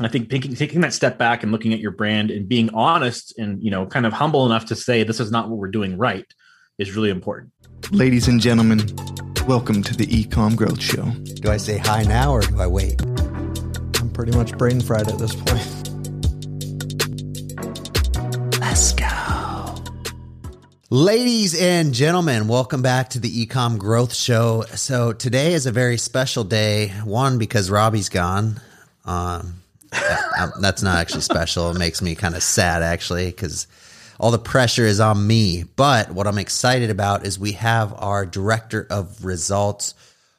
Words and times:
I 0.00 0.08
think 0.08 0.28
taking, 0.28 0.56
taking 0.56 0.80
that 0.80 0.92
step 0.92 1.18
back 1.18 1.44
and 1.44 1.52
looking 1.52 1.72
at 1.72 1.78
your 1.78 1.92
brand 1.92 2.32
and 2.32 2.48
being 2.48 2.68
honest 2.74 3.32
and 3.38 3.62
you 3.62 3.70
know 3.70 3.86
kind 3.86 4.06
of 4.06 4.12
humble 4.12 4.44
enough 4.44 4.66
to 4.66 4.74
say 4.74 5.04
this 5.04 5.20
is 5.20 5.30
not 5.30 5.48
what 5.48 5.56
we're 5.56 5.70
doing 5.70 5.96
right 5.96 6.26
is 6.78 6.96
really 6.96 7.10
important. 7.10 7.52
Ladies 7.92 8.26
and 8.26 8.40
gentlemen, 8.40 8.80
welcome 9.46 9.84
to 9.84 9.96
the 9.96 10.04
Ecom 10.06 10.56
Growth 10.56 10.82
Show. 10.82 11.04
Do 11.40 11.48
I 11.48 11.58
say 11.58 11.78
hi 11.78 12.02
now 12.02 12.32
or 12.32 12.40
do 12.40 12.60
I 12.60 12.66
wait? 12.66 13.00
I'm 14.00 14.10
pretty 14.12 14.36
much 14.36 14.58
brain 14.58 14.80
fried 14.80 15.06
at 15.06 15.16
this 15.16 15.36
point. 15.36 15.62
Let's 18.58 18.94
go. 18.94 19.76
Ladies 20.90 21.54
and 21.54 21.94
gentlemen, 21.94 22.48
welcome 22.48 22.82
back 22.82 23.10
to 23.10 23.20
the 23.20 23.46
Ecom 23.46 23.78
Growth 23.78 24.12
Show. 24.12 24.64
So 24.74 25.12
today 25.12 25.52
is 25.52 25.66
a 25.66 25.72
very 25.72 25.98
special 25.98 26.42
day. 26.42 26.88
One 27.04 27.38
because 27.38 27.70
Robbie's 27.70 28.08
gone. 28.08 28.60
Um, 29.04 29.60
that's 30.60 30.82
not 30.82 30.98
actually 30.98 31.22
special. 31.22 31.70
It 31.70 31.78
makes 31.78 32.02
me 32.02 32.14
kind 32.14 32.34
of 32.34 32.42
sad 32.42 32.82
actually 32.82 33.26
because 33.26 33.66
all 34.18 34.30
the 34.30 34.38
pressure 34.38 34.84
is 34.84 35.00
on 35.00 35.26
me. 35.26 35.64
But 35.64 36.10
what 36.10 36.26
I'm 36.26 36.38
excited 36.38 36.90
about 36.90 37.26
is 37.26 37.38
we 37.38 37.52
have 37.52 37.94
our 37.96 38.26
director 38.26 38.86
of 38.90 39.24
results, 39.24 39.94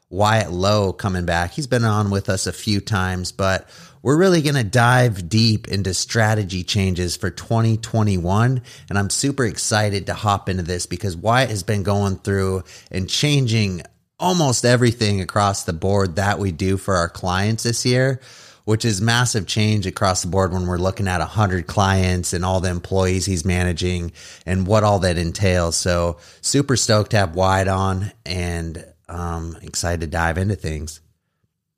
Wyatt 0.09 0.51
Lowe, 0.51 0.93
coming 0.93 1.25
back. 1.25 1.51
He's 1.51 1.67
been 1.67 1.85
on 1.85 2.09
with 2.09 2.29
us 2.29 2.47
a 2.47 2.53
few 2.53 2.79
times, 2.79 3.31
but 3.31 3.69
we're 4.01 4.17
really 4.17 4.41
going 4.41 4.55
to 4.55 4.63
dive 4.63 5.29
deep 5.29 5.67
into 5.67 5.93
strategy 5.93 6.63
changes 6.63 7.17
for 7.17 7.29
2021. 7.29 8.61
And 8.89 8.99
I'm 8.99 9.09
super 9.09 9.45
excited 9.45 10.05
to 10.07 10.13
hop 10.13 10.47
into 10.47 10.63
this 10.63 10.85
because 10.85 11.17
Wyatt 11.17 11.49
has 11.49 11.63
been 11.63 11.83
going 11.83 12.17
through 12.17 12.63
and 12.91 13.09
changing 13.09 13.81
almost 14.19 14.63
everything 14.63 15.21
across 15.21 15.63
the 15.63 15.73
board 15.73 16.15
that 16.15 16.39
we 16.39 16.51
do 16.51 16.77
for 16.77 16.95
our 16.95 17.09
clients 17.09 17.63
this 17.63 17.85
year 17.85 18.21
which 18.65 18.83
is 18.83 19.01
massive 19.01 19.47
change 19.47 19.87
across 19.87 20.21
the 20.21 20.27
board 20.27 20.51
when 20.51 20.67
we're 20.67 20.77
looking 20.77 21.07
at 21.07 21.19
100 21.19 21.67
clients 21.67 22.33
and 22.33 22.43
all 22.43 22.59
the 22.59 22.69
employees 22.69 23.25
he's 23.25 23.45
managing 23.45 24.11
and 24.45 24.67
what 24.67 24.83
all 24.83 24.99
that 24.99 25.17
entails. 25.17 25.77
So, 25.77 26.17
super 26.41 26.75
stoked 26.75 27.11
to 27.11 27.17
have 27.17 27.35
Wyatt 27.35 27.67
on 27.67 28.11
and 28.25 28.85
um, 29.07 29.57
excited 29.61 30.01
to 30.01 30.07
dive 30.07 30.37
into 30.37 30.55
things. 30.55 30.99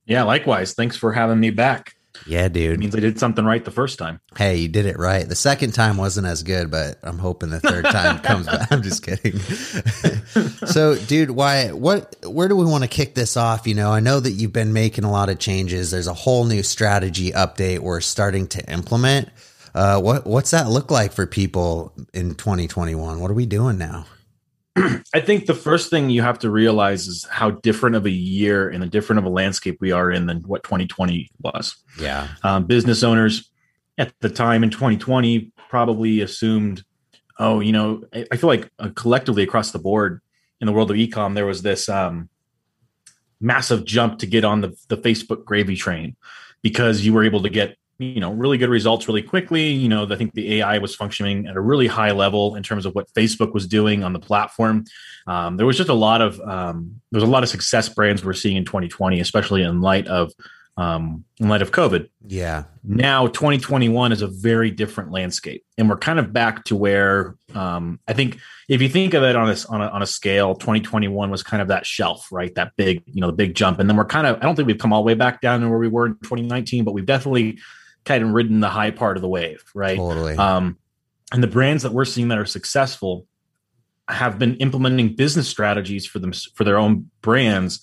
Yeah, 0.06 0.24
likewise. 0.24 0.74
Thanks 0.74 0.96
for 0.96 1.12
having 1.12 1.40
me 1.40 1.50
back. 1.50 1.97
Yeah, 2.26 2.48
dude. 2.48 2.74
It 2.74 2.80
means 2.80 2.96
I 2.96 3.00
did 3.00 3.20
something 3.20 3.46
right 3.46 3.64
the 3.64 3.72
first 3.72 4.00
time. 4.00 4.20
Hey, 4.36 4.58
you 4.58 4.68
did 4.68 4.86
it 4.86 4.98
right. 4.98 5.28
The 5.28 5.36
second 5.36 5.74
time 5.74 5.98
wasn't 5.98 6.28
as 6.28 6.44
good, 6.44 6.72
but 6.72 6.98
I'm 7.04 7.18
hoping 7.18 7.50
the 7.50 7.60
third 7.60 7.86
time 7.86 8.20
comes 8.24 8.48
back. 8.48 8.72
I'm 8.72 8.82
just 8.82 9.04
kidding. 9.04 9.38
so, 10.68 10.96
dude, 10.96 11.32
why 11.32 11.72
what 11.72 12.16
where 12.26 12.48
do 12.48 12.56
we 12.56 12.66
want 12.66 12.84
to 12.84 12.90
kick 12.90 13.16
this 13.16 13.38
off? 13.38 13.68
You 13.68 13.76
know, 13.76 13.92
I 13.92 14.00
know 14.00 14.20
that 14.20 14.32
you've 14.32 14.54
been 14.54 14.74
making 14.74 15.04
a 15.04 15.12
lot 15.12 15.30
of 15.30 15.40
changes. 15.40 15.92
There's 15.92 16.08
a 16.08 16.14
whole 16.14 16.46
new 16.46 16.64
strategy 16.64 17.32
update 17.32 17.80
we're 17.80 18.02
starting 18.02 18.48
to 18.48 18.72
implement. 18.72 19.30
Uh, 19.76 20.02
what 20.02 20.26
what's 20.26 20.52
that 20.52 20.70
look 20.70 20.90
like 20.90 21.14
for 21.14 21.28
people 21.28 21.94
in 22.14 22.36
2021? 22.36 23.20
What 23.20 23.30
are 23.30 23.36
we 23.36 23.46
doing 23.46 23.78
now? 23.78 24.06
I 25.14 25.20
think 25.20 25.46
the 25.46 25.54
first 25.54 25.90
thing 25.90 26.10
you 26.10 26.22
have 26.22 26.40
to 26.40 26.52
realize 26.52 27.08
is 27.08 27.26
how 27.30 27.52
different 27.52 27.96
of 27.96 28.06
a 28.06 28.12
year 28.12 28.70
and 28.70 28.84
a 28.84 28.88
different 28.88 29.20
of 29.20 29.26
a 29.26 29.30
landscape 29.30 29.78
we 29.80 29.92
are 29.92 30.12
in 30.12 30.26
than 30.26 30.42
what 30.44 30.64
2020 30.64 31.30
was. 31.42 31.76
Yeah. 32.00 32.28
Um, 32.44 32.66
business 32.66 33.04
owners 33.04 33.50
at 33.98 34.14
the 34.20 34.30
time 34.30 34.64
in 34.64 34.70
2020 34.70 35.52
probably 35.70 36.22
assumed, 36.22 36.84
oh, 37.40 37.60
you 37.60 37.72
know, 37.72 38.04
I, 38.14 38.26
I 38.32 38.38
feel 38.38 38.50
like 38.50 38.70
uh, 38.80 38.90
collectively 38.96 39.44
across 39.44 39.72
the 39.72 39.80
board 39.80 40.22
in 40.62 40.68
the 40.68 40.74
world 40.74 40.92
of 40.92 40.98
ecom, 40.98 41.34
there 41.34 41.46
was 41.46 41.62
this 41.62 41.90
um, 41.90 42.30
massive 43.40 43.86
jump 43.86 44.20
to 44.20 44.28
get 44.28 44.44
on 44.44 44.62
the, 44.62 44.76
the 44.88 44.98
Facebook 44.98 45.46
gravy 45.46 45.76
train 45.76 46.16
because 46.62 47.06
you 47.06 47.14
were 47.14 47.24
able 47.24 47.42
to 47.44 47.50
get 47.50 47.78
you 48.00 48.20
know 48.20 48.32
really 48.32 48.58
good 48.58 48.70
results 48.70 49.08
really 49.08 49.22
quickly. 49.22 49.70
You 49.70 49.90
know 49.90 50.08
i 50.10 50.16
think 50.16 50.34
the 50.34 50.56
ai 50.56 50.78
was 50.78 50.96
functioning 50.96 51.48
at 51.48 51.56
a 51.56 51.62
really 51.62 51.88
high 51.88 52.12
level 52.12 52.56
in 52.56 52.64
terms 52.64 52.86
of 52.86 52.94
what 52.96 53.12
facebook 53.14 53.54
was 53.54 53.68
doing 53.68 54.04
on 54.04 54.14
the 54.14 54.20
platform. 54.20 54.86
Um, 55.26 55.58
there 55.58 55.66
was 55.66 55.78
just 55.78 55.90
a 55.90 55.94
lot 55.94 56.22
of 56.22 56.40
um, 56.42 57.02
there 57.12 57.20
was 57.20 57.28
a 57.28 57.32
lot 57.32 57.44
of 57.44 57.50
success 57.50 57.90
brands 57.90 58.24
we're 58.24 58.34
seeing 58.34 58.58
in 58.58 58.66
2020 58.66 59.20
especially 59.20 59.64
in 59.64 59.82
light 59.82 60.08
of 60.08 60.32
um, 60.78 61.26
in 61.40 61.50
light 61.50 61.64
of 61.64 61.72
covid. 61.72 62.08
Yeah. 62.28 62.66
Now 62.84 63.28
2021 63.28 64.12
is 64.12 64.22
a 64.22 64.28
very 64.28 64.70
different 64.70 65.12
landscape 65.12 65.66
and 65.78 65.90
we're 65.90 65.98
kind 65.98 66.20
of 66.20 66.32
back 66.32 66.66
to 66.66 66.76
where 66.76 67.36
um, 67.56 68.00
i 68.08 68.14
think 68.14 68.38
if 68.70 68.82
you 68.82 68.90
think 68.90 69.14
of 69.14 69.24
it 69.24 69.36
on 69.36 69.50
a, 69.50 69.56
on 69.70 69.82
a 69.82 69.88
on 69.88 70.02
a 70.02 70.06
scale 70.06 70.54
2021 70.54 71.32
was 71.32 71.42
kind 71.42 71.62
of 71.62 71.70
that 71.70 71.86
shelf 71.86 72.28
right? 72.32 72.54
That 72.54 72.74
big 72.78 73.02
you 73.08 73.22
know 73.22 73.28
the 73.28 73.34
big 73.34 73.56
jump. 73.56 73.80
And 73.80 73.90
then 73.90 73.98
we're 73.98 74.06
kind 74.06 74.28
of 74.28 74.38
i 74.38 74.42
don't 74.42 74.56
think 74.56 74.68
we've 74.68 74.78
come 74.78 74.94
all 74.94 75.02
the 75.02 75.08
way 75.08 75.16
back 75.16 75.42
down 75.42 75.62
to 75.62 75.70
where 75.70 75.80
we 75.80 75.88
were 75.88 76.06
in 76.06 76.14
2019 76.20 76.84
but 76.84 76.94
we've 76.94 77.06
definitely 77.06 77.58
kind 78.08 78.24
of 78.24 78.32
ridden 78.32 78.62
the 78.62 78.70
high 78.70 78.92
part 78.92 79.18
of 79.18 79.22
the 79.22 79.28
wave, 79.28 79.64
right? 79.76 79.98
Totally. 79.98 80.36
Um, 80.36 80.78
and 81.32 81.44
the 81.44 81.48
brands 81.48 81.84
that 81.84 81.92
we're 81.92 82.06
seeing 82.06 82.30
that 82.30 82.38
are 82.38 82.46
successful 82.46 83.28
have 84.08 84.40
been 84.40 84.56
implementing 84.56 85.16
business 85.16 85.48
strategies 85.48 86.06
for 86.06 86.20
them 86.20 86.32
for 86.56 86.64
their 86.64 86.78
own 86.78 87.12
brands, 87.22 87.82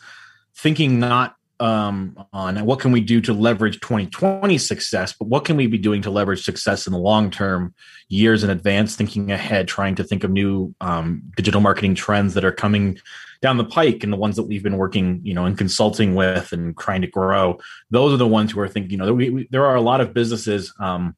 thinking 0.56 0.98
not 0.98 1.36
um, 1.60 2.26
on 2.32 2.64
what 2.64 2.80
can 2.80 2.90
we 2.90 3.00
do 3.00 3.20
to 3.20 3.32
leverage 3.32 3.78
2020 3.80 4.56
success, 4.58 5.12
but 5.12 5.28
what 5.28 5.44
can 5.44 5.56
we 5.56 5.66
be 5.66 5.78
doing 5.78 6.02
to 6.02 6.10
leverage 6.10 6.42
success 6.42 6.86
in 6.86 6.92
the 6.92 6.98
long 6.98 7.30
term, 7.30 7.74
years 8.08 8.42
in 8.42 8.50
advance, 8.50 8.96
thinking 8.96 9.30
ahead, 9.30 9.68
trying 9.68 9.94
to 9.94 10.04
think 10.04 10.24
of 10.24 10.30
new 10.30 10.74
um, 10.80 11.22
digital 11.36 11.60
marketing 11.60 11.94
trends 11.94 12.34
that 12.34 12.44
are 12.44 12.52
coming 12.52 12.98
down 13.44 13.58
the 13.58 13.64
pike 13.64 14.02
and 14.02 14.10
the 14.10 14.16
ones 14.16 14.36
that 14.36 14.44
we've 14.44 14.62
been 14.62 14.78
working, 14.78 15.20
you 15.22 15.34
know, 15.34 15.44
and 15.44 15.58
consulting 15.58 16.14
with 16.14 16.50
and 16.54 16.74
trying 16.78 17.02
to 17.02 17.06
grow. 17.06 17.58
Those 17.90 18.14
are 18.14 18.16
the 18.16 18.26
ones 18.26 18.50
who 18.50 18.60
are 18.60 18.68
thinking, 18.68 18.92
you 18.92 18.96
know, 18.96 19.12
we, 19.12 19.28
we, 19.28 19.48
there 19.50 19.66
are 19.66 19.74
a 19.74 19.82
lot 19.82 20.00
of 20.00 20.14
businesses. 20.14 20.72
Um, 20.80 21.14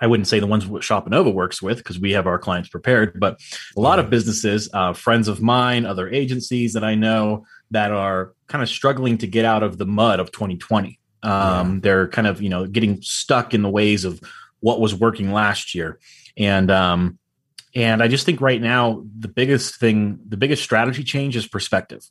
I 0.00 0.08
wouldn't 0.08 0.26
say 0.26 0.40
the 0.40 0.48
ones 0.48 0.64
Shopanova 0.64 1.32
works 1.32 1.62
with 1.62 1.78
because 1.78 2.00
we 2.00 2.10
have 2.10 2.26
our 2.26 2.40
clients 2.40 2.70
prepared, 2.70 3.20
but 3.20 3.38
a 3.76 3.80
lot 3.80 4.00
of 4.00 4.10
businesses, 4.10 4.68
uh, 4.74 4.94
friends 4.94 5.28
of 5.28 5.40
mine, 5.40 5.86
other 5.86 6.10
agencies 6.10 6.72
that 6.72 6.82
I 6.82 6.96
know 6.96 7.46
that 7.70 7.92
are 7.92 8.32
kind 8.48 8.60
of 8.60 8.68
struggling 8.68 9.16
to 9.18 9.28
get 9.28 9.44
out 9.44 9.62
of 9.62 9.78
the 9.78 9.86
mud 9.86 10.18
of 10.18 10.32
2020. 10.32 10.98
Um, 11.22 11.74
yeah. 11.74 11.78
They're 11.82 12.08
kind 12.08 12.26
of, 12.26 12.42
you 12.42 12.48
know, 12.48 12.66
getting 12.66 13.00
stuck 13.00 13.54
in 13.54 13.62
the 13.62 13.70
ways 13.70 14.04
of 14.04 14.20
what 14.58 14.80
was 14.80 14.92
working 14.92 15.32
last 15.32 15.72
year. 15.72 16.00
And, 16.36 16.72
um, 16.72 17.20
and 17.74 18.02
I 18.02 18.08
just 18.08 18.24
think 18.24 18.40
right 18.40 18.60
now, 18.60 19.04
the 19.18 19.28
biggest 19.28 19.76
thing, 19.76 20.20
the 20.28 20.36
biggest 20.36 20.62
strategy 20.62 21.02
change 21.02 21.36
is 21.36 21.46
perspective. 21.46 22.04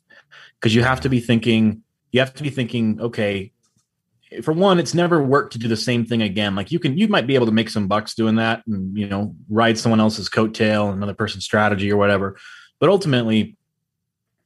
Because 0.60 0.74
you 0.74 0.82
have 0.82 1.00
to 1.02 1.08
be 1.08 1.20
thinking, 1.20 1.82
you 2.12 2.20
have 2.20 2.34
to 2.34 2.42
be 2.42 2.50
thinking, 2.50 3.00
okay, 3.00 3.52
for 4.42 4.52
one, 4.52 4.78
it's 4.78 4.94
never 4.94 5.22
worked 5.22 5.52
to 5.52 5.58
do 5.58 5.68
the 5.68 5.76
same 5.76 6.04
thing 6.04 6.22
again. 6.22 6.54
Like 6.54 6.70
you 6.72 6.78
can, 6.78 6.98
you 6.98 7.08
might 7.08 7.26
be 7.26 7.34
able 7.34 7.46
to 7.46 7.52
make 7.52 7.70
some 7.70 7.88
bucks 7.88 8.14
doing 8.14 8.36
that 8.36 8.62
and, 8.66 8.96
you 8.96 9.06
know, 9.06 9.34
ride 9.48 9.78
someone 9.78 10.00
else's 10.00 10.28
coattail, 10.28 10.92
another 10.92 11.14
person's 11.14 11.44
strategy 11.44 11.90
or 11.90 11.96
whatever. 11.96 12.36
But 12.78 12.90
ultimately, 12.90 13.56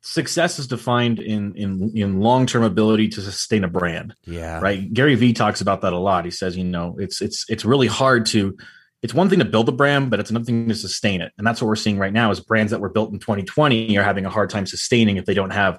success 0.01 0.59
is 0.59 0.67
defined 0.67 1.19
in 1.19 1.55
in 1.55 1.93
in 1.95 2.21
long-term 2.21 2.63
ability 2.63 3.09
to 3.09 3.21
sustain 3.21 3.65
a 3.65 3.69
brand. 3.69 4.15
Yeah. 4.25 4.61
Right. 4.61 4.93
Gary 4.93 5.15
Vee 5.17 5.33
talks 5.33 5.61
about 5.61 5.81
that 5.83 5.93
a 5.93 5.99
lot. 5.99 6.25
He 6.25 6.31
says, 6.31 6.57
you 6.57 6.65
know, 6.65 6.97
it's 6.99 7.21
it's 7.21 7.45
it's 7.49 7.65
really 7.65 7.89
hard 7.89 8.27
to 8.27 8.57
it's 9.03 9.15
one 9.15 9.29
thing 9.29 9.39
to 9.39 9.45
build 9.45 9.69
a 9.69 9.73
brand, 9.73 10.11
but 10.11 10.19
it's 10.21 10.31
another 10.31 10.45
thing 10.45 10.69
to 10.69 10.75
sustain 10.75 11.21
it. 11.21 11.33
And 11.39 11.47
that's 11.47 11.61
what 11.61 11.69
we're 11.69 11.77
seeing 11.77 11.99
right 11.99 12.13
now 12.13 12.31
is 12.31 12.41
brands 12.41 12.71
that 12.73 12.81
were 12.81 12.89
built 12.89 13.13
in 13.13 13.19
2020 13.19 13.97
are 13.97 14.03
having 14.03 14.27
a 14.27 14.31
hard 14.31 14.51
time 14.51 14.67
sustaining 14.67 15.17
if 15.17 15.25
they 15.25 15.35
don't 15.35 15.51
have 15.51 15.79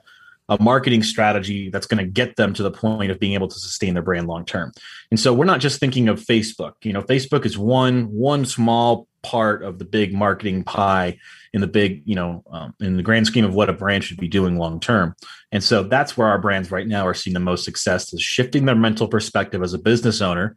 a 0.50 0.62
marketing 0.62 1.03
strategy 1.03 1.69
that's 1.69 1.85
going 1.85 2.03
to 2.03 2.09
get 2.09 2.35
them 2.35 2.53
to 2.53 2.63
the 2.63 2.72
point 2.72 3.12
of 3.12 3.19
being 3.19 3.34
able 3.34 3.47
to 3.47 3.59
sustain 3.59 3.94
their 3.94 4.03
brand 4.03 4.28
long 4.28 4.46
term. 4.46 4.72
And 5.12 5.19
so 5.19 5.34
we're 5.34 5.46
not 5.46 5.59
just 5.59 5.80
thinking 5.80 6.07
of 6.07 6.19
Facebook. 6.19 6.74
You 6.81 6.91
know, 6.91 7.03
Facebook 7.03 7.46
is 7.46 7.57
one 7.57 8.06
one 8.06 8.46
small 8.46 9.07
part 9.22 9.63
of 9.63 9.78
the 9.78 9.86
big 9.86 10.13
marketing 10.13 10.63
pie 10.63 11.19
in 11.53 11.62
the 11.62 11.68
big, 11.68 12.01
you 12.06 12.16
know, 12.16 12.44
um, 12.51 12.74
in 12.80 12.97
the 12.97 13.03
grand 13.03 13.28
scheme 13.28 13.46
of 13.46 13.53
what 13.53 13.69
a 13.69 13.74
brand 13.74 14.03
should 14.03 14.18
be 14.18 14.28
doing 14.28 14.57
long 14.57 14.80
term. 14.80 15.16
And 15.51 15.63
so 15.63 15.84
that's 15.84 16.18
where 16.18 16.28
our 16.28 16.40
brands 16.40 16.72
right 16.72 16.88
now 16.88 17.06
are 17.06 17.13
seeing 17.13 17.34
the 17.34 17.40
most 17.40 17.63
success 17.63 18.12
is 18.12 18.22
shifting 18.22 18.66
their 18.66 18.75
mental 18.75 19.07
perspective 19.07 19.62
as 19.62 19.74
a 19.74 19.80
business 19.80 20.19
owner 20.19 20.56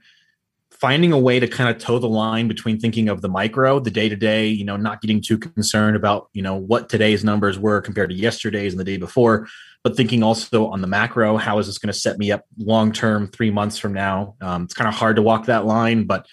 finding 0.82 1.12
a 1.12 1.18
way 1.18 1.38
to 1.38 1.46
kind 1.46 1.70
of 1.70 1.80
toe 1.80 2.00
the 2.00 2.08
line 2.08 2.48
between 2.48 2.76
thinking 2.76 3.08
of 3.08 3.22
the 3.22 3.28
micro, 3.28 3.78
the 3.78 3.88
day 3.88 4.08
to 4.08 4.16
day, 4.16 4.48
you 4.48 4.64
know, 4.64 4.76
not 4.76 5.00
getting 5.00 5.22
too 5.22 5.38
concerned 5.38 5.94
about, 5.94 6.28
you 6.32 6.42
know, 6.42 6.56
what 6.56 6.88
today's 6.88 7.22
numbers 7.22 7.56
were 7.56 7.80
compared 7.80 8.10
to 8.10 8.16
yesterday's 8.16 8.72
and 8.72 8.80
the 8.80 8.84
day 8.84 8.96
before, 8.96 9.46
but 9.84 9.96
thinking 9.96 10.24
also 10.24 10.66
on 10.66 10.80
the 10.80 10.88
macro, 10.88 11.36
how 11.36 11.60
is 11.60 11.68
this 11.68 11.78
going 11.78 11.92
to 11.92 11.96
set 11.96 12.18
me 12.18 12.32
up 12.32 12.44
long 12.58 12.90
term, 12.90 13.28
three 13.28 13.48
months 13.48 13.78
from 13.78 13.94
now? 13.94 14.34
Um, 14.40 14.64
it's 14.64 14.74
kind 14.74 14.88
of 14.88 14.94
hard 14.94 15.14
to 15.14 15.22
walk 15.22 15.46
that 15.46 15.66
line, 15.66 16.02
but 16.02 16.26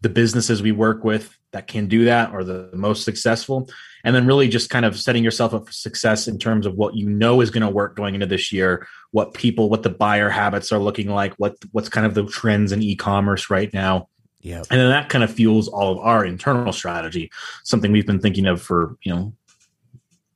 the 0.00 0.08
businesses 0.08 0.62
we 0.62 0.72
work 0.72 1.04
with 1.04 1.38
that 1.52 1.66
can 1.66 1.86
do 1.86 2.06
that 2.06 2.32
are 2.32 2.44
the 2.44 2.70
most 2.72 3.04
successful. 3.04 3.68
And 4.04 4.16
then 4.16 4.26
really 4.26 4.48
just 4.48 4.70
kind 4.70 4.84
of 4.84 4.98
setting 4.98 5.22
yourself 5.22 5.54
up 5.54 5.66
for 5.66 5.72
success 5.72 6.26
in 6.26 6.38
terms 6.38 6.66
of 6.66 6.74
what 6.74 6.96
you 6.96 7.08
know 7.08 7.40
is 7.40 7.50
going 7.50 7.62
to 7.62 7.70
work 7.70 7.94
going 7.94 8.14
into 8.14 8.26
this 8.26 8.50
year 8.52 8.86
what 9.12 9.34
people 9.34 9.70
what 9.70 9.82
the 9.82 9.90
buyer 9.90 10.28
habits 10.28 10.72
are 10.72 10.78
looking 10.78 11.08
like 11.08 11.34
what 11.34 11.56
what's 11.70 11.88
kind 11.88 12.06
of 12.06 12.14
the 12.14 12.26
trends 12.26 12.72
in 12.72 12.82
e-commerce 12.82 13.48
right 13.50 13.72
now. 13.72 14.08
Yeah 14.40 14.62
and 14.70 14.80
then 14.80 14.90
that 14.90 15.08
kind 15.08 15.22
of 15.22 15.32
fuels 15.32 15.68
all 15.68 15.92
of 15.92 15.98
our 15.98 16.24
internal 16.24 16.72
strategy 16.72 17.30
something 17.62 17.92
we've 17.92 18.06
been 18.06 18.18
thinking 18.18 18.46
of 18.46 18.60
for 18.60 18.96
you 19.02 19.14
know 19.14 19.32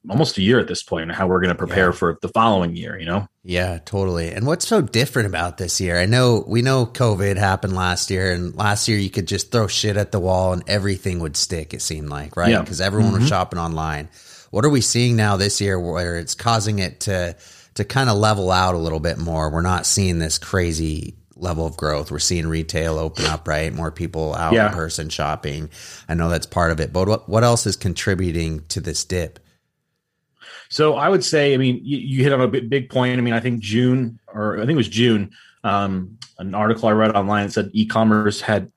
almost 0.08 0.38
a 0.38 0.42
year 0.42 0.58
at 0.58 0.68
this 0.68 0.82
point 0.82 1.02
and 1.04 1.12
how 1.12 1.26
we're 1.26 1.40
going 1.40 1.48
to 1.54 1.54
prepare 1.58 1.86
Yeah. 1.86 1.92
for 1.92 2.18
the 2.22 2.28
following 2.28 2.76
year, 2.76 2.98
you 2.98 3.06
know? 3.06 3.28
Yeah, 3.42 3.78
totally. 3.84 4.30
And 4.32 4.46
what's 4.46 4.66
so 4.66 4.80
different 4.80 5.26
about 5.28 5.56
this 5.58 5.80
year? 5.80 5.98
I 5.98 6.06
know 6.06 6.44
we 6.46 6.62
know 6.62 6.86
COVID 6.86 7.36
happened 7.36 7.74
last 7.74 8.10
year, 8.10 8.32
and 8.32 8.54
last 8.56 8.88
year 8.88 8.98
you 8.98 9.10
could 9.10 9.26
just 9.26 9.50
throw 9.52 9.66
shit 9.66 9.96
at 9.96 10.12
the 10.12 10.20
wall 10.20 10.52
and 10.52 10.62
everything 10.68 11.20
would 11.20 11.36
stick. 11.36 11.74
It 11.74 11.82
seemed 11.82 12.08
like 12.08 12.36
right 12.36 12.50
Yeah. 12.50 12.60
because 12.60 12.80
everyone 12.80 13.12
was 13.12 13.20
mm-hmm. 13.22 13.28
shopping 13.28 13.58
online. 13.58 14.08
What 14.50 14.64
are 14.64 14.70
we 14.70 14.80
seeing 14.80 15.16
now 15.16 15.36
this 15.36 15.60
year 15.60 15.78
where 15.78 16.16
it's 16.18 16.34
causing 16.34 16.78
it 16.78 17.00
to 17.00 17.36
to 17.74 17.84
kind 17.84 18.08
of 18.08 18.16
level 18.16 18.50
out 18.50 18.74
a 18.74 18.78
little 18.78 19.00
bit 19.00 19.18
more? 19.18 19.50
We're 19.50 19.60
not 19.60 19.86
seeing 19.86 20.18
this 20.18 20.38
crazy 20.38 21.14
level 21.36 21.66
of 21.66 21.76
growth. 21.76 22.10
We're 22.10 22.18
seeing 22.18 22.46
retail 22.46 22.98
open 22.98 23.26
up, 23.26 23.46
right? 23.46 23.70
More 23.74 23.90
people 23.90 24.34
out 24.34 24.54
Yeah. 24.54 24.68
in 24.68 24.72
person 24.74 25.08
shopping. 25.10 25.68
I 26.08 26.14
know 26.14 26.30
that's 26.30 26.46
part 26.46 26.70
of 26.70 26.80
it, 26.80 26.92
but 26.92 27.06
what 27.08 27.28
what 27.28 27.44
else 27.44 27.66
is 27.66 27.76
contributing 27.76 28.64
to 28.68 28.80
this 28.80 29.04
dip? 29.04 29.38
So 30.68 30.94
I 30.94 31.08
would 31.08 31.24
say, 31.24 31.54
I 31.54 31.56
mean, 31.56 31.80
you, 31.82 31.98
you 31.98 32.22
hit 32.22 32.32
on 32.32 32.40
a 32.40 32.48
big, 32.48 32.68
big 32.68 32.90
point. 32.90 33.18
I 33.18 33.20
mean, 33.20 33.34
I 33.34 33.40
think 33.40 33.60
June, 33.60 34.18
or 34.26 34.56
I 34.56 34.60
think 34.60 34.72
it 34.72 34.76
was 34.76 34.88
June, 34.88 35.30
um, 35.64 36.18
an 36.38 36.54
article 36.54 36.88
I 36.88 36.92
read 36.92 37.14
online 37.16 37.50
said 37.50 37.70
e-commerce 37.72 38.40
had 38.40 38.70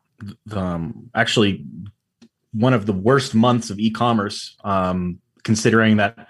um, 0.52 1.10
actually 1.14 1.66
one 2.52 2.74
of 2.74 2.86
the 2.86 2.94
worst 2.94 3.36
months 3.36 3.70
of 3.70 3.80
e-commerce, 3.80 4.58
um, 4.64 5.20
considering 5.44 5.98
that 5.98 6.28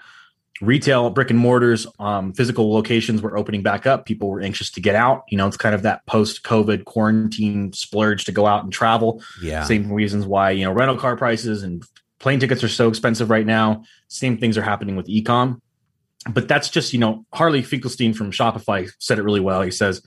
retail 0.60 1.08
brick 1.10 1.30
and 1.30 1.38
mortars, 1.38 1.86
um, 1.98 2.32
physical 2.32 2.72
locations 2.72 3.22
were 3.22 3.36
opening 3.36 3.62
back 3.62 3.86
up. 3.86 4.04
People 4.04 4.28
were 4.28 4.40
anxious 4.40 4.70
to 4.72 4.80
get 4.80 4.94
out. 4.94 5.24
You 5.28 5.38
know, 5.38 5.46
it's 5.46 5.56
kind 5.56 5.74
of 5.74 5.82
that 5.82 6.04
post-COVID 6.06 6.84
quarantine 6.84 7.72
splurge 7.72 8.24
to 8.26 8.32
go 8.32 8.46
out 8.46 8.64
and 8.64 8.72
travel. 8.72 9.22
Yeah, 9.42 9.64
Same 9.64 9.90
reasons 9.90 10.26
why 10.26 10.50
you 10.50 10.64
know 10.64 10.72
rental 10.72 10.96
car 10.96 11.16
prices 11.16 11.62
and 11.62 11.82
plane 12.20 12.38
tickets 12.38 12.62
are 12.62 12.68
so 12.68 12.88
expensive 12.88 13.30
right 13.30 13.46
now. 13.46 13.82
Same 14.08 14.38
things 14.38 14.56
are 14.56 14.62
happening 14.62 14.94
with 14.94 15.08
ecom. 15.08 15.60
But 16.30 16.48
that's 16.48 16.68
just 16.68 16.92
you 16.92 16.98
know 16.98 17.24
Harley 17.32 17.62
Finkelstein 17.62 18.12
from 18.12 18.30
Shopify 18.30 18.90
said 18.98 19.18
it 19.18 19.22
really 19.22 19.40
well. 19.40 19.62
He 19.62 19.70
says, 19.70 20.02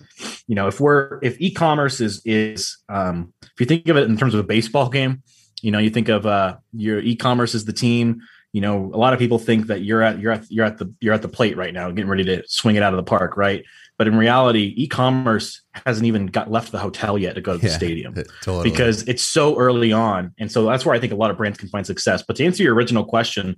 you 0.48 0.54
know, 0.54 0.68
if 0.68 0.80
we're 0.80 1.20
if 1.24 1.42
e-commerce 1.42 2.00
is 2.00 2.22
is 2.24 2.78
um, 2.88 3.34
if 3.42 3.60
you 3.60 3.66
think 3.66 3.88
of 3.90 3.98
it 3.98 4.08
in 4.08 4.16
terms 4.16 4.36
of 4.36 4.40
a 4.40 4.44
baseball 4.44 4.90
game, 4.90 5.24
you 5.64 5.72
know, 5.72 5.80
you 5.80 5.90
think 5.90 6.10
of 6.10 6.28
uh, 6.28 6.58
your 6.72 7.00
e-commerce 7.00 7.56
is 7.56 7.66
the 7.66 7.74
team. 7.74 8.22
You 8.54 8.62
know, 8.62 8.92
a 8.94 8.98
lot 8.98 9.14
of 9.14 9.20
people 9.20 9.40
think 9.40 9.68
that 9.68 9.82
you're 9.82 10.02
at 10.04 10.20
you're 10.20 10.32
at 10.32 10.50
you're 10.50 10.66
at 10.66 10.78
the 10.78 10.94
you're 11.02 11.14
at 11.14 11.22
the 11.24 11.28
plate 11.28 11.58
right 11.58 11.74
now, 11.74 11.90
getting 11.90 12.10
ready 12.10 12.24
to 12.26 12.44
swing 12.48 12.76
it 12.76 12.84
out 12.84 12.94
of 12.94 12.98
the 12.98 13.04
park, 13.04 13.36
right? 13.36 13.66
But 13.98 14.08
in 14.08 14.16
reality, 14.16 14.74
e-commerce 14.78 15.62
hasn't 15.86 16.06
even 16.06 16.28
got 16.28 16.50
left 16.52 16.72
the 16.72 16.80
hotel 16.80 17.18
yet 17.18 17.36
to 17.36 17.42
go 17.42 17.54
to 17.54 17.58
the 17.60 17.68
Yeah, 17.68 17.74
stadium 17.76 18.14
totally. 18.42 18.70
because 18.70 19.04
it's 19.08 19.24
so 19.24 19.58
early 19.60 19.92
on. 19.92 20.34
And 20.40 20.52
so 20.52 20.66
that's 20.66 20.86
where 20.86 20.96
I 20.96 21.00
think 21.00 21.14
a 21.14 21.16
lot 21.16 21.32
of 21.32 21.38
brands 21.38 21.58
can 21.58 21.70
find 21.70 21.86
success. 21.86 22.24
But 22.26 22.36
to 22.38 22.46
answer 22.46 22.64
your 22.64 22.74
original 22.74 23.06
question, 23.06 23.56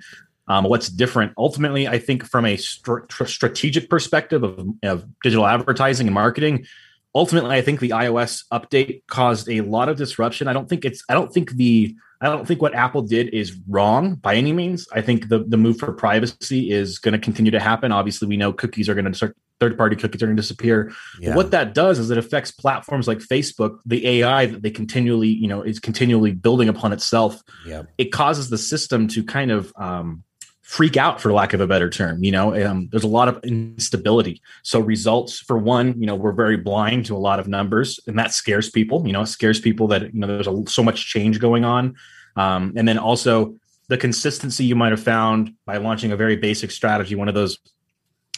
um, 0.47 0.65
what's 0.65 0.89
different? 0.89 1.33
Ultimately, 1.37 1.87
I 1.87 1.99
think 1.99 2.25
from 2.25 2.45
a 2.45 2.57
str- 2.57 3.05
strategic 3.25 3.89
perspective 3.89 4.43
of, 4.43 4.67
of 4.83 5.05
digital 5.23 5.45
advertising 5.47 6.07
and 6.07 6.13
marketing, 6.13 6.65
ultimately, 7.13 7.55
I 7.55 7.61
think 7.61 7.79
the 7.79 7.89
iOS 7.89 8.43
update 8.51 9.03
caused 9.07 9.49
a 9.49 9.61
lot 9.61 9.89
of 9.89 9.97
disruption. 9.97 10.47
I 10.47 10.53
don't 10.53 10.67
think 10.69 10.83
it's, 10.85 11.03
I 11.09 11.13
don't 11.13 11.33
think 11.33 11.51
the, 11.51 11.95
I 12.21 12.27
don't 12.27 12.47
think 12.47 12.61
what 12.61 12.73
Apple 12.73 13.01
did 13.01 13.33
is 13.33 13.57
wrong 13.67 14.15
by 14.15 14.35
any 14.35 14.53
means. 14.53 14.87
I 14.93 15.01
think 15.01 15.29
the 15.29 15.39
the 15.39 15.57
move 15.57 15.77
for 15.77 15.91
privacy 15.91 16.71
is 16.71 16.99
going 16.99 17.13
to 17.13 17.19
continue 17.19 17.51
to 17.51 17.59
happen. 17.59 17.91
Obviously, 17.91 18.27
we 18.27 18.37
know 18.37 18.53
cookies 18.53 18.87
are 18.87 18.95
going 18.95 19.05
to 19.05 19.13
start, 19.13 19.35
third 19.59 19.77
party 19.77 19.95
cookies 19.95 20.21
are 20.21 20.25
going 20.27 20.35
to 20.35 20.41
disappear. 20.41 20.91
yeah. 21.19 21.35
What 21.35 21.51
that 21.51 21.73
does 21.73 21.99
is 21.99 22.09
it 22.11 22.17
affects 22.17 22.51
platforms 22.51 23.07
like 23.07 23.19
Facebook, 23.19 23.79
the 23.85 24.07
AI 24.07 24.45
that 24.47 24.61
they 24.61 24.71
continually, 24.71 25.29
you 25.29 25.47
know, 25.47 25.61
is 25.61 25.79
continually 25.79 26.31
building 26.31 26.69
upon 26.69 26.93
itself. 26.93 27.41
yeah. 27.65 27.83
It 27.97 28.11
causes 28.11 28.49
the 28.49 28.57
system 28.57 29.07
to 29.09 29.23
kind 29.23 29.51
of 29.51 29.73
um, 29.77 30.23
freak 30.65 30.97
out, 30.97 31.21
for 31.21 31.31
lack 31.31 31.53
of 31.53 31.61
a 31.61 31.67
better 31.67 31.89
term. 31.89 32.23
You 32.23 32.31
know, 32.31 32.65
um, 32.65 32.89
there's 32.91 33.03
a 33.03 33.07
lot 33.07 33.27
of 33.27 33.41
instability. 33.43 34.41
So 34.63 34.79
results, 34.79 35.39
for 35.39 35.57
one, 35.57 35.99
you 35.99 36.07
know, 36.07 36.15
we're 36.15 36.33
very 36.33 36.57
blind 36.57 37.05
to 37.05 37.15
a 37.15 37.19
lot 37.19 37.39
of 37.39 37.47
numbers, 37.47 37.99
and 38.07 38.17
that 38.17 38.33
scares 38.33 38.71
people. 38.71 39.05
You 39.05 39.13
know, 39.13 39.21
it 39.21 39.27
scares 39.27 39.59
people 39.59 39.87
that 39.89 40.13
you 40.13 40.19
know 40.19 40.27
there's 40.27 40.47
a, 40.47 40.63
so 40.67 40.83
much 40.83 41.05
change 41.05 41.39
going 41.39 41.63
on, 41.63 41.95
um, 42.35 42.73
and 42.75 42.87
then 42.87 42.97
also 42.97 43.55
the 43.87 43.97
consistency 43.97 44.65
you 44.65 44.75
might 44.75 44.91
have 44.91 45.03
found 45.03 45.53
by 45.65 45.77
launching 45.77 46.11
a 46.11 46.17
very 46.17 46.35
basic 46.35 46.71
strategy, 46.71 47.13
one 47.13 47.27
of 47.27 47.35
those 47.35 47.59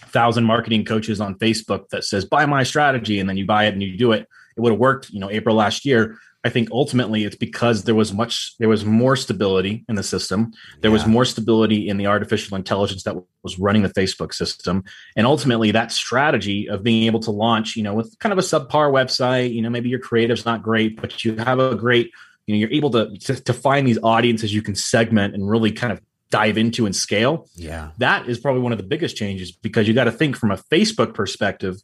thousand 0.09 0.43
marketing 0.43 0.83
coaches 0.83 1.21
on 1.21 1.35
Facebook 1.35 1.87
that 1.89 2.03
says 2.03 2.25
buy 2.25 2.45
my 2.45 2.63
strategy 2.63 3.19
and 3.19 3.29
then 3.29 3.37
you 3.37 3.45
buy 3.45 3.65
it 3.65 3.73
and 3.73 3.81
you 3.81 3.97
do 3.97 4.11
it. 4.11 4.27
It 4.57 4.61
would 4.61 4.73
have 4.73 4.79
worked, 4.79 5.09
you 5.11 5.19
know, 5.19 5.29
April 5.29 5.55
last 5.55 5.85
year. 5.85 6.17
I 6.43 6.49
think 6.49 6.69
ultimately 6.71 7.23
it's 7.25 7.35
because 7.35 7.83
there 7.83 7.95
was 7.95 8.13
much 8.13 8.55
there 8.59 8.69
was 8.69 8.85
more 8.85 9.15
stability 9.15 9.83
in 9.89 9.95
the 9.95 10.03
system. 10.03 10.51
There 10.81 10.91
was 10.91 11.05
more 11.05 11.25
stability 11.25 11.89
in 11.89 11.97
the 11.97 12.07
artificial 12.07 12.55
intelligence 12.55 13.03
that 13.03 13.15
was 13.43 13.59
running 13.59 13.81
the 13.81 13.89
Facebook 13.89 14.33
system. 14.33 14.83
And 15.15 15.27
ultimately 15.27 15.71
that 15.71 15.91
strategy 15.91 16.69
of 16.69 16.83
being 16.83 17.03
able 17.03 17.19
to 17.21 17.31
launch, 17.31 17.75
you 17.75 17.83
know, 17.83 17.93
with 17.93 18.17
kind 18.19 18.31
of 18.31 18.39
a 18.39 18.43
subpar 18.43 18.91
website, 18.91 19.53
you 19.53 19.61
know, 19.61 19.69
maybe 19.69 19.89
your 19.89 19.99
creative's 19.99 20.45
not 20.45 20.63
great, 20.63 21.01
but 21.01 21.25
you 21.25 21.35
have 21.37 21.59
a 21.59 21.75
great, 21.75 22.11
you 22.45 22.55
know, 22.55 22.59
you're 22.59 22.71
able 22.71 22.91
to 22.91 23.17
to, 23.17 23.35
to 23.43 23.53
find 23.53 23.87
these 23.87 23.99
audiences 24.03 24.53
you 24.53 24.61
can 24.61 24.75
segment 24.75 25.33
and 25.33 25.49
really 25.49 25.71
kind 25.71 25.91
of 25.91 25.99
dive 26.29 26.57
into 26.57 26.85
and 26.85 26.95
scale 26.95 27.47
Yeah. 27.55 27.91
that 27.99 28.27
is 28.27 28.37
probably 28.37 28.61
one 28.61 28.73
of 28.73 28.77
the 28.77 28.83
biggest 28.83 29.15
changes 29.15 29.51
because 29.51 29.87
you 29.87 29.93
got 29.93 30.05
to 30.05 30.11
think 30.11 30.35
from 30.35 30.51
a 30.51 30.57
Facebook 30.57 31.13
perspective. 31.13 31.81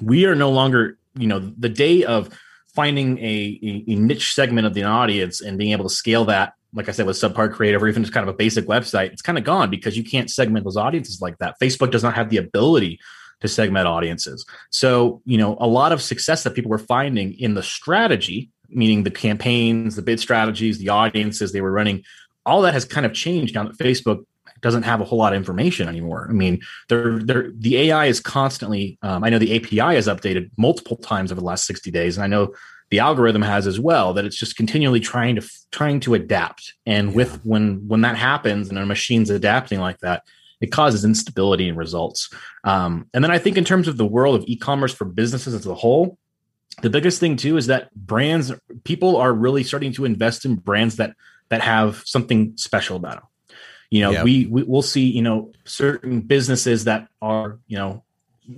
We 0.00 0.24
are 0.26 0.34
no 0.34 0.50
longer, 0.50 0.98
you 1.16 1.26
know, 1.26 1.38
the 1.38 1.68
day 1.68 2.04
of 2.04 2.30
finding 2.76 3.18
a, 3.18 3.84
a, 3.88 3.94
niche 3.94 4.34
segment 4.34 4.66
of 4.66 4.74
the 4.74 4.84
audience 4.84 5.40
and 5.40 5.58
being 5.58 5.72
able 5.72 5.84
to 5.84 5.94
scale 5.94 6.26
that, 6.26 6.52
like 6.74 6.88
I 6.88 6.92
said, 6.92 7.06
with 7.06 7.16
subpar 7.16 7.52
creative 7.52 7.82
or 7.82 7.88
even 7.88 8.02
just 8.02 8.12
kind 8.12 8.28
of 8.28 8.32
a 8.32 8.36
basic 8.36 8.66
website, 8.66 9.12
it's 9.12 9.22
kind 9.22 9.38
of 9.38 9.44
gone 9.44 9.70
because 9.70 9.96
you 9.96 10.04
can't 10.04 10.30
segment 10.30 10.64
those 10.64 10.76
audiences 10.76 11.20
like 11.20 11.38
that. 11.38 11.56
Facebook 11.60 11.90
does 11.90 12.02
not 12.02 12.14
have 12.14 12.28
the 12.28 12.36
ability 12.36 13.00
to 13.40 13.48
segment 13.48 13.86
audiences. 13.86 14.46
So, 14.70 15.22
you 15.24 15.38
know, 15.38 15.56
a 15.58 15.66
lot 15.66 15.92
of 15.92 16.02
success 16.02 16.44
that 16.44 16.54
people 16.54 16.70
were 16.70 16.78
finding 16.78 17.32
in 17.38 17.54
the 17.54 17.62
strategy, 17.62 18.50
meaning 18.68 19.02
the 19.02 19.10
campaigns, 19.10 19.96
the 19.96 20.02
bid 20.02 20.20
strategies, 20.20 20.78
the 20.78 20.90
audiences 20.90 21.52
they 21.52 21.60
were 21.62 21.72
running, 21.72 22.04
all 22.44 22.62
that 22.62 22.74
has 22.74 22.84
kind 22.84 23.06
of 23.06 23.12
changed 23.12 23.54
now 23.54 23.64
that 23.64 23.78
Facebook 23.78 24.24
doesn't 24.60 24.82
have 24.82 25.00
a 25.00 25.04
whole 25.04 25.18
lot 25.18 25.32
of 25.32 25.36
information 25.36 25.88
anymore. 25.88 26.26
I 26.28 26.32
mean, 26.32 26.60
they're, 26.88 27.18
they're, 27.18 27.50
the 27.54 27.76
AI 27.78 28.06
is 28.06 28.20
constantly, 28.20 28.98
um, 29.02 29.24
I 29.24 29.30
know 29.30 29.38
the 29.38 29.56
API 29.56 29.94
has 29.94 30.06
updated 30.06 30.50
multiple 30.56 30.96
times 30.96 31.32
over 31.32 31.40
the 31.40 31.46
last 31.46 31.66
60 31.66 31.90
days. 31.90 32.16
And 32.16 32.24
I 32.24 32.26
know 32.26 32.54
the 32.90 33.00
algorithm 33.00 33.42
has 33.42 33.66
as 33.66 33.80
well, 33.80 34.12
that 34.14 34.24
it's 34.24 34.36
just 34.36 34.56
continually 34.56 35.00
trying 35.00 35.36
to, 35.36 35.50
trying 35.72 36.00
to 36.00 36.14
adapt. 36.14 36.74
And 36.84 37.14
with, 37.14 37.44
when, 37.44 37.86
when 37.88 38.02
that 38.02 38.16
happens 38.16 38.68
and 38.68 38.78
a 38.78 38.86
machine's 38.86 39.30
adapting 39.30 39.80
like 39.80 39.98
that, 39.98 40.22
it 40.60 40.72
causes 40.72 41.04
instability 41.04 41.68
in 41.68 41.76
results. 41.76 42.30
Um, 42.64 43.08
and 43.12 43.22
then 43.22 43.30
I 43.30 43.38
think 43.38 43.58
in 43.58 43.64
terms 43.64 43.88
of 43.88 43.96
the 43.96 44.06
world 44.06 44.36
of 44.36 44.44
e-commerce 44.46 44.94
for 44.94 45.04
businesses 45.04 45.54
as 45.54 45.66
a 45.66 45.74
whole, 45.74 46.18
the 46.82 46.90
biggest 46.90 47.20
thing 47.20 47.36
too 47.36 47.56
is 47.56 47.66
that 47.66 47.94
brands, 47.94 48.52
people 48.84 49.16
are 49.16 49.32
really 49.32 49.64
starting 49.64 49.92
to 49.94 50.04
invest 50.04 50.44
in 50.44 50.56
brands 50.56 50.96
that 50.96 51.14
that 51.48 51.60
have 51.60 52.02
something 52.04 52.56
special 52.56 52.96
about 52.96 53.16
them. 53.16 53.28
You 53.90 54.02
know, 54.02 54.10
Yep. 54.10 54.24
we, 54.24 54.46
we 54.46 54.62
we'll 54.64 54.82
see, 54.82 55.04
you 55.04 55.22
know, 55.22 55.52
certain 55.64 56.20
businesses 56.20 56.84
that 56.84 57.08
are, 57.22 57.58
you 57.66 57.76
know, 57.78 58.02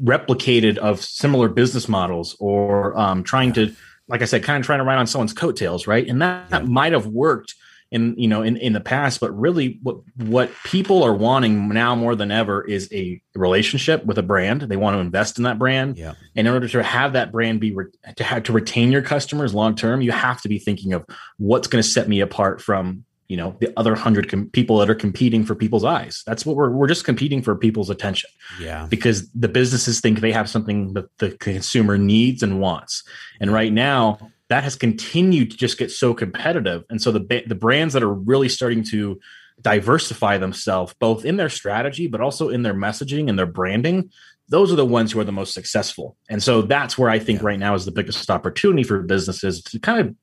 replicated 0.02 0.78
of 0.78 1.02
similar 1.02 1.48
business 1.48 1.88
models 1.88 2.36
or 2.38 2.98
um, 2.98 3.22
trying 3.22 3.52
to, 3.54 3.74
like 4.06 4.22
I 4.22 4.26
said, 4.26 4.42
kind 4.42 4.60
of 4.60 4.66
trying 4.66 4.78
to 4.78 4.84
ride 4.84 4.98
on 4.98 5.06
someone's 5.06 5.32
coattails, 5.32 5.86
right? 5.86 6.06
And 6.06 6.20
that, 6.22 6.50
that 6.50 6.66
might 6.66 6.92
have 6.92 7.06
worked 7.06 7.54
in 7.90 8.14
you 8.18 8.28
know 8.28 8.42
in, 8.42 8.56
in 8.56 8.72
the 8.72 8.80
past, 8.80 9.20
but 9.20 9.30
really 9.38 9.78
what 9.82 9.96
what 10.16 10.50
people 10.64 11.02
are 11.02 11.14
wanting 11.14 11.68
now 11.68 11.94
more 11.94 12.14
than 12.14 12.30
ever 12.30 12.62
is 12.62 12.88
a 12.92 13.20
relationship 13.34 14.04
with 14.04 14.18
a 14.18 14.22
brand. 14.22 14.62
They 14.62 14.76
want 14.76 14.96
to 14.96 15.00
invest 15.00 15.38
in 15.38 15.44
that 15.44 15.58
brand. 15.58 15.96
Yeah. 15.96 16.14
And 16.36 16.46
in 16.46 16.52
order 16.52 16.68
to 16.68 16.82
have 16.82 17.14
that 17.14 17.32
brand 17.32 17.60
be 17.60 17.74
re- 17.74 17.86
to 18.16 18.24
have 18.24 18.42
to 18.44 18.52
retain 18.52 18.92
your 18.92 19.02
customers 19.02 19.54
long 19.54 19.74
term, 19.74 20.02
you 20.02 20.12
have 20.12 20.42
to 20.42 20.48
be 20.48 20.58
thinking 20.58 20.92
of 20.92 21.06
what's 21.38 21.66
going 21.66 21.82
to 21.82 21.88
set 21.88 22.08
me 22.08 22.20
apart 22.20 22.60
from 22.60 23.04
you 23.28 23.36
know 23.36 23.54
the 23.60 23.72
other 23.76 23.94
hundred 23.94 24.28
com- 24.30 24.48
people 24.50 24.78
that 24.78 24.88
are 24.90 24.94
competing 24.94 25.44
for 25.44 25.54
people's 25.54 25.84
eyes. 25.84 26.22
That's 26.26 26.44
what 26.46 26.56
we're 26.56 26.70
we're 26.70 26.88
just 26.88 27.04
competing 27.04 27.42
for 27.42 27.54
people's 27.54 27.90
attention 27.90 28.30
Yeah. 28.60 28.86
because 28.88 29.30
the 29.32 29.48
businesses 29.48 30.00
think 30.00 30.20
they 30.20 30.32
have 30.32 30.48
something 30.48 30.94
that 30.94 31.06
the 31.18 31.32
consumer 31.32 31.98
needs 31.98 32.42
and 32.42 32.58
wants. 32.60 33.02
And 33.40 33.52
right 33.52 33.72
now, 33.72 34.18
that 34.48 34.64
has 34.64 34.76
continued 34.76 35.50
to 35.50 35.56
just 35.58 35.76
get 35.78 35.90
so 35.90 36.14
competitive. 36.14 36.84
And 36.90 37.02
so 37.02 37.12
the 37.12 37.44
the 37.46 37.54
brands 37.54 37.92
that 37.94 38.02
are 38.02 38.12
really 38.12 38.48
starting 38.48 38.82
to 38.84 39.20
diversify 39.60 40.38
themselves 40.38 40.94
both 41.00 41.24
in 41.24 41.36
their 41.36 41.48
strategy 41.48 42.06
but 42.06 42.20
also 42.20 42.48
in 42.48 42.62
their 42.62 42.74
messaging 42.74 43.28
and 43.28 43.36
their 43.36 43.44
branding 43.44 44.08
those 44.48 44.72
are 44.72 44.76
the 44.76 44.86
ones 44.86 45.10
who 45.10 45.18
are 45.18 45.24
the 45.24 45.32
most 45.32 45.52
successful 45.52 46.16
and 46.30 46.40
so 46.40 46.62
that's 46.62 46.96
where 46.96 47.10
i 47.10 47.18
think 47.18 47.40
Yeah. 47.40 47.46
right 47.46 47.58
now 47.58 47.74
is 47.74 47.84
the 47.84 47.90
biggest 47.90 48.30
opportunity 48.30 48.84
for 48.84 49.02
businesses 49.02 49.60
to 49.64 49.80
kind 49.80 49.98
of 50.00 50.14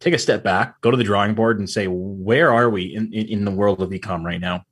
take 0.00 0.14
a 0.14 0.18
step 0.18 0.42
back 0.42 0.80
go 0.80 0.90
to 0.90 0.96
the 0.96 1.04
drawing 1.04 1.34
board 1.34 1.58
and 1.58 1.68
say 1.68 1.86
where 1.86 2.52
are 2.52 2.70
we 2.70 2.94
in, 2.94 3.12
in, 3.12 3.26
in 3.26 3.44
the 3.44 3.50
world 3.50 3.82
of 3.82 3.90
ecom 3.90 4.24
right 4.24 4.40
now 4.40 4.62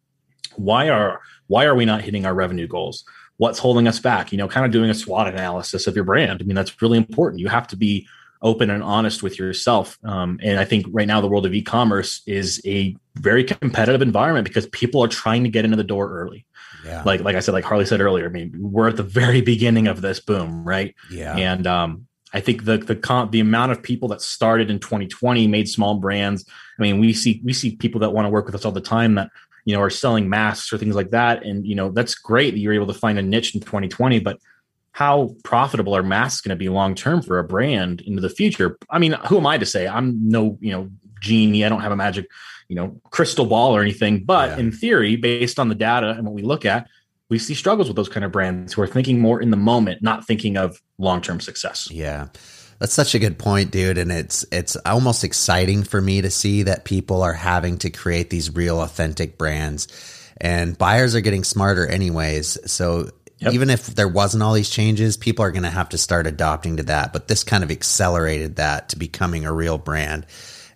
why 0.56 0.88
are 0.88 1.20
why 1.48 1.64
are 1.64 1.74
we 1.74 1.84
not 1.84 2.02
hitting 2.02 2.26
our 2.26 2.34
revenue 2.34 2.66
goals 2.66 3.04
what's 3.36 3.58
holding 3.58 3.86
us 3.86 3.98
back 4.00 4.32
you 4.32 4.38
know 4.38 4.48
kind 4.48 4.64
of 4.66 4.72
doing 4.72 4.90
a 4.90 4.94
swot 4.94 5.28
analysis 5.28 5.86
of 5.86 5.94
your 5.94 6.04
brand 6.04 6.40
i 6.40 6.44
mean 6.44 6.56
that's 6.56 6.80
really 6.80 6.98
important 6.98 7.40
you 7.40 7.48
have 7.48 7.66
to 7.66 7.76
be 7.76 8.06
open 8.42 8.70
and 8.70 8.82
honest 8.82 9.22
with 9.22 9.38
yourself. 9.38 9.98
Um, 10.04 10.38
and 10.42 10.58
I 10.58 10.64
think 10.64 10.86
right 10.90 11.08
now 11.08 11.20
the 11.20 11.28
world 11.28 11.46
of 11.46 11.54
e-commerce 11.54 12.22
is 12.26 12.60
a 12.64 12.96
very 13.16 13.44
competitive 13.44 14.02
environment 14.02 14.46
because 14.46 14.66
people 14.68 15.02
are 15.02 15.08
trying 15.08 15.44
to 15.44 15.50
get 15.50 15.64
into 15.64 15.76
the 15.76 15.84
door 15.84 16.10
early. 16.10 16.46
Yeah. 16.84 17.02
Like 17.04 17.22
like 17.22 17.34
I 17.34 17.40
said, 17.40 17.52
like 17.52 17.64
Harley 17.64 17.86
said 17.86 18.00
earlier, 18.00 18.26
I 18.26 18.28
mean, 18.28 18.52
we're 18.56 18.88
at 18.88 18.96
the 18.96 19.02
very 19.02 19.40
beginning 19.40 19.88
of 19.88 20.00
this 20.00 20.20
boom, 20.20 20.64
right? 20.64 20.94
Yeah. 21.10 21.36
And 21.36 21.66
um, 21.66 22.05
I 22.32 22.40
think 22.40 22.64
the 22.64 22.78
the 22.78 23.28
the 23.30 23.40
amount 23.40 23.72
of 23.72 23.82
people 23.82 24.08
that 24.08 24.20
started 24.20 24.70
in 24.70 24.80
2020 24.80 25.46
made 25.46 25.68
small 25.68 25.94
brands. 25.94 26.44
I 26.78 26.82
mean, 26.82 26.98
we 26.98 27.12
see 27.12 27.40
we 27.44 27.52
see 27.52 27.76
people 27.76 28.00
that 28.00 28.10
want 28.10 28.26
to 28.26 28.30
work 28.30 28.46
with 28.46 28.54
us 28.54 28.64
all 28.64 28.72
the 28.72 28.80
time 28.80 29.14
that 29.14 29.30
you 29.64 29.74
know 29.74 29.82
are 29.82 29.90
selling 29.90 30.28
masks 30.28 30.72
or 30.72 30.78
things 30.78 30.96
like 30.96 31.10
that, 31.10 31.44
and 31.44 31.66
you 31.66 31.74
know 31.74 31.90
that's 31.90 32.14
great 32.14 32.52
that 32.52 32.58
you're 32.58 32.74
able 32.74 32.88
to 32.88 32.94
find 32.94 33.18
a 33.18 33.22
niche 33.22 33.54
in 33.54 33.60
2020, 33.60 34.18
but 34.20 34.38
how 34.96 35.36
profitable 35.44 35.94
are 35.94 36.02
masks 36.02 36.40
going 36.40 36.50
to 36.50 36.56
be 36.56 36.70
long 36.70 36.94
term 36.94 37.20
for 37.20 37.38
a 37.38 37.44
brand 37.44 38.00
into 38.00 38.22
the 38.22 38.30
future? 38.30 38.78
I 38.88 38.98
mean, 38.98 39.12
who 39.28 39.36
am 39.36 39.46
I 39.46 39.58
to 39.58 39.66
say? 39.66 39.86
I'm 39.86 40.28
no, 40.28 40.56
you 40.60 40.72
know, 40.72 40.90
genie. 41.20 41.64
I 41.64 41.68
don't 41.68 41.82
have 41.82 41.92
a 41.92 41.96
magic, 41.96 42.26
you 42.68 42.76
know, 42.76 42.98
crystal 43.10 43.44
ball 43.44 43.76
or 43.76 43.82
anything. 43.82 44.24
But 44.24 44.50
yeah. 44.50 44.58
in 44.58 44.72
theory, 44.72 45.16
based 45.16 45.58
on 45.58 45.68
the 45.68 45.74
data 45.74 46.10
and 46.10 46.24
what 46.24 46.32
we 46.32 46.42
look 46.42 46.64
at, 46.64 46.88
we 47.28 47.38
see 47.38 47.54
struggles 47.54 47.88
with 47.88 47.96
those 47.96 48.08
kind 48.08 48.24
of 48.24 48.32
brands 48.32 48.72
who 48.72 48.82
are 48.82 48.86
thinking 48.86 49.20
more 49.20 49.40
in 49.40 49.50
the 49.50 49.56
moment, 49.56 50.02
not 50.02 50.26
thinking 50.26 50.56
of 50.56 50.80
long 50.98 51.20
term 51.20 51.40
success. 51.40 51.90
Yeah. 51.90 52.28
That's 52.78 52.92
such 52.92 53.14
a 53.14 53.18
good 53.18 53.38
point, 53.38 53.70
dude. 53.70 53.98
And 53.98 54.12
it's 54.12 54.44
it's 54.52 54.76
almost 54.84 55.24
exciting 55.24 55.82
for 55.82 56.00
me 56.00 56.20
to 56.22 56.30
see 56.30 56.64
that 56.64 56.84
people 56.84 57.22
are 57.22 57.32
having 57.32 57.78
to 57.78 57.90
create 57.90 58.30
these 58.30 58.54
real 58.54 58.82
authentic 58.82 59.38
brands. 59.38 59.88
And 60.38 60.76
buyers 60.76 61.14
are 61.14 61.22
getting 61.22 61.44
smarter 61.44 61.86
anyways. 61.86 62.70
So 62.70 63.10
Yep. 63.38 63.52
Even 63.52 63.68
if 63.70 63.86
there 63.86 64.08
wasn't 64.08 64.42
all 64.42 64.54
these 64.54 64.70
changes, 64.70 65.16
people 65.16 65.44
are 65.44 65.50
going 65.50 65.64
to 65.64 65.70
have 65.70 65.90
to 65.90 65.98
start 65.98 66.26
adopting 66.26 66.78
to 66.78 66.84
that. 66.84 67.12
But 67.12 67.28
this 67.28 67.44
kind 67.44 67.62
of 67.62 67.70
accelerated 67.70 68.56
that 68.56 68.90
to 68.90 68.98
becoming 68.98 69.44
a 69.44 69.52
real 69.52 69.76
brand. 69.76 70.24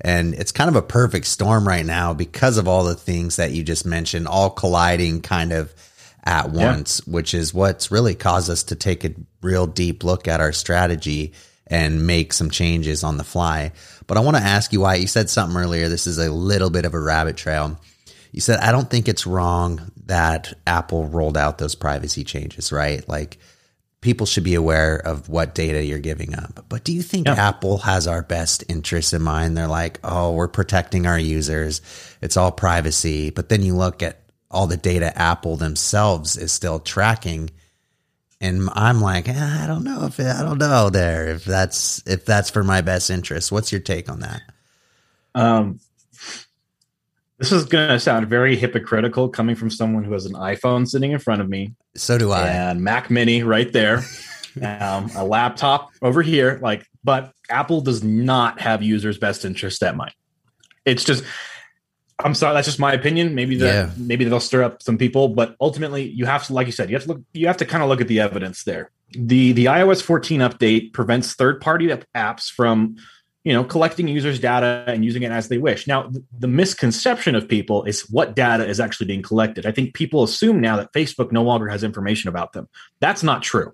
And 0.03 0.35
it's 0.35 0.53
kind 0.53 0.69
of 0.69 0.77
a 0.77 0.83
perfect 0.83 1.27
storm 1.27 1.67
right 1.67 1.85
now 1.85 2.13
because 2.13 2.59
of 2.59 2.69
all 2.69 2.85
the 2.85 2.95
things 2.95 3.37
that 3.37 3.53
you 3.53 3.63
just 3.63 3.87
mentioned, 3.87 4.29
all 4.29 4.51
colliding 4.51 5.23
kind 5.23 5.53
of 5.53 5.75
at 6.25 6.51
once, 6.51 7.03
yeah. 7.05 7.13
which 7.13 7.35
is 7.35 7.55
what's 7.55 7.91
really 7.91 8.15
caused 8.15 8.51
us 8.51 8.65
to 8.65 8.77
take 8.77 9.05
a 9.05 9.15
real 9.43 9.67
deep 9.67 10.05
look 10.05 10.29
at 10.29 10.41
our 10.41 10.53
strategy 10.53 11.33
and 11.67 12.07
make 12.07 12.33
some 12.33 12.51
changes 12.51 13.05
on 13.05 13.17
the 13.17 13.25
fly. 13.25 13.73
But 14.07 14.17
I 14.17 14.21
want 14.21 14.37
to 14.37 14.43
ask 14.43 14.73
you 14.73 14.81
why 14.81 14.97
you 14.97 15.07
said 15.07 15.31
something 15.31 15.57
earlier. 15.57 15.89
This 15.89 16.07
is 16.07 16.19
a 16.19 16.31
little 16.31 16.71
bit 16.71 16.85
of 16.85 16.95
a 16.95 17.01
rabbit 17.01 17.37
trail. 17.37 17.79
You 18.33 18.41
said, 18.41 18.59
I 18.59 18.73
don't 18.73 18.91
think 18.91 19.09
it's 19.09 19.27
wrong 19.27 19.93
that 20.07 20.53
Apple 20.67 21.07
rolled 21.07 21.37
out 21.37 21.59
those 21.59 21.75
privacy 21.75 22.25
changes, 22.25 22.73
right? 22.73 23.09
Like 23.09 23.39
people 24.01 24.27
should 24.27 24.45
be 24.45 24.55
aware 24.55 24.97
of 24.97 25.29
what 25.29 25.55
data 25.55 25.85
you're 25.85 25.99
giving 25.99 26.35
up. 26.35 26.65
But 26.69 26.85
do 26.85 26.93
you 26.93 27.03
think 27.03 27.27
yeah. 27.27 27.35
Apple 27.35 27.79
has 27.79 28.07
our 28.07 28.23
best 28.23 28.65
interests 28.69 29.13
in 29.13 29.23
mind? 29.23 29.57
They're 29.57 29.67
like, 29.67 30.01
oh, 30.03 30.33
we're 30.33 30.49
protecting 30.49 31.07
our 31.07 31.19
users. 31.19 31.81
It's 32.21 32.37
all 32.37 32.53
privacy. 32.53 33.31
But 33.31 33.49
then 33.49 33.63
you 33.63 33.77
look 33.77 34.03
at 34.03 34.21
all 34.51 34.67
the 34.67 34.77
data 34.77 35.17
Apple 35.17 35.57
themselves 35.57 36.37
is 36.37 36.53
still 36.53 36.81
tracking. 36.81 37.51
And 38.41 38.69
I'm 38.73 39.01
like, 39.01 39.29
eh, 39.29 39.63
I 39.63 39.67
don't 39.67 39.85
know 39.85 40.07
if 40.07 40.19
it, 40.19 40.27
I 40.27 40.43
don't 40.43 40.59
know 40.59 40.91
there 40.91 41.29
if 41.29 41.45
that's 41.45 42.03
if 42.07 42.25
that's 42.25 42.51
for 42.51 42.65
my 42.65 42.81
best 42.81 43.11
interest. 43.11 43.53
What's 43.53 43.71
your 43.71 43.81
take 43.81 44.09
on 44.09 44.21
that? 44.21 44.43
Um, 45.35 45.79
this 47.39 47.53
is 47.53 47.65
going 47.65 47.89
to 47.89 48.01
sound 48.01 48.29
very 48.29 48.57
hypocritical 48.57 49.29
coming 49.29 49.57
from 49.57 49.71
someone 49.71 50.05
who 50.05 50.13
has 50.13 50.27
an 50.27 50.35
iPhone 50.35 50.89
sitting 50.89 51.13
in 51.13 51.19
front 51.19 51.41
of 51.41 51.49
me. 51.49 51.75
So 51.97 52.19
do 52.19 52.33
I. 52.33 52.49
And 52.49 52.83
Mac 52.83 53.11
Mini 53.11 53.43
right 53.43 53.73
there. 53.73 54.03
um, 54.63 55.11
a 55.15 55.25
laptop 55.25 55.91
over 56.03 56.23
here. 56.23 56.59
Like, 56.61 56.87
but 57.03 57.33
Apple 57.49 57.81
does 57.81 58.03
not 58.03 58.61
have 58.61 58.83
users' 58.83 59.19
best 59.19 59.45
interest 59.45 59.83
at 59.83 59.97
mind. 59.97 60.13
It's 60.85 61.05
just, 61.05 61.25
I'm 62.25 62.35
sorry, 62.35 62.55
that's 62.55 62.67
just 62.67 62.79
my 62.79 62.93
opinion. 62.93 63.35
Maybe 63.35 63.57
that 63.57 63.67
yeah. 63.67 63.91
maybe 63.97 64.25
they'll 64.25 64.41
stir 64.41 64.63
up 64.63 64.83
some 64.83 64.99
people, 64.99 65.29
but 65.29 65.57
ultimately, 65.61 66.09
you 66.09 66.27
have 66.27 66.47
to, 66.47 66.55
like 66.55 66.67
you 66.67 66.73
said, 66.73 66.91
you 66.91 66.97
have 66.97 67.05
to 67.05 67.09
look. 67.09 67.23
You 67.33 67.47
have 67.47 67.57
to 67.59 67.67
kind 67.67 67.83
of 67.83 67.89
look 67.89 68.01
at 68.01 68.09
the 68.09 68.21
evidence 68.21 68.65
there. 68.65 68.91
the 69.11 69.53
The 69.53 69.67
iOS 69.67 70.03
14 70.03 70.41
update 70.41 70.93
prevents 70.93 71.35
third 71.35 71.61
party 71.61 71.89
apps 72.15 72.51
from 72.51 72.97
you 73.45 73.53
know 73.53 73.65
collecting 73.65 74.09
users 74.09 74.39
data 74.39 74.85
and 74.87 75.05
using 75.05 75.23
it 75.23 75.33
as 75.33 75.49
they 75.49 75.59
wish 75.59 75.87
now 75.87 76.11
the 76.39 76.49
misconception 76.49 77.35
of 77.35 77.49
people 77.49 77.85
is 77.85 78.03
what 78.11 78.37
data 78.37 78.67
is 78.67 78.81
actually 78.81 79.07
being 79.07 79.23
collected 79.23 79.67
i 79.67 79.73
think 79.73 79.95
people 79.95 80.23
assume 80.23 80.61
now 80.61 80.77
that 80.77 80.93
facebook 80.93 81.33
no 81.33 81.43
longer 81.43 81.69
has 81.69 81.83
information 81.83 82.29
about 82.29 82.53
them 82.53 82.69
that's 83.01 83.23
not 83.23 83.43
true 83.43 83.73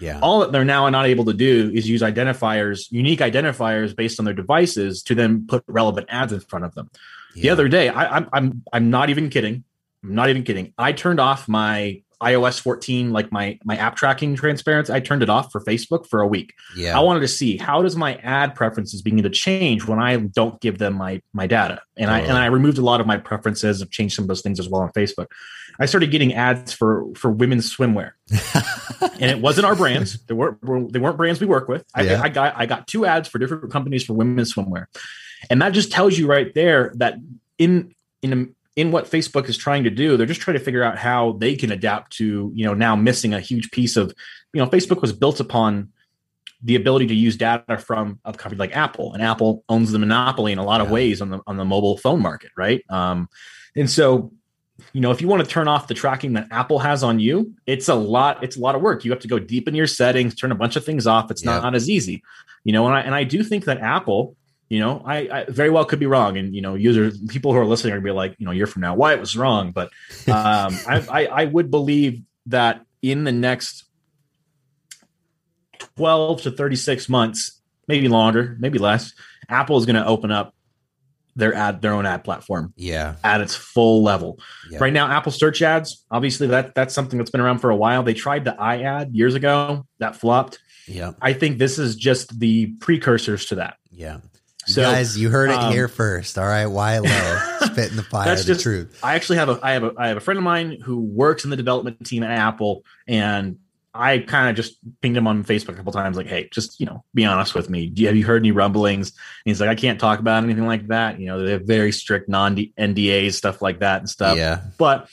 yeah 0.00 0.18
all 0.22 0.40
that 0.40 0.52
they're 0.52 0.64
now 0.64 0.88
not 0.88 1.06
able 1.06 1.24
to 1.24 1.34
do 1.34 1.70
is 1.74 1.88
use 1.88 2.00
identifiers 2.00 2.90
unique 2.90 3.20
identifiers 3.20 3.94
based 3.94 4.18
on 4.18 4.24
their 4.24 4.34
devices 4.34 5.02
to 5.02 5.14
then 5.14 5.46
put 5.46 5.62
relevant 5.66 6.06
ads 6.08 6.32
in 6.32 6.40
front 6.40 6.64
of 6.64 6.74
them 6.74 6.90
yeah. 7.34 7.42
the 7.42 7.50
other 7.50 7.68
day 7.68 7.88
I, 7.88 8.16
I'm, 8.16 8.28
I'm 8.32 8.62
i'm 8.72 8.90
not 8.90 9.10
even 9.10 9.30
kidding 9.30 9.64
i'm 10.02 10.14
not 10.14 10.28
even 10.28 10.42
kidding 10.42 10.72
i 10.78 10.92
turned 10.92 11.20
off 11.20 11.48
my 11.48 12.02
iOS 12.22 12.60
14, 12.60 13.10
like 13.10 13.32
my 13.32 13.58
my 13.64 13.76
app 13.76 13.96
tracking 13.96 14.36
transparency, 14.36 14.92
I 14.92 15.00
turned 15.00 15.22
it 15.22 15.28
off 15.28 15.50
for 15.50 15.60
Facebook 15.60 16.06
for 16.06 16.20
a 16.20 16.26
week. 16.26 16.54
Yeah. 16.76 16.96
I 16.96 17.00
wanted 17.00 17.20
to 17.20 17.28
see 17.28 17.56
how 17.56 17.82
does 17.82 17.96
my 17.96 18.14
ad 18.16 18.54
preferences 18.54 19.02
begin 19.02 19.22
to 19.24 19.30
change 19.30 19.86
when 19.86 19.98
I 19.98 20.16
don't 20.16 20.60
give 20.60 20.78
them 20.78 20.94
my 20.94 21.20
my 21.32 21.46
data. 21.46 21.82
And 21.96 22.08
totally. 22.08 22.28
I 22.28 22.28
and 22.28 22.38
I 22.38 22.46
removed 22.46 22.78
a 22.78 22.82
lot 22.82 23.00
of 23.00 23.06
my 23.06 23.16
preferences, 23.16 23.82
I've 23.82 23.90
changed 23.90 24.14
some 24.14 24.24
of 24.24 24.28
those 24.28 24.40
things 24.40 24.60
as 24.60 24.68
well 24.68 24.82
on 24.82 24.92
Facebook. 24.92 25.26
I 25.80 25.86
started 25.86 26.10
getting 26.10 26.32
ads 26.34 26.72
for 26.72 27.06
for 27.16 27.30
women's 27.30 27.74
swimwear. 27.74 28.12
and 29.20 29.30
it 29.30 29.40
wasn't 29.40 29.66
our 29.66 29.74
brands. 29.74 30.22
They 30.26 30.34
weren't 30.34 30.92
they 30.92 31.00
weren't 31.00 31.16
brands 31.16 31.40
we 31.40 31.46
work 31.46 31.68
with. 31.68 31.84
I, 31.94 32.02
yeah. 32.02 32.22
I 32.22 32.28
got 32.28 32.54
I 32.56 32.66
got 32.66 32.86
two 32.86 33.04
ads 33.04 33.28
for 33.28 33.38
different 33.38 33.72
companies 33.72 34.04
for 34.04 34.14
women's 34.14 34.54
swimwear. 34.54 34.86
And 35.50 35.60
that 35.62 35.70
just 35.70 35.92
tells 35.92 36.18
you 36.18 36.26
right 36.26 36.52
there 36.54 36.92
that 36.96 37.14
in 37.58 37.94
in 38.22 38.54
in 38.76 38.90
what 38.90 39.10
Facebook 39.10 39.48
is 39.48 39.56
trying 39.56 39.84
to 39.84 39.90
do, 39.90 40.16
they're 40.16 40.26
just 40.26 40.40
trying 40.40 40.56
to 40.56 40.64
figure 40.64 40.82
out 40.82 40.96
how 40.96 41.32
they 41.32 41.54
can 41.54 41.70
adapt 41.70 42.12
to, 42.12 42.50
you 42.54 42.64
know, 42.64 42.72
now 42.72 42.96
missing 42.96 43.34
a 43.34 43.40
huge 43.40 43.70
piece 43.70 43.96
of, 43.96 44.14
you 44.54 44.62
know, 44.62 44.68
Facebook 44.68 45.02
was 45.02 45.12
built 45.12 45.40
upon 45.40 45.92
the 46.62 46.76
ability 46.76 47.06
to 47.08 47.14
use 47.14 47.36
data 47.36 47.76
from 47.76 48.20
a 48.24 48.32
company 48.32 48.58
like 48.58 48.74
Apple, 48.74 49.12
and 49.14 49.22
Apple 49.22 49.64
owns 49.68 49.90
the 49.90 49.98
monopoly 49.98 50.52
in 50.52 50.58
a 50.58 50.64
lot 50.64 50.80
yeah. 50.80 50.86
of 50.86 50.90
ways 50.90 51.20
on 51.20 51.30
the 51.30 51.40
on 51.46 51.56
the 51.56 51.64
mobile 51.64 51.98
phone 51.98 52.22
market, 52.22 52.50
right? 52.56 52.82
Um, 52.88 53.28
and 53.74 53.90
so, 53.90 54.32
you 54.92 55.00
know, 55.00 55.10
if 55.10 55.20
you 55.20 55.28
want 55.28 55.42
to 55.42 55.48
turn 55.48 55.66
off 55.66 55.88
the 55.88 55.94
tracking 55.94 56.34
that 56.34 56.46
Apple 56.50 56.78
has 56.78 57.02
on 57.02 57.18
you, 57.18 57.52
it's 57.66 57.88
a 57.88 57.94
lot. 57.94 58.44
It's 58.44 58.56
a 58.56 58.60
lot 58.60 58.74
of 58.74 58.80
work. 58.80 59.04
You 59.04 59.10
have 59.10 59.20
to 59.20 59.28
go 59.28 59.40
deep 59.40 59.66
in 59.66 59.74
your 59.74 59.88
settings, 59.88 60.34
turn 60.34 60.52
a 60.52 60.54
bunch 60.54 60.76
of 60.76 60.84
things 60.84 61.06
off. 61.06 61.30
It's 61.30 61.44
yeah. 61.44 61.54
not, 61.54 61.62
not 61.64 61.74
as 61.74 61.90
easy, 61.90 62.22
you 62.62 62.72
know. 62.72 62.86
And 62.86 62.94
I 62.94 63.00
and 63.00 63.14
I 63.14 63.24
do 63.24 63.42
think 63.42 63.64
that 63.64 63.80
Apple 63.80 64.36
you 64.72 64.78
know, 64.78 65.02
I, 65.04 65.16
I, 65.30 65.44
very 65.50 65.68
well 65.68 65.84
could 65.84 65.98
be 65.98 66.06
wrong, 66.06 66.38
and 66.38 66.54
you 66.54 66.62
know, 66.62 66.76
users, 66.76 67.20
people 67.28 67.52
who 67.52 67.58
are 67.58 67.66
listening 67.66 67.92
are 67.92 67.96
gonna 67.98 68.06
be 68.06 68.10
like, 68.10 68.34
you 68.38 68.46
know, 68.46 68.52
a 68.52 68.54
year 68.54 68.66
from 68.66 68.80
now, 68.80 68.94
Wyatt 68.94 69.20
was 69.20 69.36
wrong. 69.36 69.70
But 69.70 69.88
um, 70.28 70.74
I, 70.88 71.06
I, 71.10 71.26
I 71.26 71.44
would 71.44 71.70
believe 71.70 72.22
that 72.46 72.80
in 73.02 73.24
the 73.24 73.32
next 73.32 73.84
twelve 75.78 76.40
to 76.42 76.50
thirty 76.50 76.76
six 76.76 77.06
months, 77.10 77.60
maybe 77.86 78.08
longer, 78.08 78.56
maybe 78.60 78.78
less, 78.78 79.12
Apple 79.50 79.76
is 79.76 79.84
going 79.84 79.96
to 79.96 80.06
open 80.06 80.30
up 80.30 80.54
their 81.36 81.52
ad, 81.52 81.82
their 81.82 81.92
own 81.92 82.06
ad 82.06 82.24
platform, 82.24 82.72
yeah, 82.74 83.16
at 83.22 83.42
its 83.42 83.54
full 83.54 84.02
level. 84.02 84.38
Yeah. 84.70 84.78
Right 84.80 84.94
now, 84.94 85.06
Apple 85.06 85.32
search 85.32 85.60
ads, 85.60 86.02
obviously, 86.10 86.46
that 86.46 86.74
that's 86.74 86.94
something 86.94 87.18
that's 87.18 87.30
been 87.30 87.42
around 87.42 87.58
for 87.58 87.68
a 87.68 87.76
while. 87.76 88.04
They 88.04 88.14
tried 88.14 88.46
the 88.46 88.52
iAd 88.52 89.10
years 89.12 89.34
ago, 89.34 89.84
that 89.98 90.16
flopped. 90.16 90.60
Yeah, 90.86 91.12
I 91.20 91.34
think 91.34 91.58
this 91.58 91.78
is 91.78 91.94
just 91.94 92.40
the 92.40 92.68
precursors 92.80 93.44
to 93.46 93.56
that. 93.56 93.76
Yeah. 93.90 94.20
So, 94.66 94.82
guys, 94.82 95.18
you 95.18 95.28
heard 95.28 95.50
it 95.50 95.56
um, 95.56 95.72
here 95.72 95.88
first. 95.88 96.38
All 96.38 96.46
right, 96.46 96.66
Wyatt 96.66 97.04
Lowe? 97.04 97.58
spit 97.66 97.90
in 97.90 97.96
the 97.96 98.02
fire. 98.02 98.26
That's 98.26 98.44
just 98.44 98.62
truth. 98.62 98.98
I 99.02 99.14
actually 99.14 99.38
have 99.38 99.48
a 99.48 99.58
I 99.62 99.72
have 99.72 99.84
a 99.84 99.92
I 99.96 100.08
have 100.08 100.16
a 100.16 100.20
friend 100.20 100.38
of 100.38 100.44
mine 100.44 100.80
who 100.80 101.00
works 101.00 101.44
in 101.44 101.50
the 101.50 101.56
development 101.56 102.04
team 102.06 102.22
at 102.22 102.30
Apple, 102.30 102.84
and 103.06 103.58
I 103.94 104.18
kind 104.18 104.48
of 104.48 104.56
just 104.56 104.78
pinged 105.00 105.16
him 105.16 105.26
on 105.26 105.44
Facebook 105.44 105.70
a 105.70 105.74
couple 105.74 105.92
times, 105.92 106.16
like, 106.16 106.26
"Hey, 106.26 106.48
just 106.50 106.80
you 106.80 106.86
know, 106.86 107.04
be 107.12 107.24
honest 107.24 107.54
with 107.54 107.68
me. 107.68 107.86
Do 107.86 108.02
you, 108.02 108.08
have 108.08 108.16
you 108.16 108.24
heard 108.24 108.42
any 108.42 108.52
rumblings?" 108.52 109.10
And 109.10 109.18
he's 109.50 109.60
like, 109.60 109.68
"I 109.68 109.74
can't 109.74 110.00
talk 110.00 110.18
about 110.18 110.44
anything 110.44 110.66
like 110.66 110.86
that. 110.88 111.18
You 111.20 111.26
know, 111.26 111.44
they 111.44 111.52
have 111.52 111.62
very 111.62 111.92
strict 111.92 112.28
non 112.28 112.56
NDAs, 112.56 113.34
stuff 113.34 113.60
like 113.60 113.80
that, 113.80 113.98
and 113.98 114.08
stuff." 114.08 114.36
Yeah, 114.36 114.62
but 114.78 115.08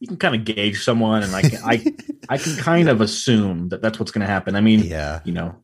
you 0.00 0.08
can 0.08 0.16
kind 0.16 0.34
of 0.34 0.44
gauge 0.44 0.82
someone, 0.82 1.22
and 1.22 1.34
I 1.34 1.42
can, 1.42 1.58
I 1.64 1.94
I 2.28 2.38
can 2.38 2.56
kind 2.56 2.88
of 2.88 3.00
assume 3.00 3.70
that 3.70 3.80
that's 3.80 3.98
what's 3.98 4.12
going 4.12 4.26
to 4.26 4.32
happen. 4.32 4.54
I 4.54 4.60
mean, 4.60 4.80
yeah, 4.84 5.20
you 5.24 5.32
know, 5.32 5.56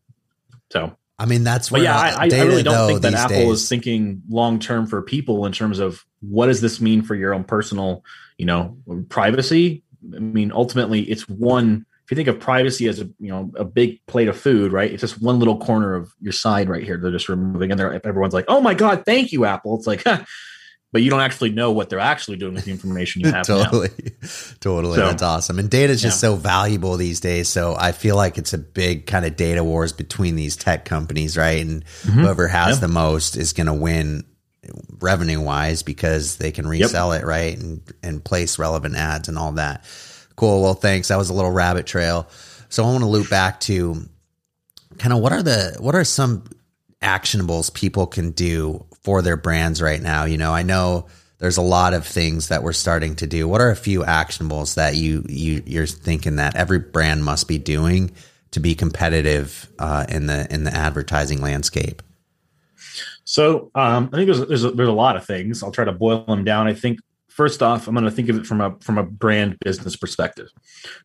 so 0.71 0.97
I 1.19 1.25
mean, 1.25 1.43
that's 1.43 1.71
where. 1.71 1.79
But 1.79 1.83
yeah, 1.83 1.97
I, 1.97 2.25
I, 2.25 2.43
really 2.43 2.63
don't 2.63 2.87
think 2.87 3.01
that 3.01 3.13
Apple 3.15 3.37
days. 3.37 3.63
is 3.63 3.69
thinking 3.69 4.21
long 4.29 4.59
term 4.59 4.85
for 4.85 5.01
people 5.01 5.45
in 5.45 5.51
terms 5.51 5.79
of 5.79 6.05
what 6.21 6.45
does 6.45 6.61
this 6.61 6.79
mean 6.79 7.01
for 7.01 7.15
your 7.15 7.33
own 7.33 7.43
personal, 7.43 8.03
you 8.37 8.45
know, 8.45 8.77
privacy. 9.09 9.83
I 10.15 10.19
mean, 10.19 10.51
ultimately, 10.51 11.01
it's 11.01 11.27
one. 11.27 11.85
If 12.05 12.11
you 12.11 12.15
think 12.15 12.27
of 12.29 12.39
privacy 12.39 12.87
as 12.87 13.01
a 13.01 13.05
you 13.19 13.29
know 13.29 13.51
a 13.55 13.65
big 13.65 14.05
plate 14.05 14.27
of 14.27 14.37
food, 14.37 14.71
right? 14.71 14.91
It's 14.91 15.01
just 15.01 15.21
one 15.21 15.39
little 15.39 15.57
corner 15.57 15.95
of 15.95 16.13
your 16.21 16.33
side 16.33 16.69
right 16.69 16.83
here. 16.83 16.97
They're 16.97 17.11
just 17.11 17.29
removing, 17.29 17.71
and 17.71 17.79
they're 17.79 17.93
everyone's 18.05 18.35
like, 18.35 18.45
"Oh 18.47 18.61
my 18.61 18.75
god, 18.75 19.03
thank 19.03 19.31
you, 19.31 19.45
Apple." 19.45 19.75
It's 19.75 19.87
like, 19.87 20.03
huh, 20.05 20.23
but 20.93 21.01
you 21.01 21.09
don't 21.09 21.19
actually 21.21 21.49
know 21.51 21.71
what 21.71 21.89
they're 21.89 21.99
actually 21.99 22.37
doing 22.37 22.53
with 22.53 22.65
the 22.65 22.71
information 22.71 23.21
you 23.21 23.31
have. 23.31 23.45
totally, 23.45 23.89
totally. 24.59 24.95
So- 24.95 25.05
That's 25.07 25.23
awesome. 25.23 25.59
And 25.59 25.69
data 25.69 25.91
is 25.93 26.01
just 26.01 26.17
Yeah. 26.23 26.29
so 26.31 26.35
valuable 26.35 26.95
these 26.97 27.19
days. 27.19 27.49
So 27.49 27.75
I 27.77 27.91
feel 27.91 28.15
like 28.15 28.37
it's 28.37 28.53
a 28.53 28.57
big 28.57 29.05
kind 29.05 29.25
of 29.25 29.35
data 29.35 29.63
wars 29.63 29.91
between 29.93 30.35
these 30.35 30.55
tech 30.55 30.85
companies, 30.85 31.37
right? 31.37 31.61
And 31.61 31.83
Mm-hmm. 32.03 32.19
whoever 32.21 32.47
has 32.47 32.79
the 32.79 32.87
most 32.87 33.35
is 33.35 33.53
going 33.53 33.67
to 33.67 33.73
win 33.73 34.23
revenue 34.99 35.39
wise 35.41 35.83
because 35.83 36.37
they 36.37 36.51
can 36.51 36.67
resell 36.67 37.11
it, 37.13 37.23
right? 37.25 37.57
And 37.57 37.81
and 38.03 38.23
place 38.23 38.57
relevant 38.59 38.95
ads 38.95 39.27
and 39.29 39.37
all 39.37 39.51
that. 39.53 39.83
Cool. 40.35 40.61
Well, 40.61 40.73
thanks. 40.73 41.07
That 41.07 41.17
was 41.17 41.29
a 41.29 41.33
little 41.33 41.51
rabbit 41.51 41.85
trail. 41.85 42.27
So 42.69 42.83
I 42.83 42.87
want 42.87 42.99
to 43.03 43.07
loop 43.09 43.29
back 43.29 43.59
to 43.61 44.07
kind 44.99 45.13
of 45.13 45.19
what 45.19 45.31
are 45.31 45.41
the 45.43 45.77
what 45.79 45.95
are 45.95 46.03
some 46.03 46.43
actionables 47.01 47.73
people 47.73 48.07
can 48.07 48.31
do 48.31 48.83
for 49.07 49.21
their 49.21 49.37
brands 49.37 49.81
right 49.81 50.01
now? 50.01 50.25
You 50.25 50.37
know, 50.37 50.53
I 50.53 50.63
know 50.63 51.05
there's 51.37 51.55
a 51.55 51.61
lot 51.61 51.93
of 51.93 52.05
things 52.05 52.49
that 52.49 52.61
we're 52.61 52.73
starting 52.73 53.15
to 53.15 53.25
do. 53.25 53.47
What 53.47 53.61
are 53.61 53.69
a 53.69 53.75
few 53.75 54.01
actionables 54.01 54.75
that 54.75 54.97
you 54.97 55.23
you 55.29 55.63
you're 55.65 55.85
thinking 55.87 56.35
that 56.35 56.57
every 56.57 56.79
brand 56.79 57.23
must 57.23 57.47
be 57.47 57.57
doing 57.57 58.11
to 58.51 58.59
be 58.59 58.75
competitive 58.75 59.71
uh, 59.79 60.05
in 60.09 60.25
the 60.25 60.53
in 60.53 60.65
the 60.65 60.75
advertising 60.75 61.39
landscape? 61.39 62.01
So 63.23 63.71
um, 63.75 64.09
I 64.11 64.17
think 64.17 64.25
there's 64.27 64.45
there's 64.45 64.65
a, 64.65 64.71
there's 64.71 64.89
a 64.89 64.91
lot 64.91 65.15
of 65.15 65.25
things. 65.25 65.63
I'll 65.63 65.71
try 65.71 65.85
to 65.85 65.93
boil 65.93 66.25
them 66.25 66.43
down. 66.43 66.67
I 66.67 66.73
think 66.73 66.99
first 67.29 67.63
off, 67.63 67.87
I'm 67.87 67.93
going 67.93 68.03
to 68.03 68.11
think 68.11 68.27
of 68.27 68.35
it 68.35 68.45
from 68.45 68.59
a 68.59 68.75
from 68.81 68.97
a 68.97 69.03
brand 69.03 69.57
business 69.59 69.95
perspective. 69.95 70.49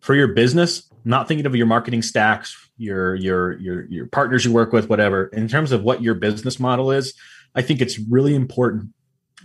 For 0.00 0.16
your 0.16 0.34
business, 0.34 0.90
not 1.04 1.28
thinking 1.28 1.46
of 1.46 1.54
your 1.54 1.66
marketing 1.66 2.02
stacks, 2.02 2.68
your 2.78 3.14
your 3.14 3.52
your 3.60 3.84
your 3.84 4.06
partners 4.06 4.44
you 4.44 4.52
work 4.52 4.72
with, 4.72 4.88
whatever. 4.88 5.26
In 5.26 5.46
terms 5.46 5.70
of 5.70 5.84
what 5.84 6.02
your 6.02 6.14
business 6.14 6.58
model 6.58 6.90
is, 6.90 7.14
I 7.54 7.62
think 7.62 7.80
it's 7.80 7.98
really 7.98 8.34
important 8.34 8.90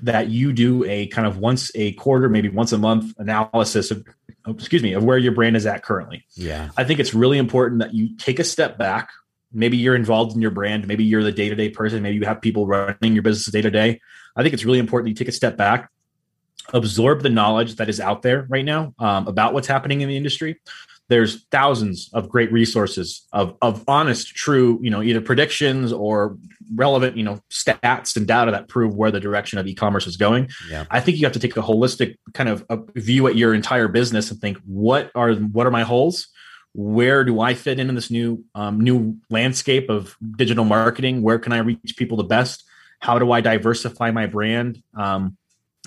that 0.04 0.30
you 0.30 0.54
do 0.54 0.86
a 0.86 1.08
kind 1.08 1.28
of 1.28 1.38
once 1.38 1.72
a 1.76 1.94
quarter, 1.94 2.30
maybe 2.30 2.50
once 2.50 2.72
a 2.72 2.78
month 2.78 3.14
analysis 3.18 3.92
of, 3.92 4.06
oh, 4.46 4.52
excuse 4.52 4.84
me, 4.84 4.94
of 4.94 5.04
where 5.04 5.18
your 5.18 5.32
brand 5.32 5.56
is 5.56 5.66
at 5.66 5.84
currently. 5.84 6.26
Yeah. 6.36 6.70
I 6.78 6.84
think 6.84 7.00
it's 7.00 7.14
really 7.14 7.38
important 7.38 7.82
that 7.82 7.94
you 7.94 8.16
take 8.18 8.40
a 8.40 8.44
step 8.44 8.78
back. 8.78 9.10
Maybe 9.52 9.78
you're 9.78 9.96
involved 9.96 10.36
in 10.36 10.42
your 10.42 10.52
brand. 10.52 10.88
Maybe 10.88 11.04
you're 11.04 11.24
the 11.24 11.32
day 11.32 11.50
to 11.50 11.56
day 11.56 11.70
person. 11.70 12.04
Maybe 12.04 12.18
you 12.18 12.26
have 12.26 12.42
people 12.42 12.68
running 12.68 13.14
your 13.14 13.24
business 13.24 13.52
day 13.52 13.62
to 13.62 13.72
day. 13.72 14.00
I 14.36 14.44
think 14.44 14.54
it's 14.54 14.66
really 14.66 14.80
important 14.80 15.10
you 15.10 15.16
take 15.16 15.30
a 15.30 15.34
step 15.34 15.58
back, 15.58 15.90
absorb 16.74 17.24
the 17.24 17.30
knowledge 17.30 17.76
that 17.76 17.90
is 17.90 18.00
out 18.00 18.22
there 18.22 18.46
right 18.50 18.66
now 18.66 18.94
um, 19.00 19.28
about 19.28 19.54
what's 19.54 19.68
happening 19.68 20.02
in 20.02 20.10
the 20.10 20.18
industry. 20.18 20.60
There's 21.10 21.46
thousands 21.52 22.10
of 22.14 22.30
great 22.30 22.52
resources 22.52 23.26
of, 23.32 23.56
of 23.62 23.84
honest, 23.88 24.28
true, 24.28 24.80
you 24.82 24.90
know, 24.90 25.02
either 25.02 25.22
predictions 25.22 25.94
or 25.94 26.38
relevant, 26.76 27.16
you 27.16 27.24
know, 27.24 27.40
stats 27.50 28.16
and 28.18 28.28
data 28.28 28.52
that 28.52 28.68
prove 28.68 28.96
where 28.96 29.12
the 29.12 29.20
direction 29.20 29.58
of 29.58 29.68
e-commerce 29.68 30.06
is 30.06 30.18
going. 30.18 30.50
Yeah. 30.70 30.86
I 30.92 31.00
think 31.00 31.18
you 31.18 31.26
have 31.26 31.34
to 31.34 31.40
take 31.40 31.56
a 31.56 31.62
holistic 31.62 32.18
kind 32.34 32.50
of 32.50 32.66
a 32.70 32.80
view 32.96 33.28
at 33.28 33.36
your 33.36 33.54
entire 33.54 33.88
business 33.88 34.32
and 34.32 34.40
think 34.40 34.58
what 34.66 35.12
are 35.16 35.34
what 35.34 35.66
are 35.66 35.72
my 35.72 35.84
holes? 35.84 36.28
Where 36.74 37.24
do 37.24 37.40
I 37.40 37.54
fit 37.54 37.80
in 37.80 37.90
in 37.90 37.96
this 37.96 38.12
new 38.12 38.44
um, 38.54 38.82
new 38.82 39.18
landscape 39.30 39.90
of 39.90 40.16
digital 40.36 40.66
marketing? 40.66 41.22
Where 41.22 41.40
can 41.40 41.54
I 41.54 41.60
reach 41.60 41.96
people 41.98 42.18
the 42.18 42.24
best? 42.24 42.64
How 43.00 43.20
do 43.20 43.32
I 43.32 43.42
diversify 43.42 44.12
my 44.12 44.26
brand? 44.26 44.84
Um, 44.96 45.38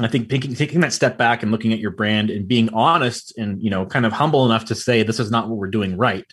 I 0.05 0.09
think 0.09 0.29
taking, 0.29 0.55
taking 0.55 0.81
that 0.81 0.93
step 0.93 1.19
back 1.19 1.43
and 1.43 1.51
looking 1.51 1.73
at 1.73 1.79
your 1.79 1.91
brand 1.91 2.31
and 2.31 2.47
being 2.47 2.69
honest 2.73 3.37
and 3.37 3.63
you 3.63 3.71
know 3.71 3.87
kind 3.87 4.07
of 4.07 4.13
humble 4.13 4.47
enough 4.47 4.65
to 4.67 4.75
say 4.75 5.03
this 5.03 5.21
is 5.21 5.31
not 5.31 5.49
what 5.49 5.59
we're 5.59 5.69
doing 5.69 5.97
right 5.97 6.27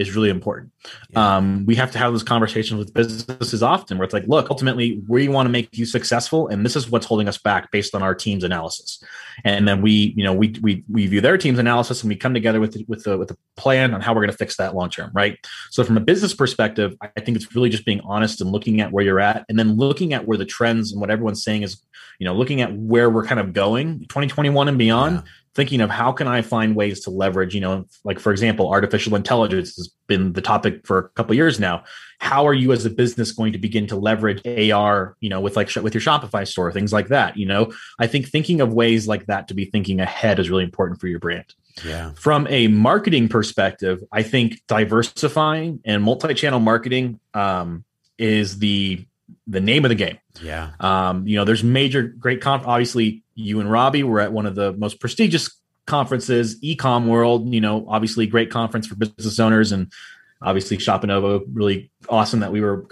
is 0.00 0.16
really 0.16 0.30
important. 0.30 0.72
Yeah. 1.10 1.36
Um, 1.36 1.66
we 1.66 1.74
have 1.74 1.90
to 1.90 1.98
have 1.98 2.12
those 2.12 2.22
conversations 2.22 2.78
with 2.78 2.94
businesses 2.94 3.62
often 3.62 3.98
where 3.98 4.04
it's 4.06 4.14
like, 4.14 4.26
look, 4.26 4.50
ultimately, 4.50 5.02
we 5.06 5.28
want 5.28 5.46
to 5.46 5.50
make 5.50 5.76
you 5.76 5.84
successful, 5.84 6.48
and 6.48 6.64
this 6.64 6.74
is 6.74 6.88
what's 6.90 7.04
holding 7.04 7.28
us 7.28 7.36
back 7.36 7.70
based 7.70 7.94
on 7.94 8.02
our 8.02 8.14
team's 8.14 8.42
analysis. 8.42 9.04
And 9.44 9.68
then 9.68 9.82
we, 9.82 10.14
you 10.16 10.24
know, 10.24 10.32
we 10.32 10.54
we 10.62 10.82
we 10.90 11.06
view 11.06 11.20
their 11.20 11.36
team's 11.36 11.58
analysis 11.58 12.02
and 12.02 12.08
we 12.08 12.16
come 12.16 12.32
together 12.32 12.60
with 12.60 12.82
with 12.88 13.04
the 13.04 13.18
with 13.18 13.30
a 13.30 13.36
plan 13.58 13.92
on 13.92 14.00
how 14.00 14.14
we're 14.14 14.22
going 14.22 14.30
to 14.30 14.36
fix 14.36 14.56
that 14.56 14.74
long 14.74 14.88
term, 14.88 15.10
right? 15.12 15.38
So 15.70 15.84
from 15.84 15.98
a 15.98 16.00
business 16.00 16.34
perspective, 16.34 16.96
I 17.02 17.20
think 17.20 17.36
it's 17.36 17.54
really 17.54 17.68
just 17.68 17.84
being 17.84 18.00
honest 18.00 18.40
and 18.40 18.50
looking 18.50 18.80
at 18.80 18.90
where 18.90 19.04
you're 19.04 19.20
at, 19.20 19.44
and 19.50 19.58
then 19.58 19.76
looking 19.76 20.14
at 20.14 20.26
where 20.26 20.38
the 20.38 20.46
trends 20.46 20.92
and 20.92 21.00
what 21.00 21.10
everyone's 21.10 21.44
saying 21.44 21.62
is, 21.62 21.82
you 22.18 22.24
know, 22.24 22.34
looking 22.34 22.62
at 22.62 22.74
where 22.74 23.10
we're 23.10 23.26
kind 23.26 23.38
of 23.38 23.52
going, 23.52 24.00
2021 24.00 24.68
and 24.68 24.78
beyond 24.78 25.16
Yeah. 25.16 25.22
Thinking 25.54 25.80
of 25.80 25.90
how 25.90 26.12
can 26.12 26.28
I 26.28 26.42
find 26.42 26.76
ways 26.76 27.00
to 27.00 27.10
leverage, 27.10 27.54
you 27.54 27.60
know, 27.60 27.84
like 28.04 28.20
for 28.20 28.30
example, 28.30 28.70
artificial 28.70 29.16
intelligence 29.16 29.74
has 29.76 29.88
been 30.06 30.32
the 30.32 30.40
topic 30.40 30.86
for 30.86 30.98
a 30.98 31.08
couple 31.10 31.32
of 31.32 31.36
years 31.36 31.58
now. 31.58 31.84
How 32.20 32.46
are 32.46 32.54
you 32.54 32.72
as 32.72 32.84
a 32.84 32.90
business 32.90 33.32
going 33.32 33.52
to 33.52 33.58
begin 33.58 33.86
to 33.88 33.96
leverage 33.96 34.42
AR, 34.46 35.16
you 35.20 35.28
know, 35.28 35.40
with 35.40 35.56
like 35.56 35.74
with 35.76 35.94
your 35.94 36.00
Shopify 36.00 36.46
store, 36.46 36.70
things 36.70 36.92
like 36.92 37.08
that, 37.08 37.36
you 37.36 37.46
know? 37.46 37.72
I 37.98 38.06
think 38.06 38.28
thinking 38.28 38.60
of 38.60 38.72
ways 38.72 39.08
like 39.08 39.26
that 39.26 39.48
to 39.48 39.54
be 39.54 39.64
thinking 39.64 40.00
ahead 40.00 40.38
is 40.38 40.50
really 40.50 40.64
important 40.64 41.00
for 41.00 41.08
your 41.08 41.18
brand. 41.18 41.52
Yeah. 41.84 42.12
From 42.14 42.46
a 42.48 42.68
marketing 42.68 43.28
perspective, 43.28 44.02
I 44.12 44.22
think 44.22 44.60
diversifying 44.68 45.80
and 45.84 46.02
multi-channel 46.02 46.60
marketing 46.60 47.18
um, 47.34 47.84
is 48.18 48.58
the 48.58 49.04
the 49.50 49.60
name 49.60 49.84
of 49.84 49.88
the 49.88 49.94
game. 49.94 50.18
Yeah. 50.40 50.70
Um, 50.78 51.26
you 51.26 51.36
know, 51.36 51.44
there's 51.44 51.64
major 51.64 52.02
great 52.02 52.40
conf. 52.40 52.66
Obviously, 52.66 53.22
you 53.34 53.60
and 53.60 53.70
Robbie 53.70 54.04
were 54.04 54.20
at 54.20 54.32
one 54.32 54.46
of 54.46 54.54
the 54.54 54.72
most 54.72 55.00
prestigious 55.00 55.50
conferences, 55.86 56.60
Ecom 56.60 57.06
World. 57.06 57.52
You 57.52 57.60
know, 57.60 57.86
obviously, 57.88 58.26
great 58.26 58.50
conference 58.50 58.86
for 58.86 58.94
business 58.94 59.40
owners, 59.40 59.72
and 59.72 59.92
obviously, 60.40 60.78
Shopanova. 60.78 61.42
Really 61.52 61.90
awesome 62.08 62.40
that 62.40 62.52
we 62.52 62.60
were 62.60 62.86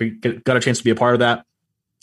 got 0.45 0.57
a 0.57 0.61
chance 0.61 0.79
to 0.79 0.85
be 0.85 0.91
a 0.91 0.97
part 0.97 1.15
of 1.15 1.21
that. 1.21 1.45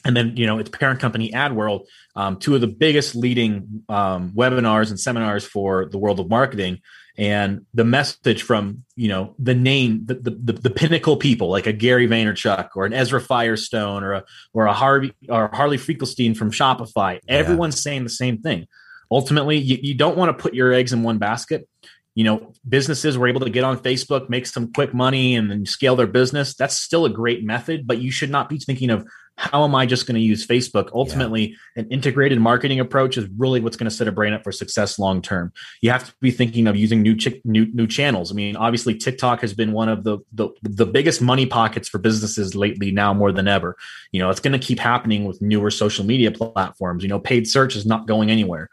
And 0.05 0.15
then, 0.15 0.37
you 0.37 0.45
know, 0.45 0.59
its 0.59 0.69
parent 0.69 0.99
company, 0.99 1.31
AdWorld, 1.31 1.85
um, 2.15 2.37
two 2.37 2.53
of 2.53 2.61
the 2.61 2.67
biggest 2.67 3.15
leading 3.15 3.83
um, 3.89 4.31
webinars 4.35 4.91
and 4.91 4.99
seminars 4.99 5.43
for 5.43 5.85
the 5.85 5.97
world 5.97 6.19
of 6.19 6.29
marketing. 6.29 6.81
And 7.17 7.65
the 7.73 7.85
message 7.85 8.43
from, 8.43 8.83
you 8.95 9.07
know, 9.07 9.35
the 9.39 9.55
name, 9.55 10.05
the, 10.05 10.15
the, 10.15 10.53
the 10.53 10.69
pinnacle 10.69 11.15
people 11.15 11.49
like 11.49 11.65
a 11.65 11.71
Gary 11.71 12.07
Vaynerchuk 12.07 12.69
or 12.75 12.85
an 12.85 12.93
Ezra 12.93 13.21
Firestone 13.21 14.03
or 14.03 14.13
a, 14.13 14.23
or 14.53 14.65
a 14.65 14.73
Harvey 14.73 15.13
or 15.29 15.49
Harley 15.53 15.77
Finkelstein 15.77 16.35
from 16.35 16.51
Shopify, 16.51 17.13
Yeah. 17.25 17.35
everyone's 17.37 17.81
saying 17.81 18.03
the 18.03 18.09
same 18.09 18.39
thing. 18.39 18.67
Ultimately, 19.09 19.57
you, 19.57 19.77
you 19.81 19.93
don't 19.93 20.17
want 20.17 20.35
to 20.35 20.41
put 20.41 20.53
your 20.53 20.73
eggs 20.73 20.91
in 20.91 21.03
one 21.03 21.17
basket. 21.17 21.67
You 22.15 22.23
know, 22.23 22.53
businesses 22.67 23.17
were 23.17 23.27
able 23.27 23.41
to 23.41 23.49
get 23.49 23.63
on 23.63 23.77
Facebook, 23.77 24.29
make 24.29 24.45
some 24.45 24.71
quick 24.73 24.93
money, 24.93 25.35
and 25.35 25.51
then 25.51 25.65
scale 25.65 25.95
their 25.95 26.07
business. 26.07 26.55
That's 26.55 26.77
still 26.77 27.05
a 27.05 27.09
great 27.09 27.43
method, 27.43 27.85
but 27.87 27.99
you 27.99 28.09
should 28.11 28.29
not 28.29 28.49
be 28.49 28.57
thinking 28.57 28.89
of 28.89 29.05
how 29.37 29.65
am 29.65 29.75
I 29.75 29.85
just 29.85 30.07
going 30.07 30.15
to 30.15 30.21
use 30.21 30.47
Facebook? 30.47 30.89
Ultimately, 30.93 31.57
an 31.75 31.87
integrated 31.89 32.39
marketing 32.39 32.79
approach 32.79 33.17
is 33.17 33.27
really 33.37 33.59
what's 33.59 33.75
going 33.75 33.89
to 33.89 33.95
set 33.95 34.07
a 34.07 34.11
brand 34.11 34.33
up 34.33 34.43
for 34.43 34.51
success 34.51 34.97
long 34.97 35.21
term. 35.21 35.51
You 35.81 35.91
have 35.91 36.05
to 36.05 36.13
be 36.21 36.31
thinking 36.31 36.67
of 36.67 36.77
using 36.77 37.01
new 37.01 37.15
ch- 37.15 37.41
new 37.43 37.65
new 37.73 37.85
channels. 37.85 38.31
I 38.31 38.35
mean, 38.35 38.55
obviously, 38.55 38.95
TikTok 38.95 39.41
has 39.41 39.53
been 39.53 39.73
one 39.73 39.89
of 39.89 40.05
the, 40.05 40.19
the 40.31 40.49
the 40.63 40.85
biggest 40.85 41.21
money 41.21 41.45
pockets 41.45 41.89
for 41.89 41.97
businesses 41.97 42.55
lately 42.55 42.91
now 42.91 43.13
more 43.13 43.33
than 43.33 43.47
ever. 43.47 43.75
You 44.11 44.21
know, 44.21 44.29
it's 44.29 44.39
going 44.39 44.57
to 44.57 44.65
keep 44.65 44.79
happening 44.79 45.25
with 45.25 45.41
newer 45.41 45.69
social 45.69 46.05
media 46.05 46.31
platforms. 46.31 47.03
You 47.03 47.09
know, 47.09 47.19
paid 47.19 47.45
search 47.45 47.75
is 47.75 47.85
not 47.85 48.07
going 48.07 48.31
anywhere. 48.31 48.69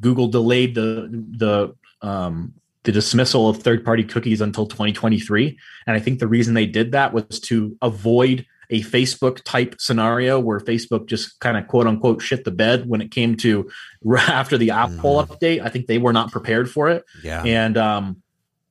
Google 0.00 0.26
delayed 0.26 0.74
the 0.74 1.08
the 1.36 1.74
um, 2.02 2.52
the 2.82 2.90
dismissal 2.90 3.48
of 3.48 3.58
third 3.58 3.84
party 3.84 4.02
cookies 4.02 4.40
until 4.40 4.66
2023, 4.66 5.56
and 5.86 5.96
I 5.96 6.00
think 6.00 6.18
the 6.18 6.26
reason 6.26 6.54
they 6.54 6.66
did 6.66 6.90
that 6.92 7.12
was 7.12 7.38
to 7.42 7.76
avoid 7.80 8.44
a 8.70 8.80
Facebook 8.82 9.42
type 9.44 9.74
scenario 9.78 10.38
where 10.40 10.60
Facebook 10.60 11.06
just 11.06 11.38
kind 11.40 11.56
of 11.56 11.66
quote 11.66 11.86
unquote 11.86 12.22
shit 12.22 12.44
the 12.44 12.50
bed 12.50 12.86
when 12.88 13.00
it 13.00 13.10
came 13.10 13.36
to 13.38 13.70
after 14.16 14.56
the 14.56 14.70
Apple 14.70 15.22
Mhm. 15.22 15.28
update. 15.28 15.60
I 15.62 15.68
think 15.68 15.86
they 15.86 15.98
were 15.98 16.12
not 16.12 16.30
prepared 16.32 16.70
for 16.70 16.88
it. 16.88 17.04
Yeah. 17.22 17.42
And 17.44 17.76
um, 17.76 18.22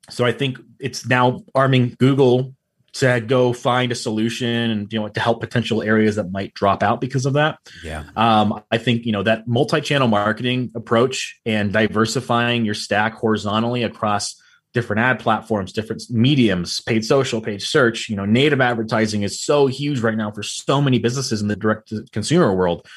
so 0.09 0.25
I 0.25 0.31
think 0.31 0.57
it's 0.79 1.05
now 1.07 1.43
arming 1.53 1.95
Google 1.99 2.55
to 2.93 3.21
go 3.21 3.53
find 3.53 3.91
a 3.91 3.95
solution 3.95 4.47
and 4.71 4.91
you 4.91 4.99
know 4.99 5.07
to 5.09 5.19
help 5.19 5.41
potential 5.41 5.83
areas 5.83 6.15
that 6.15 6.31
might 6.31 6.55
drop 6.55 6.81
out 6.81 6.99
because 6.99 7.27
of 7.27 7.33
that. 7.33 7.59
Yeah. 7.83 8.05
Um, 8.15 8.63
I 8.71 8.79
think 8.79 9.05
you 9.05 9.11
know 9.11 9.21
that 9.23 9.47
multi-channel 9.47 10.07
marketing 10.07 10.71
approach 10.75 11.39
and 11.45 11.71
diversifying 11.71 12.65
your 12.65 12.73
stack 12.73 13.13
horizontally 13.13 13.83
across 13.83 14.41
different 14.73 14.99
ad 14.99 15.19
platforms, 15.19 15.73
different 15.73 16.03
mediums, 16.09 16.79
paid 16.81 17.03
social, 17.03 17.41
paid 17.41 17.61
search. 17.61 18.07
You 18.07 18.15
know, 18.15 18.25
native 18.25 18.61
advertising 18.61 19.23
is 19.23 19.39
so 19.39 19.67
huge 19.67 19.99
right 19.99 20.15
now 20.15 20.31
for 20.31 20.43
so 20.43 20.81
many 20.81 20.99
businesses 20.99 21.41
in 21.41 21.47
the 21.47 21.55
direct 21.55 21.89
to 21.89 22.05
consumer 22.11 22.53
world. 22.53 22.87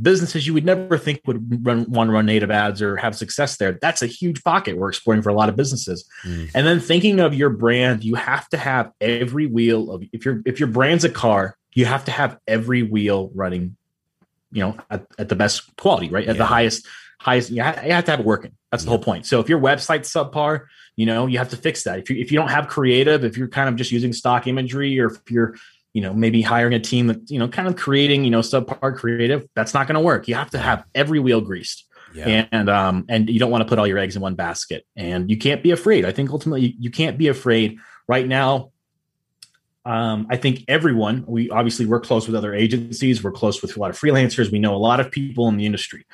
Businesses 0.00 0.46
you 0.46 0.54
would 0.54 0.64
never 0.64 0.96
think 0.98 1.22
would 1.26 1.66
run, 1.66 1.90
want 1.90 2.08
to 2.08 2.12
run 2.12 2.26
native 2.26 2.50
ads 2.50 2.80
or 2.80 2.96
have 2.96 3.16
success 3.16 3.56
there. 3.56 3.78
That's 3.80 4.02
a 4.02 4.06
huge 4.06 4.44
pocket 4.44 4.76
we're 4.76 4.90
exploring 4.90 5.22
for 5.22 5.30
a 5.30 5.34
lot 5.34 5.48
of 5.48 5.56
businesses. 5.56 6.04
Mm. 6.24 6.50
And 6.54 6.66
then 6.66 6.80
thinking 6.80 7.18
of 7.18 7.34
your 7.34 7.50
brand, 7.50 8.04
you 8.04 8.14
have 8.14 8.48
to 8.50 8.56
have 8.56 8.92
every 9.00 9.46
wheel 9.46 9.90
of 9.90 10.04
if 10.12 10.24
your 10.24 10.42
if 10.44 10.60
your 10.60 10.68
brand's 10.68 11.04
a 11.04 11.10
car, 11.10 11.56
you 11.74 11.86
have 11.86 12.04
to 12.04 12.10
have 12.10 12.38
every 12.46 12.82
wheel 12.82 13.30
running, 13.34 13.76
you 14.52 14.62
know, 14.62 14.76
at, 14.90 15.06
at 15.18 15.28
the 15.28 15.36
best 15.36 15.74
quality, 15.76 16.08
right? 16.10 16.28
At 16.28 16.36
the 16.36 16.44
highest 16.44 16.86
highest. 17.22 17.50
You 17.50 17.62
have, 17.62 17.84
you 17.84 17.92
have 17.92 18.04
to 18.04 18.10
have 18.10 18.20
it 18.20 18.26
working. 18.26 18.52
That's 18.70 18.84
the 18.84 18.90
whole 18.90 18.98
point. 18.98 19.26
So 19.26 19.40
if 19.40 19.48
your 19.48 19.60
website's 19.60 20.12
subpar, 20.12 20.66
you 20.96 21.06
know, 21.06 21.26
you 21.26 21.38
have 21.38 21.50
to 21.50 21.56
fix 21.56 21.84
that. 21.84 21.98
If 21.98 22.10
you 22.10 22.16
if 22.16 22.32
you 22.32 22.38
don't 22.38 22.50
have 22.50 22.68
creative, 22.68 23.24
if 23.24 23.36
you're 23.36 23.48
kind 23.48 23.68
of 23.68 23.76
just 23.76 23.92
using 23.92 24.12
stock 24.12 24.46
imagery, 24.46 24.98
or 25.00 25.06
if 25.06 25.30
you're 25.30 25.54
you 25.92 26.00
know, 26.00 26.14
maybe 26.14 26.40
hiring 26.40 26.72
a 26.72 26.80
team 26.80 27.08
that, 27.08 27.30
you 27.30 27.38
know, 27.38 27.48
kind 27.48 27.68
of 27.68 27.76
creating, 27.76 28.24
you 28.24 28.30
know, 28.30 28.40
subpar 28.40 28.96
creative, 28.96 29.46
that's 29.54 29.74
not 29.74 29.86
going 29.86 29.94
to 29.94 30.00
work. 30.00 30.26
You 30.26 30.34
have 30.36 30.50
to 30.50 30.58
have 30.58 30.84
every 30.94 31.20
wheel 31.20 31.40
greased. 31.40 31.86
Yeah. 32.14 32.46
And 32.52 32.68
um 32.68 33.06
and 33.08 33.30
you 33.30 33.38
don't 33.38 33.50
want 33.50 33.62
to 33.62 33.68
put 33.68 33.78
all 33.78 33.86
your 33.86 33.98
eggs 33.98 34.16
in 34.16 34.22
one 34.22 34.34
basket. 34.34 34.84
And 34.96 35.30
you 35.30 35.38
can't 35.38 35.62
be 35.62 35.70
afraid. 35.70 36.04
I 36.04 36.12
think 36.12 36.30
ultimately 36.30 36.66
you, 36.66 36.74
you 36.78 36.90
can't 36.90 37.16
be 37.16 37.28
afraid 37.28 37.78
right 38.06 38.26
now. 38.26 38.70
Um, 39.84 40.26
I 40.30 40.36
think 40.36 40.64
everyone, 40.68 41.24
we 41.26 41.50
obviously 41.50 41.86
we're 41.86 42.00
close 42.00 42.26
with 42.26 42.36
other 42.36 42.54
agencies, 42.54 43.24
we're 43.24 43.32
close 43.32 43.62
with 43.62 43.76
a 43.76 43.80
lot 43.80 43.90
of 43.90 43.98
freelancers, 43.98 44.52
we 44.52 44.60
know 44.60 44.74
a 44.74 44.76
lot 44.76 45.00
of 45.00 45.10
people 45.10 45.48
in 45.48 45.56
the 45.56 45.66
industry. 45.66 46.06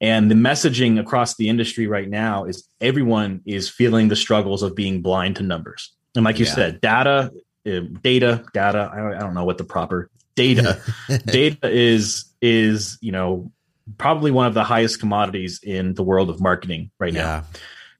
And 0.00 0.30
the 0.30 0.34
messaging 0.34 0.98
across 0.98 1.36
the 1.36 1.48
industry 1.48 1.86
right 1.86 2.08
now 2.08 2.44
is 2.44 2.64
everyone 2.80 3.42
is 3.44 3.68
feeling 3.68 4.08
the 4.08 4.16
struggles 4.16 4.62
of 4.62 4.74
being 4.74 5.02
blind 5.02 5.36
to 5.36 5.42
numbers. 5.42 5.92
And 6.14 6.24
like 6.24 6.38
you 6.38 6.46
Yeah. 6.46 6.54
said, 6.54 6.80
data, 6.80 7.30
uh, 7.66 7.80
data, 8.02 8.44
data. 8.54 8.90
I, 8.92 9.20
don't 9.20 9.34
know 9.34 9.44
what 9.44 9.58
the 9.58 9.64
proper 9.64 10.10
data. 10.34 10.80
data 11.26 11.58
is 11.70 12.24
is 12.40 12.96
you 13.02 13.12
know 13.12 13.52
probably 13.98 14.30
one 14.30 14.46
of 14.46 14.54
the 14.54 14.64
highest 14.64 15.00
commodities 15.00 15.60
in 15.62 15.94
the 15.94 16.02
world 16.02 16.30
of 16.30 16.40
marketing 16.40 16.90
right 16.98 17.12
now 17.12 17.44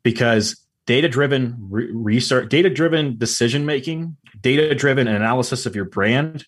because 0.03 0.57
data 0.87 1.09
driven 1.09 1.57
re- 1.69 1.91
research, 1.93 2.49
data 2.49 2.71
driven 2.71 3.19
decision 3.19 3.67
making, 3.67 4.17
data 4.41 4.75
driven 4.75 5.07
analysis 5.07 5.67
of 5.67 5.77
your 5.77 5.85
brand, 5.85 6.47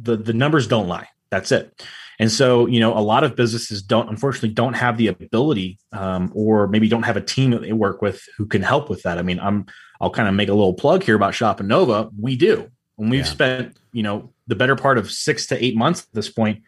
the 0.00 0.16
the 0.16 0.32
numbers 0.32 0.66
don't 0.66 0.88
lie. 0.88 1.08
That's 1.30 1.52
it. 1.52 1.86
And 2.18 2.32
so, 2.32 2.66
you 2.66 2.80
know, 2.80 2.96
a 2.96 3.00
lot 3.00 3.24
of 3.24 3.36
businesses 3.36 3.82
don't, 3.82 4.08
unfortunately, 4.08 4.50
don't 4.50 4.74
have 4.74 4.96
the 4.96 5.08
ability, 5.08 5.78
um, 5.92 6.32
or 6.34 6.66
maybe 6.66 6.88
don't 6.88 7.02
have 7.02 7.16
a 7.16 7.20
team 7.20 7.50
that 7.50 7.60
they 7.62 7.72
work 7.72 8.00
with 8.00 8.22
who 8.38 8.46
can 8.46 8.62
help 8.62 8.88
with 8.88 9.02
that. 9.02 9.18
I 9.18 9.22
mean, 9.22 9.38
I'm, 9.40 9.66
I'll 10.00 10.10
kind 10.10 10.28
of 10.28 10.34
make 10.34 10.48
a 10.48 10.54
little 10.54 10.74
plug 10.74 11.02
here 11.02 11.14
about 11.16 11.34
Shopanova. 11.34 12.10
We 12.18 12.36
do, 12.36 12.70
and 12.98 13.10
we've 13.10 13.20
Yeah. 13.20 13.24
spent, 13.32 13.76
you 13.92 14.02
know, 14.02 14.32
the 14.46 14.54
better 14.56 14.76
part 14.76 14.96
of 14.98 15.10
six 15.10 15.46
to 15.48 15.62
eight 15.62 15.76
months 15.76 16.02
at 16.02 16.14
this 16.14 16.30
point, 16.30 16.62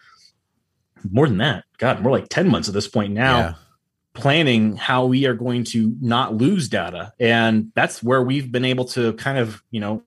more 1.11 1.29
than 1.29 1.39
that. 1.39 1.65
God, 1.79 2.03
more 2.03 2.13
like 2.13 2.29
ten 2.29 2.49
months 2.49 2.69
at 2.69 2.75
this 2.75 2.89
point 2.89 3.13
now 3.13 3.39
Yeah. 3.39 3.55
planning 4.15 4.77
how 4.77 5.07
we 5.07 5.27
are 5.27 5.35
going 5.35 5.63
to 5.65 5.95
not 6.01 6.35
lose 6.35 6.69
data 6.69 7.13
and 7.21 7.71
that's 7.77 8.03
where 8.03 8.21
we've 8.23 8.51
been 8.51 8.65
able 8.65 8.85
to 8.85 9.13
kind 9.13 9.39
of 9.39 9.63
you 9.71 9.79
know 9.79 10.03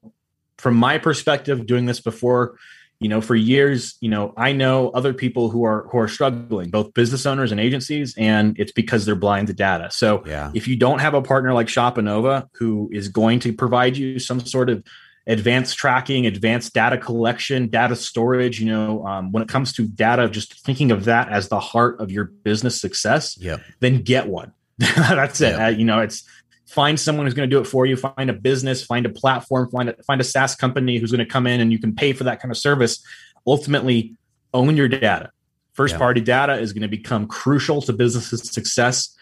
from 0.57 0.75
my 0.75 0.97
perspective 0.97 1.65
doing 1.65 1.85
this 1.85 2.01
before 2.01 2.57
you 3.01 3.09
know 3.09 3.19
for 3.19 3.35
years 3.35 3.95
you 3.99 4.09
know 4.09 4.33
i 4.37 4.51
know 4.53 4.89
other 4.91 5.13
people 5.13 5.49
who 5.49 5.65
are 5.65 5.87
who 5.91 5.97
are 5.97 6.07
struggling 6.07 6.69
both 6.69 6.93
business 6.93 7.25
owners 7.25 7.51
and 7.51 7.59
agencies 7.59 8.13
and 8.17 8.57
it's 8.59 8.71
because 8.71 9.05
they're 9.05 9.15
blind 9.15 9.47
to 9.47 9.53
data 9.53 9.89
so 9.91 10.23
Yeah. 10.25 10.51
if 10.53 10.67
you 10.67 10.75
don't 10.77 10.99
have 10.99 11.13
a 11.15 11.21
partner 11.21 11.51
like 11.53 11.67
Shopanova 11.67 12.47
who 12.53 12.89
is 12.93 13.07
going 13.09 13.39
to 13.41 13.51
provide 13.53 13.97
you 13.97 14.19
some 14.19 14.39
sort 14.39 14.69
of 14.69 14.83
advanced 15.27 15.77
tracking, 15.77 16.25
advanced 16.25 16.73
data 16.73 16.97
collection, 16.97 17.67
data 17.67 17.95
storage, 17.95 18.59
you 18.59 18.65
know, 18.65 19.05
um, 19.05 19.31
when 19.31 19.43
it 19.43 19.47
comes 19.49 19.71
to 19.73 19.87
data, 19.87 20.27
just 20.27 20.59
thinking 20.65 20.89
of 20.91 21.05
that 21.05 21.29
as 21.29 21.47
the 21.49 21.59
heart 21.59 21.99
of 22.01 22.11
your 22.11 22.25
business 22.25 22.81
success, 22.81 23.37
Yep. 23.39 23.61
then 23.81 24.01
get 24.01 24.27
one. 24.27 24.51
That's 24.79 25.39
it. 25.41 25.51
Yeah. 25.53 25.67
Uh, 25.67 25.69
you 25.69 25.85
know, 25.85 25.99
it's 25.99 26.23
find 26.71 26.99
someone 26.99 27.25
who's 27.25 27.33
going 27.33 27.49
to 27.49 27.53
do 27.53 27.59
it 27.59 27.65
for 27.65 27.85
you. 27.85 27.97
Find 27.97 28.29
a 28.29 28.33
business, 28.33 28.83
find 28.83 29.05
a 29.05 29.09
platform, 29.09 29.69
find 29.69 29.89
a, 29.89 30.03
find 30.03 30.21
a 30.21 30.23
SaaS 30.23 30.55
company 30.55 30.97
who's 30.97 31.11
going 31.11 31.19
to 31.19 31.25
come 31.25 31.45
in 31.45 31.59
and 31.59 31.71
you 31.71 31.79
can 31.79 31.93
pay 31.93 32.13
for 32.13 32.23
that 32.23 32.41
kind 32.41 32.51
of 32.51 32.57
service. 32.57 33.03
Ultimately, 33.45 34.15
own 34.53 34.77
your 34.77 34.87
data. 34.87 35.31
First 35.73 35.93
Yeah. 35.93 35.99
party 35.99 36.21
data 36.21 36.53
is 36.53 36.73
going 36.73 36.83
to 36.83 36.87
become 36.87 37.27
crucial 37.27 37.81
to 37.83 37.93
businesses' 37.93 38.51
success. 38.51 39.15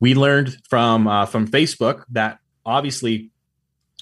We 0.00 0.14
learned 0.14 0.58
from 0.68 1.06
uh, 1.06 1.26
from 1.26 1.46
Facebook 1.46 2.04
that 2.10 2.38
obviously 2.64 3.30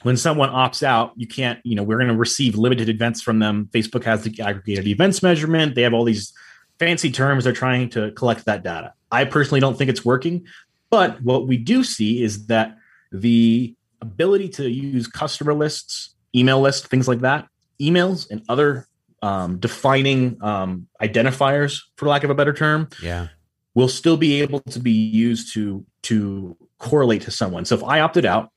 when 0.03 0.17
someone 0.17 0.51
opts 0.51 0.83
out, 0.83 1.13
you 1.17 1.27
can't, 1.27 1.61
you 1.65 1.75
know, 1.75 1.83
we're 1.83 1.99
going 1.99 2.09
to 2.11 2.17
receive 2.17 2.57
limited 2.57 2.89
events 2.89 3.23
from 3.23 3.39
them. 3.39 3.69
Facebook 3.73 4.05
has 4.05 4.23
the 4.23 4.43
aggregated 4.43 4.87
events 4.87 5.23
measurement. 5.23 5.75
They 5.75 5.83
have 5.83 5.95
all 5.95 6.05
these 6.05 6.33
fancy 6.79 7.11
terms. 7.11 7.45
They're 7.45 7.53
trying 7.55 7.89
to 7.91 8.11
collect 8.13 8.45
that 8.47 8.63
data. 8.63 8.93
I 9.11 9.25
personally 9.25 9.61
don't 9.61 9.79
think 9.79 9.89
it's 9.89 10.05
working. 10.05 10.47
But 10.91 11.23
what 11.23 11.47
we 11.47 11.57
do 11.57 11.85
see 11.85 12.23
is 12.23 12.47
that 12.47 12.77
the 13.21 13.75
ability 14.01 14.49
to 14.49 14.69
use 14.69 15.07
customer 15.07 15.55
lists, 15.55 16.15
email 16.35 16.61
lists, 16.61 16.87
things 16.87 17.07
like 17.09 17.21
that, 17.21 17.47
emails 17.81 18.29
and 18.31 18.43
other 18.49 18.87
um, 19.23 19.59
defining 19.59 20.37
um, 20.43 20.87
identifiers, 21.01 21.81
for 21.97 22.07
lack 22.09 22.25
of 22.25 22.31
a 22.31 22.35
better 22.35 22.53
term, 22.53 22.89
Yeah. 23.01 23.29
will 23.75 23.89
still 23.89 24.17
be 24.17 24.43
able 24.43 24.61
to 24.61 24.79
be 24.81 24.91
used 24.93 25.55
to 25.55 25.85
to 26.03 26.57
correlate 26.79 27.23
to 27.23 27.31
someone. 27.31 27.65
So 27.65 27.75
if 27.77 27.85
I 27.85 28.01
opted 28.01 28.27
out 28.27 28.51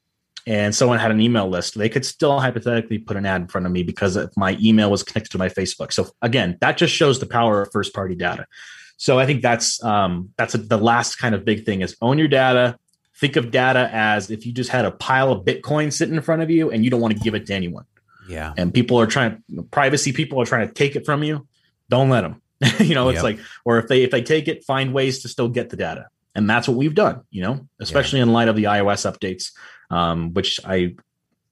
and 0.45 0.75
someone 0.75 0.99
had 0.99 1.11
an 1.11 1.21
email 1.21 1.47
list, 1.47 1.77
they 1.77 1.87
could 1.87 2.05
still 2.05 2.39
hypothetically 2.39 2.97
put 2.97 3.15
an 3.15 3.25
ad 3.25 3.41
in 3.41 3.47
front 3.47 3.65
of 3.65 3.71
me 3.71 3.83
because 3.83 4.17
if 4.17 4.29
my 4.35 4.57
email 4.61 4.91
was 4.91 5.03
connected 5.03 5.31
to 5.31 5.37
my 5.37 5.47
Facebook. 5.49 5.93
So 5.93 6.09
again, 6.21 6.57
that 6.61 6.77
just 6.77 6.93
shows 6.93 7.19
the 7.19 7.25
power 7.25 7.61
of 7.61 7.71
first 7.71 7.93
party 7.93 8.15
data. 8.15 8.45
So 8.97 9.17
I 9.19 9.25
think 9.25 9.41
that's 9.41 9.81
um, 9.83 10.33
that's 10.37 10.55
a, 10.55 10.57
the 10.57 10.77
last 10.77 11.15
kind 11.17 11.33
of 11.35 11.45
big 11.45 11.65
thing 11.65 11.81
is 11.81 11.95
own 12.01 12.17
your 12.17 12.27
data. 12.27 12.77
Think 13.19 13.35
of 13.35 13.51
data 13.51 13.89
as 13.91 14.29
if 14.29 14.45
you 14.45 14.51
just 14.51 14.69
had 14.69 14.85
a 14.85 14.91
pile 14.91 15.31
of 15.31 15.43
Bitcoin 15.45 15.91
sitting 15.91 16.15
in 16.15 16.21
front 16.21 16.41
of 16.41 16.49
you 16.49 16.69
and 16.71 16.83
you 16.83 16.89
don't 16.91 17.01
want 17.01 17.15
to 17.17 17.19
give 17.19 17.33
it 17.35 17.45
to 17.47 17.53
anyone. 17.53 17.85
Yeah. 18.29 18.53
and 18.57 18.73
people 18.73 18.99
are 18.99 19.07
trying 19.07 19.41
privacy 19.71 20.11
people 20.11 20.41
are 20.41 20.45
trying 20.45 20.67
to 20.67 20.73
take 20.73 20.95
it 20.97 21.05
from 21.05 21.23
you. 21.23 21.47
Don't 21.89 22.09
let 22.09 22.21
them 22.21 22.41
you 22.79 22.93
know 22.93 23.07
it's 23.09 23.17
Yep. 23.17 23.23
like 23.23 23.39
or 23.63 23.79
if 23.79 23.87
they 23.87 24.03
if 24.03 24.11
they 24.11 24.21
take 24.21 24.47
it 24.49 24.65
find 24.65 24.93
ways 24.93 25.21
to 25.21 25.29
still 25.29 25.47
get 25.47 25.69
the 25.69 25.77
data. 25.77 26.07
And 26.35 26.49
that's 26.49 26.67
what 26.67 26.75
we've 26.77 26.93
done 26.93 27.21
you 27.31 27.41
know 27.41 27.65
especially 27.79 28.19
in 28.19 28.31
light 28.33 28.47
of 28.49 28.55
the 28.57 28.65
ios 28.65 29.09
updates 29.11 29.51
um, 29.89 30.33
which 30.33 30.59
i 30.65 30.93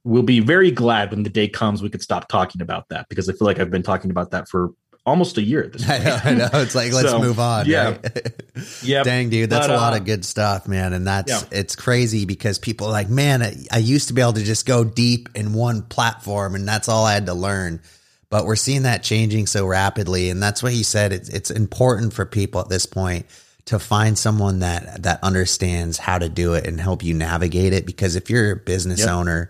will 0.03 0.21
be 0.21 0.39
very 0.41 0.69
glad 0.69 1.09
when 1.11 1.23
the 1.23 1.29
day 1.29 1.47
comes 1.47 1.81
we 1.81 1.89
could 1.89 2.01
stop 2.03 2.27
talking 2.27 2.61
about 2.61 2.87
that 2.89 3.07
because 3.09 3.27
i 3.29 3.33
feel 3.33 3.45
like 3.47 3.57
i've 3.59 3.71
been 3.71 3.81
talking 3.81 4.11
about 4.11 4.29
that 4.31 4.47
for 4.49 4.71
almost 5.05 5.37
a 5.37 5.41
year 5.41 5.63
at 5.63 5.73
this 5.73 5.83
I 5.89 5.99
point 5.99 6.03
know, 6.05 6.19
I 6.23 6.33
know. 6.33 6.49
It's 6.61 6.75
like 6.75 6.91
let's 6.93 7.09
So, 7.11 7.19
move 7.19 7.39
on. 7.39 7.65
yeah. 7.67 7.89
right? 8.03 8.41
Yep. 8.83 9.03
Dang, 9.05 9.29
dude, 9.29 9.49
that's 9.49 9.67
But, 9.67 9.75
a 9.75 9.77
lot 9.77 9.93
uh, 9.93 9.97
of 9.97 10.05
good 10.05 10.23
stuff, 10.23 10.67
man. 10.67 10.93
And 10.93 11.05
that's 11.05 11.29
Yeah. 11.31 11.41
it's 11.59 11.75
crazy 11.75 12.25
because 12.25 12.57
people 12.57 12.87
are 12.87 12.91
like, 12.91 13.09
man, 13.09 13.41
I, 13.43 13.55
I 13.71 13.77
used 13.79 14.07
to 14.07 14.13
be 14.13 14.21
able 14.21 14.33
to 14.33 14.43
just 14.43 14.65
go 14.65 14.83
deep 14.85 15.29
in 15.35 15.53
one 15.53 15.81
platform, 15.81 16.55
and 16.55 16.67
that's 16.67 16.87
all 16.87 17.05
I 17.05 17.13
had 17.13 17.25
to 17.25 17.33
learn. 17.33 17.81
But 18.29 18.45
we're 18.45 18.55
seeing 18.55 18.83
that 18.83 19.03
changing 19.03 19.47
so 19.47 19.65
rapidly, 19.67 20.29
and 20.29 20.41
that's 20.41 20.63
what 20.63 20.71
he 20.71 20.83
said. 20.83 21.13
It's 21.13 21.29
it's 21.29 21.51
important 21.51 22.13
for 22.13 22.25
people 22.25 22.61
at 22.61 22.69
this 22.69 22.85
point 22.85 23.25
to 23.65 23.77
find 23.79 24.17
someone 24.17 24.59
that 24.59 25.03
that 25.03 25.19
understands 25.23 25.97
how 25.97 26.17
to 26.17 26.29
do 26.29 26.53
it 26.53 26.65
and 26.65 26.79
help 26.79 27.03
you 27.03 27.13
navigate 27.13 27.73
it. 27.73 27.85
Because 27.85 28.15
if 28.15 28.29
you're 28.29 28.51
a 28.53 28.55
business 28.55 28.99
Yep. 29.01 29.09
owner, 29.09 29.49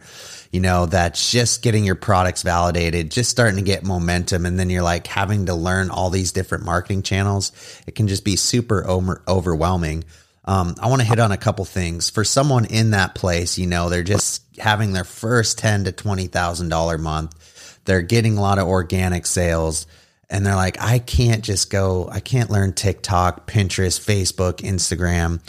you 0.55 0.61
know 0.61 0.85
that's 0.85 1.31
just 1.31 1.63
getting 1.63 1.83
your 1.83 1.95
products 1.95 2.41
validated, 2.41 3.11
just 3.11 3.29
starting 3.29 3.57
to 3.57 3.61
get 3.61 3.83
momentum, 3.83 4.45
and 4.45 4.57
then 4.57 4.69
you're 4.69 4.83
like 4.83 5.05
having 5.05 5.47
to 5.47 5.53
learn 5.53 5.89
all 5.89 6.09
these 6.09 6.31
different 6.31 6.63
marketing 6.63 7.03
channels. 7.03 7.51
It 7.85 7.93
can 7.93 8.07
just 8.07 8.23
be 8.23 8.37
super 8.37 8.87
over, 8.87 9.21
overwhelming. 9.27 10.05
Um, 10.45 10.75
I 10.79 10.87
want 10.87 11.01
to 11.01 11.07
hit 11.07 11.19
on 11.19 11.33
a 11.33 11.37
couple 11.37 11.65
things 11.65 12.09
for 12.09 12.23
someone 12.23 12.63
in 12.63 12.91
that 12.91 13.15
place. 13.15 13.57
You 13.57 13.67
know, 13.67 13.89
they're 13.89 14.01
just 14.01 14.43
having 14.57 14.93
their 14.93 15.03
first 15.03 15.57
ten 15.57 15.83
to 15.83 15.91
twenty 15.91 16.27
thousand 16.27 16.69
dollar 16.69 16.97
month. 16.97 17.81
They're 17.83 18.01
getting 18.01 18.37
a 18.37 18.41
lot 18.41 18.57
of 18.57 18.65
organic 18.65 19.25
sales, 19.25 19.87
and 20.29 20.45
they're 20.45 20.55
like, 20.55 20.81
I 20.81 20.99
can't 20.99 21.43
just 21.43 21.69
go. 21.69 22.07
I 22.09 22.21
can't 22.21 22.49
learn 22.49 22.71
TikTok, 22.71 23.45
Pinterest, 23.45 23.99
Facebook, 23.99 24.59
Instagram. 24.59 25.41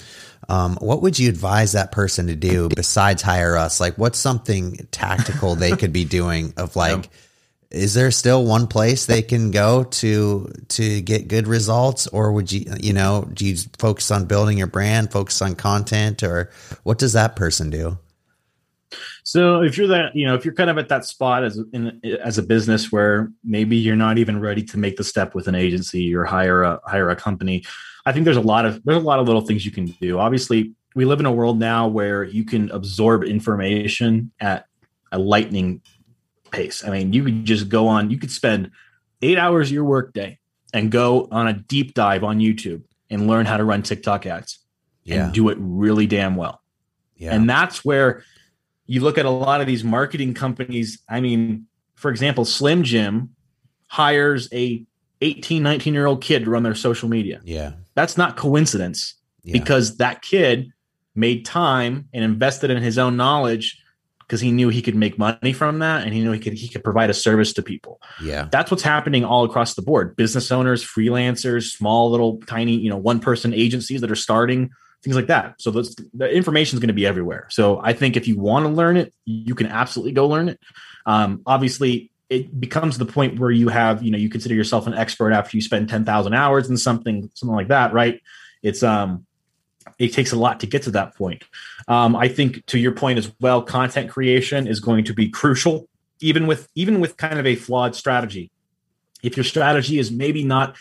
Um, 0.48 0.76
what 0.80 1.02
would 1.02 1.18
you 1.18 1.28
advise 1.28 1.72
that 1.72 1.92
person 1.92 2.28
to 2.28 2.36
do 2.36 2.68
besides 2.68 3.22
hire 3.22 3.56
us? 3.56 3.80
Like, 3.80 3.96
what's 3.96 4.18
something 4.18 4.86
tactical 4.90 5.54
they 5.54 5.76
could 5.76 5.92
be 5.92 6.04
doing? 6.04 6.52
Of 6.56 6.76
like, 6.76 7.10
is 7.70 7.94
there 7.94 8.10
still 8.10 8.44
one 8.44 8.66
place 8.68 9.06
they 9.06 9.22
can 9.22 9.50
go 9.50 9.84
to 9.84 10.52
to 10.68 11.00
get 11.00 11.28
good 11.28 11.48
results, 11.48 12.06
or 12.06 12.32
would 12.32 12.52
you, 12.52 12.72
you 12.80 12.92
know, 12.92 13.28
do 13.32 13.44
you 13.44 13.56
focus 13.78 14.10
on 14.10 14.26
building 14.26 14.58
your 14.58 14.68
brand, 14.68 15.10
focus 15.10 15.42
on 15.42 15.56
content, 15.56 16.22
or 16.22 16.50
what 16.84 16.98
does 16.98 17.14
that 17.14 17.36
person 17.36 17.70
do? 17.70 17.98
So 19.28 19.60
if 19.62 19.76
you're 19.76 19.88
that, 19.88 20.14
you 20.14 20.24
know, 20.24 20.36
if 20.36 20.44
you're 20.44 20.54
kind 20.54 20.70
of 20.70 20.78
at 20.78 20.88
that 20.88 21.04
spot 21.04 21.42
as 21.42 21.60
in 21.72 22.00
as 22.22 22.38
a 22.38 22.44
business 22.44 22.92
where 22.92 23.32
maybe 23.42 23.76
you're 23.76 23.96
not 23.96 24.18
even 24.18 24.38
ready 24.38 24.62
to 24.62 24.78
make 24.78 24.96
the 24.96 25.02
step 25.02 25.34
with 25.34 25.48
an 25.48 25.56
agency 25.56 26.14
or 26.14 26.24
hire 26.24 26.62
a 26.62 26.80
hire 26.86 27.10
a 27.10 27.16
company, 27.16 27.64
I 28.06 28.12
think 28.12 28.24
there's 28.24 28.36
a 28.36 28.40
lot 28.40 28.64
of 28.64 28.80
there's 28.84 29.02
a 29.02 29.04
lot 29.04 29.18
of 29.18 29.26
little 29.26 29.40
things 29.40 29.66
you 29.66 29.72
can 29.72 29.86
do. 29.86 30.20
Obviously, 30.20 30.74
we 30.94 31.04
live 31.04 31.18
in 31.18 31.26
a 31.26 31.32
world 31.32 31.58
now 31.58 31.88
where 31.88 32.22
you 32.22 32.44
can 32.44 32.70
absorb 32.70 33.24
information 33.24 34.30
at 34.38 34.66
a 35.10 35.18
lightning 35.18 35.80
pace. 36.52 36.84
I 36.84 36.90
mean, 36.90 37.12
you 37.12 37.24
could 37.24 37.44
just 37.44 37.68
go 37.68 37.88
on, 37.88 38.12
you 38.12 38.18
could 38.18 38.30
spend 38.30 38.70
8 39.22 39.38
hours 39.38 39.70
of 39.70 39.72
your 39.74 39.84
workday 39.86 40.38
and 40.72 40.88
go 40.88 41.26
on 41.32 41.48
a 41.48 41.52
deep 41.52 41.94
dive 41.94 42.22
on 42.22 42.38
YouTube 42.38 42.82
and 43.10 43.26
learn 43.26 43.44
how 43.44 43.56
to 43.56 43.64
run 43.64 43.82
TikTok 43.82 44.24
ads 44.24 44.60
Yeah, 45.02 45.24
and 45.24 45.34
do 45.34 45.48
it 45.48 45.58
really 45.60 46.06
damn 46.06 46.36
well. 46.36 46.60
yeah, 47.16 47.34
And 47.34 47.50
that's 47.50 47.84
where 47.84 48.22
you 48.86 49.00
look 49.00 49.18
at 49.18 49.26
a 49.26 49.30
lot 49.30 49.60
of 49.60 49.66
these 49.66 49.84
marketing 49.84 50.34
companies. 50.34 51.02
I 51.08 51.20
mean, 51.20 51.66
for 51.94 52.10
example, 52.10 52.44
Slim 52.44 52.82
Jim 52.82 53.30
hires 53.88 54.48
a 54.52 54.84
18, 55.20 55.62
19 55.62 55.94
year 55.94 56.06
old 56.06 56.22
kid 56.22 56.44
to 56.44 56.50
run 56.50 56.62
their 56.62 56.74
social 56.74 57.08
media. 57.08 57.40
yeah, 57.44 57.72
That's 57.94 58.16
not 58.16 58.36
coincidence 58.36 59.14
yeah. 59.42 59.52
because 59.52 59.96
that 59.96 60.22
kid 60.22 60.70
made 61.14 61.44
time 61.44 62.08
and 62.12 62.22
invested 62.22 62.70
in 62.70 62.82
his 62.82 62.98
own 62.98 63.16
knowledge 63.16 63.82
because 64.20 64.40
he 64.40 64.50
knew 64.50 64.68
he 64.68 64.82
could 64.82 64.96
make 64.96 65.18
money 65.18 65.52
from 65.52 65.78
that 65.78 66.02
and 66.04 66.12
he 66.12 66.20
knew 66.20 66.32
he 66.32 66.40
could 66.40 66.52
he 66.52 66.68
could 66.68 66.82
provide 66.84 67.10
a 67.10 67.14
service 67.14 67.52
to 67.54 67.62
people. 67.62 68.00
Yeah. 68.20 68.48
That's 68.50 68.70
what's 68.70 68.82
happening 68.82 69.24
all 69.24 69.44
across 69.44 69.74
the 69.74 69.82
board. 69.82 70.16
Business 70.16 70.50
owners, 70.50 70.84
freelancers, 70.84 71.70
small 71.70 72.10
little 72.10 72.40
tiny, 72.46 72.76
you 72.76 72.90
know, 72.90 72.96
one 72.96 73.20
person 73.20 73.54
agencies 73.54 74.00
that 74.00 74.10
are 74.10 74.16
starting 74.16 74.70
things 75.06 75.14
like 75.14 75.28
that. 75.28 75.54
So 75.60 75.70
those, 75.70 75.94
the 76.14 76.28
information 76.28 76.76
is 76.76 76.80
going 76.80 76.88
to 76.88 76.94
be 76.94 77.06
everywhere. 77.06 77.46
So 77.48 77.80
I 77.80 77.92
think 77.92 78.16
if 78.16 78.26
you 78.26 78.36
want 78.36 78.66
to 78.66 78.68
learn 78.68 78.96
it, 78.96 79.14
you 79.24 79.54
can 79.54 79.68
absolutely 79.68 80.10
go 80.10 80.26
learn 80.26 80.48
it. 80.48 80.58
Um, 81.06 81.42
obviously, 81.46 82.10
it 82.28 82.58
becomes 82.60 82.98
the 82.98 83.06
point 83.06 83.38
where 83.38 83.52
you 83.52 83.68
have, 83.68 84.02
you 84.02 84.10
know, 84.10 84.18
you 84.18 84.28
consider 84.28 84.56
yourself 84.56 84.88
an 84.88 84.94
expert 84.94 85.30
after 85.30 85.56
you 85.56 85.60
spend 85.60 85.88
10,000 85.88 86.34
hours 86.34 86.68
in 86.68 86.76
something, 86.76 87.30
something 87.34 87.54
like 87.54 87.68
that, 87.68 87.92
right? 87.92 88.20
It's, 88.64 88.82
um, 88.82 89.26
it 90.00 90.12
takes 90.12 90.32
a 90.32 90.36
lot 90.36 90.58
to 90.60 90.66
get 90.66 90.82
to 90.82 90.90
that 90.90 91.14
point. 91.14 91.44
Um, 91.86 92.16
I 92.16 92.26
think 92.26 92.66
to 92.66 92.78
your 92.80 92.90
point 92.90 93.20
as 93.20 93.32
well, 93.40 93.62
content 93.62 94.10
creation 94.10 94.66
is 94.66 94.80
going 94.80 95.04
to 95.04 95.14
be 95.14 95.28
crucial, 95.28 95.88
even 96.20 96.48
with 96.48 96.68
even 96.74 96.98
with 96.98 97.16
kind 97.16 97.38
of 97.38 97.46
a 97.46 97.54
flawed 97.54 97.94
strategy. 97.94 98.50
If 99.22 99.36
your 99.36 99.44
strategy 99.44 100.00
is 100.00 100.10
maybe 100.10 100.42
not 100.42 100.76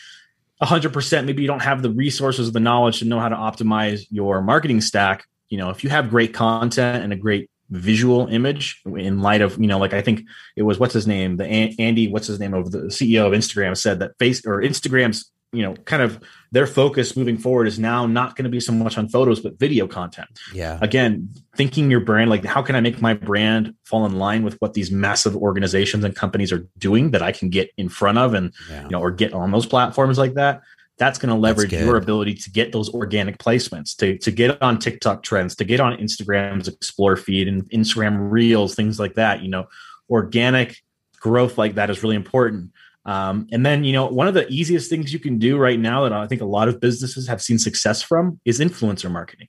100%, 0.61 1.25
maybe 1.25 1.41
you 1.41 1.47
don't 1.47 1.61
have 1.61 1.81
the 1.81 1.89
resources, 1.89 2.47
or 2.47 2.51
the 2.51 2.59
knowledge 2.59 2.99
to 2.99 3.05
know 3.05 3.19
how 3.19 3.29
to 3.29 3.35
optimize 3.35 4.05
your 4.09 4.41
marketing 4.41 4.81
stack. 4.81 5.25
You 5.49 5.57
know, 5.57 5.69
if 5.69 5.83
you 5.83 5.89
have 5.89 6.09
great 6.09 6.33
content 6.33 7.03
and 7.03 7.11
a 7.11 7.15
great 7.15 7.49
visual 7.69 8.27
image 8.27 8.81
in 8.85 9.21
light 9.21 9.41
of 9.41 9.57
you 9.57 9.65
know 9.65 9.79
like 9.79 9.91
i 9.91 9.99
think 9.99 10.21
it 10.55 10.61
was 10.61 10.77
what's 10.77 10.93
his 10.93 11.07
name 11.07 11.37
the 11.37 11.45
andy 11.45 12.07
what's 12.07 12.27
his 12.27 12.39
name 12.39 12.53
of 12.53 12.69
the 12.69 12.77
ceo 12.83 13.25
of 13.25 13.33
instagram 13.33 13.75
said 13.75 13.97
that 13.97 14.11
face 14.19 14.45
or 14.45 14.61
instagram's 14.61 15.31
you 15.55 15.63
know 15.63 15.73
kind 15.73 16.01
of 16.01 16.21
their 16.51 16.67
focus 16.67 17.15
moving 17.15 17.37
forward 17.37 17.67
is 17.67 17.77
now 17.79 18.05
not 18.05 18.35
going 18.35 18.43
to 18.43 18.49
be 18.49 18.59
so 18.59 18.71
much 18.71 18.97
on 18.97 19.07
photos 19.09 19.39
but 19.39 19.59
video 19.59 19.87
content. 19.87 20.27
Yeah. 20.53 20.79
Again 20.81 21.29
thinking 21.55 21.89
your 21.89 21.99
brand 21.99 22.29
like 22.29 22.43
how 22.43 22.61
can 22.61 22.75
i 22.75 22.81
make 22.81 23.01
my 23.01 23.13
brand 23.13 23.73
fall 23.83 24.05
in 24.05 24.17
line 24.17 24.43
with 24.43 24.55
what 24.59 24.73
these 24.73 24.91
massive 24.91 25.35
organizations 25.35 26.03
and 26.03 26.15
companies 26.15 26.51
are 26.51 26.67
doing 26.77 27.11
that 27.11 27.21
i 27.21 27.31
can 27.31 27.49
get 27.49 27.71
in 27.77 27.87
front 27.87 28.17
of 28.17 28.33
and 28.33 28.53
yeah. 28.69 28.83
you 28.83 28.89
know 28.89 28.99
or 28.99 29.11
get 29.11 29.33
on 29.33 29.51
those 29.51 29.65
platforms 29.65 30.17
like 30.17 30.33
that? 30.33 30.61
That's 30.97 31.19
going 31.19 31.27
to 31.27 31.39
leverage 31.39 31.73
your 31.73 31.97
ability 31.97 32.35
to 32.35 32.49
get 32.49 32.71
those 32.71 32.89
organic 32.89 33.37
placements 33.37 33.97
to, 33.97 34.17
to 34.19 34.31
get 34.31 34.61
on 34.61 34.79
tiktok 34.79 35.23
trends 35.23 35.55
to 35.55 35.65
get 35.65 35.79
on 35.79 35.97
instagram's 35.97 36.67
explore 36.67 37.17
feed 37.17 37.47
and 37.47 37.69
instagram 37.71 38.31
reels 38.31 38.75
things 38.75 38.99
like 38.99 39.15
that 39.15 39.41
you 39.41 39.49
know? 39.49 39.67
Organic 40.09 40.77
growth 41.19 41.57
like 41.57 41.75
that 41.75 41.89
is 41.89 42.03
really 42.03 42.15
important 42.15 42.71
um, 43.05 43.47
and 43.51 43.65
then, 43.65 43.83
you 43.83 43.93
know, 43.93 44.07
one 44.07 44.27
of 44.27 44.33
the 44.33 44.47
easiest 44.49 44.89
things 44.89 45.13
you 45.13 45.19
can 45.19 45.37
do 45.37 45.57
right 45.57 45.79
now 45.79 46.03
that 46.03 46.13
I 46.13 46.25
think 46.27 46.41
a 46.41 46.45
lot 46.45 46.67
of 46.67 46.79
businesses 46.79 47.27
have 47.27 47.41
seen 47.41 47.59
success 47.59 48.01
from 48.01 48.39
is 48.45 48.59
influencer 48.59 49.11
marketing. 49.11 49.47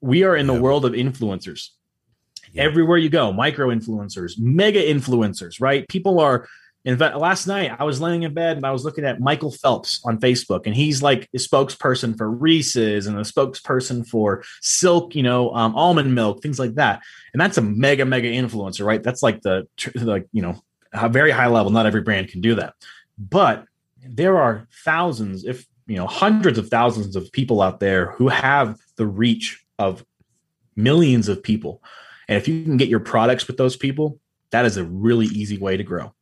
We 0.00 0.22
are 0.22 0.36
in 0.36 0.46
the 0.46 0.54
world 0.54 0.84
of 0.84 0.92
influencers. 0.92 1.70
Yeah. 2.52 2.64
Everywhere 2.64 2.98
you 2.98 3.08
go, 3.08 3.32
micro 3.32 3.68
influencers, 3.68 4.38
mega 4.38 4.80
influencers, 4.80 5.60
right? 5.60 5.88
People 5.88 6.20
are, 6.20 6.46
in 6.84 6.98
fact, 6.98 7.16
last 7.16 7.46
night 7.46 7.74
I 7.78 7.84
was 7.84 8.00
laying 8.02 8.22
in 8.22 8.34
bed 8.34 8.58
and 8.58 8.66
I 8.66 8.70
was 8.70 8.84
looking 8.84 9.06
at 9.06 9.18
Michael 9.18 9.50
Phelps 9.50 10.02
on 10.04 10.20
Facebook, 10.20 10.66
and 10.66 10.74
he's 10.74 11.02
like 11.02 11.28
a 11.34 11.38
spokesperson 11.38 12.16
for 12.16 12.30
Reese's 12.30 13.06
and 13.06 13.16
a 13.16 13.22
spokesperson 13.22 14.06
for 14.06 14.44
Silk, 14.60 15.16
you 15.16 15.22
know, 15.22 15.52
um, 15.54 15.74
almond 15.74 16.14
milk, 16.14 16.42
things 16.42 16.58
like 16.58 16.74
that. 16.74 17.00
And 17.32 17.40
that's 17.40 17.56
a 17.56 17.62
mega, 17.62 18.04
mega 18.04 18.28
influencer, 18.28 18.84
right? 18.84 19.02
That's 19.02 19.22
like 19.22 19.40
the, 19.40 19.66
like, 19.96 20.26
you 20.32 20.42
know, 20.42 20.62
a 20.94 21.08
very 21.08 21.30
high 21.30 21.48
level. 21.48 21.70
Not 21.70 21.86
every 21.86 22.02
brand 22.02 22.28
can 22.28 22.40
do 22.40 22.54
that, 22.54 22.74
but 23.18 23.66
there 24.06 24.38
are 24.38 24.66
thousands, 24.84 25.44
if 25.44 25.66
you 25.86 25.96
know, 25.96 26.06
hundreds 26.06 26.58
of 26.58 26.68
thousands 26.68 27.16
of 27.16 27.30
people 27.32 27.60
out 27.60 27.80
there 27.80 28.12
who 28.12 28.28
have 28.28 28.78
the 28.96 29.06
reach 29.06 29.64
of 29.78 30.04
millions 30.76 31.28
of 31.28 31.42
people. 31.42 31.82
And 32.28 32.38
if 32.38 32.48
you 32.48 32.64
can 32.64 32.76
get 32.76 32.88
your 32.88 33.00
products 33.00 33.46
with 33.46 33.56
those 33.56 33.76
people, 33.76 34.18
that 34.50 34.64
is 34.64 34.76
a 34.76 34.84
really 34.84 35.26
easy 35.26 35.58
way 35.58 35.76
to 35.76 35.82
grow. 35.82 36.14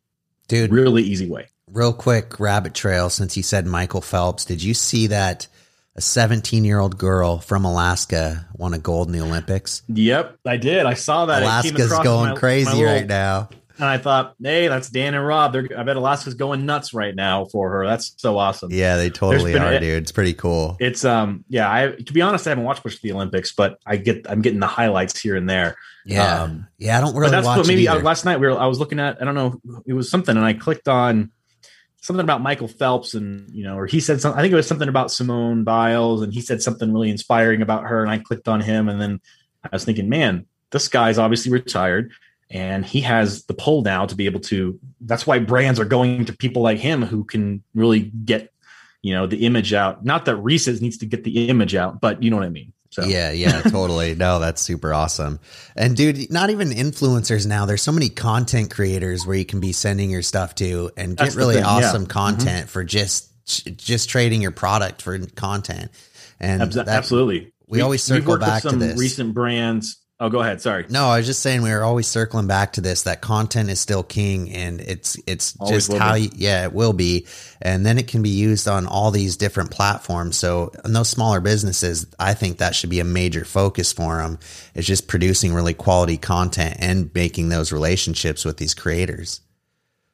Dude, 0.49 0.73
really 0.73 1.03
easy 1.03 1.29
way. 1.29 1.49
Real 1.69 1.93
quick 1.93 2.41
rabbit 2.41 2.75
trail 2.75 3.09
since 3.09 3.37
you 3.37 3.43
said 3.43 3.67
Michael 3.67 4.01
Phelps, 4.01 4.45
did 4.45 4.63
you 4.63 4.75
see 4.75 5.07
that 5.09 5.47
a 5.95 6.01
17 6.01 6.65
year 6.65 6.81
old 6.81 6.99
girl 6.99 7.39
from 7.39 7.65
Alaska 7.65 8.49
won 8.55 8.75
a 8.75 8.79
gold 8.79 9.09
in 9.09 9.13
the 9.13 9.21
Olympics? 9.21 9.83
Yep, 9.89 10.39
I 10.45 10.57
did. 10.57 10.87
I 10.87 10.95
saw 10.95 11.27
that. 11.27 11.43
Alaska's 11.43 11.91
going 11.99 12.31
my, 12.31 12.37
crazy 12.37 12.71
my 12.71 12.77
little, 12.77 12.95
right 12.95 13.07
now. 13.07 13.49
And 13.83 13.91
I 13.91 13.99
thought, 13.99 14.37
hey, 14.41 14.69
that's 14.69 14.89
Dan 14.91 15.13
and 15.15 15.27
Rob. 15.27 15.53
They're, 15.53 15.69
I 15.77 15.83
bet 15.83 15.97
Alaska's 15.97 16.35
going 16.35 16.65
nuts 16.67 16.95
right 16.95 17.17
now 17.17 17.47
for 17.47 17.69
her. 17.69 17.85
That's 17.85 18.15
so 18.17 18.39
awesome. 18.39 18.71
Yeah, 18.71 18.97
they 18.97 19.11
totally 19.11 19.59
are, 19.59 19.81
dude. 19.81 20.05
It's 20.05 20.13
pretty 20.13 20.35
cool. 20.35 20.77
It's 20.79 21.05
um, 21.05 21.45
yeah. 21.49 21.69
I 21.69 21.89
to 21.89 22.13
be 22.13 22.23
honest, 22.23 22.47
I 22.47 22.51
haven't 22.51 22.63
watched 22.63 22.85
much 22.85 22.95
of 22.95 23.01
the 23.01 23.11
Olympics, 23.11 23.53
but 23.53 23.81
I 23.85 23.97
get 23.97 24.31
I'm 24.31 24.41
getting 24.41 24.61
the 24.61 24.69
highlights 24.69 25.21
here 25.21 25.35
and 25.35 25.51
there. 25.51 25.75
Yeah, 26.05 26.43
um, 26.43 26.69
yeah. 26.79 26.97
I 26.97 27.01
don't 27.01 27.17
really. 27.17 27.33
that's 27.33 27.45
what 27.45 27.67
maybe 27.67 27.89
I, 27.89 27.97
last 27.97 28.25
night 28.25 28.39
we 28.39 28.47
were. 28.47 28.57
I 28.57 28.67
was 28.67 28.79
looking 28.79 29.01
at. 29.01 29.21
I 29.21 29.25
don't 29.25 29.35
know. 29.35 29.61
It 29.85 29.95
was 29.95 30.09
something, 30.09 30.37
and 30.37 30.47
I 30.47 30.53
clicked 30.53 30.87
on 30.87 31.33
something 32.01 32.23
about 32.23 32.41
Michael 32.41 32.69
Phelps, 32.69 33.15
and 33.15 33.51
you 33.51 33.65
know, 33.65 33.77
or 33.77 33.89
he 33.89 33.99
said 33.99 34.21
something. 34.21 34.39
I 34.39 34.43
think 34.43 34.53
it 34.53 34.57
was 34.57 34.69
something 34.69 34.89
about 34.89 35.11
Simone 35.11 35.65
Biles, 35.65 36.23
and 36.23 36.33
he 36.33 36.41
said 36.41 36.63
something 36.63 36.93
really 36.93 37.11
inspiring 37.11 37.63
about 37.63 37.83
her, 37.83 38.01
and 38.01 38.13
I 38.13 38.19
clicked 38.19 38.47
on 38.47 38.61
him, 38.61 38.89
and 38.89 39.01
then 39.01 39.21
I 39.65 39.71
was 39.73 39.85
thinking, 39.85 40.09
man, 40.09 40.47
this 40.71 40.87
guy's 40.87 41.19
obviously 41.19 41.51
retired 41.51 42.13
and 42.53 42.85
he 42.85 43.01
has 43.01 43.45
the 43.45 43.55
pull 43.55 43.83
now 43.83 44.05
to 44.05 44.15
be 44.15 44.27
able 44.27 44.41
to 44.41 44.79
that's 45.01 45.27
why 45.27 45.39
brands 45.39 45.81
are 45.81 45.87
going 45.87 46.27
to 46.27 46.37
people 46.37 46.63
like 46.63 46.79
him 46.79 47.03
who 47.03 47.25
can 47.25 47.65
really 47.75 48.01
get 48.01 48.53
you 49.01 49.13
know 49.13 49.27
the 49.27 49.45
image 49.47 49.73
out. 49.73 50.05
Not 50.05 50.27
that 50.27 50.37
reese's 50.37 50.81
needs 50.81 50.99
to 50.99 51.07
get 51.07 51.25
the 51.25 51.49
image 51.49 51.75
out 51.75 52.01
but 52.01 52.23
you 52.23 52.31
know 52.31 52.37
what 52.37 52.47
i 52.47 52.51
mean. 52.51 52.73
So. 52.91 53.05
Yeah 53.05 53.33
yeah 53.33 53.63
totally. 53.63 54.15
No 54.15 54.39
that's 54.39 54.61
super 54.61 54.93
awesome. 54.93 55.41
And 55.75 55.97
dude 55.97 56.31
not 56.31 56.51
even 56.51 56.69
influencers 56.69 57.47
now. 57.47 57.65
There's 57.65 57.83
so 57.83 57.93
many 57.93 58.11
content 58.11 58.71
creators 58.71 59.27
where 59.27 59.37
you 59.37 59.47
can 59.47 59.61
be 59.61 59.73
sending 59.73 60.11
your 60.11 60.23
stuff 60.23 60.55
to 60.57 60.91
and 60.97 61.17
get 61.17 61.35
really 61.35 61.61
awesome 61.61 62.03
yeah. 62.03 62.09
content 62.09 62.67
mm-hmm. 62.67 62.69
for 62.69 62.85
just 62.85 63.31
just 63.45 64.09
trading 64.09 64.43
your 64.43 64.53
product 64.53 65.03
for 65.03 65.19
content. 65.19 65.91
And 66.39 66.73
that, 66.73 66.89
absolutely. 66.89 67.53
we, 67.67 67.79
we 67.79 67.81
always 67.81 68.03
circle 68.03 68.37
back 68.37 68.63
to 68.63 68.77
this. 68.77 68.99
recent 68.99 69.33
brands 69.33 70.02
Oh, 70.23 70.29
go 70.29 70.41
ahead. 70.41 70.61
Sorry. 70.61 70.87
No, 70.89 71.07
I 71.07 71.17
was 71.17 71.27
just 71.27 71.43
saying 71.43 71.63
we 71.63 71.73
are 71.73 71.83
always 71.83 72.07
circling 72.07 72.47
back 72.47 72.75
to 72.75 72.81
this 72.81 73.03
that 73.03 73.23
content 73.23 73.71
is 73.71 73.81
still 73.81 74.05
king 74.05 74.53
and 74.53 74.81
it's 74.81 75.17
it's 75.27 75.57
always 75.59 75.89
just 75.89 75.99
how 75.99 76.15
you, 76.15 76.31
yeah, 76.33 76.63
it 76.63 76.73
will 76.73 76.93
be. 76.93 77.27
And 77.61 77.85
then 77.85 77.99
it 77.99 78.07
can 78.07 78.23
be 78.23 78.29
used 78.29 78.69
on 78.69 78.87
all 78.87 79.11
these 79.11 79.37
different 79.37 79.73
platforms. 79.73 80.37
So 80.37 80.71
in 80.85 80.93
those 80.93 81.09
smaller 81.09 81.41
businesses, 81.41 82.07
I 82.21 82.35
think 82.35 82.59
that 82.59 82.77
should 82.77 82.89
be 82.89 83.01
a 83.01 83.05
major 83.05 83.45
focus 83.45 83.93
for 83.93 84.19
them. 84.19 84.39
Is 84.77 84.87
just 84.87 85.09
producing 85.09 85.55
really 85.55 85.75
quality 85.75 86.19
content 86.19 86.77
and 86.79 87.13
making 87.13 87.49
those 87.49 87.73
relationships 87.73 88.45
with 88.45 88.59
these 88.59 88.75
creators. 88.75 89.41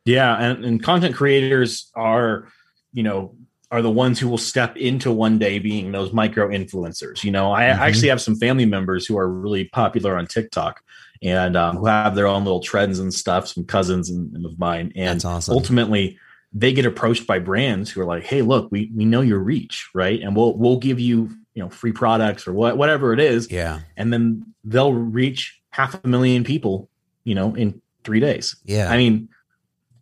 Yeah, 0.07 0.35
and, 0.39 0.65
and 0.65 0.83
content 0.83 1.17
creators 1.17 1.91
are, 1.95 2.49
you 2.95 3.03
know, 3.03 3.35
are 3.71 3.83
the 3.83 3.91
ones 3.91 4.19
who 4.19 4.29
will 4.29 4.39
step 4.39 4.77
into 4.77 5.13
one 5.13 5.39
day 5.39 5.59
being 5.59 5.93
those 5.93 6.13
micro 6.13 6.49
influencers. 6.49 7.23
You 7.23 7.31
know, 7.31 7.53
I 7.53 7.65
mm-hmm. 7.65 7.83
actually 7.83 8.09
have 8.09 8.21
some 8.21 8.37
family 8.37 8.65
members 8.65 9.07
who 9.07 9.19
are 9.19 9.29
really 9.31 9.65
popular 9.65 10.17
on 10.17 10.27
TikTok 10.27 10.83
and 11.23 11.57
um, 11.57 11.77
who 11.77 11.87
have 11.87 12.15
their 12.15 12.27
own 12.27 12.45
little 12.45 12.61
trends 12.61 12.99
and 12.99 13.13
stuff, 13.13 13.49
some 13.49 13.65
cousins 13.65 14.09
and, 14.09 14.35
and 14.35 14.47
of 14.47 14.59
mine. 14.59 14.93
And 14.97 15.23
awesome. 15.25 15.55
ultimately, 15.55 16.19
they 16.53 16.73
get 16.73 16.87
approached 16.87 17.27
by 17.27 17.39
brands 17.39 17.91
who 17.91 18.01
are 18.01 18.07
like, 18.07 18.25
"Hey, 18.25 18.41
look, 18.41 18.71
we 18.73 18.91
we 18.95 19.05
know 19.05 19.21
your 19.21 19.39
reach, 19.39 19.91
right? 19.95 20.21
And 20.21 20.35
we'll 20.35 20.57
we'll 20.57 20.79
give 20.79 20.99
you 20.99 21.31
you 21.55 21.63
know 21.63 21.69
free 21.69 21.93
products 21.93 22.47
or 22.47 22.53
what 22.53 22.79
whatever 22.79 23.13
it 23.13 23.21
is. 23.21 23.51
Yeah, 23.51 23.81
and 23.97 24.13
then 24.13 24.55
they'll 24.65 24.95
reach 24.95 25.61
half 25.71 26.03
a 26.03 26.09
million 26.09 26.45
people, 26.45 26.89
you 27.25 27.35
know, 27.35 27.55
in 27.55 27.83
three 28.05 28.21
days. 28.21 28.57
Yeah, 28.65 28.91
I 28.91 28.97
mean, 28.97 29.29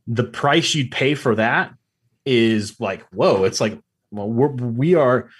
the 0.07 0.25
price 0.25 0.75
you'd 0.75 0.93
pay 0.93 1.15
for 1.15 1.35
that 1.35 1.73
is 2.27 2.79
like, 2.81 3.07
whoa, 3.13 3.45
it's 3.45 3.61
like, 3.61 3.81
well, 4.11 4.29
we're, 4.29 4.49
we 4.49 4.95
are 4.95 5.31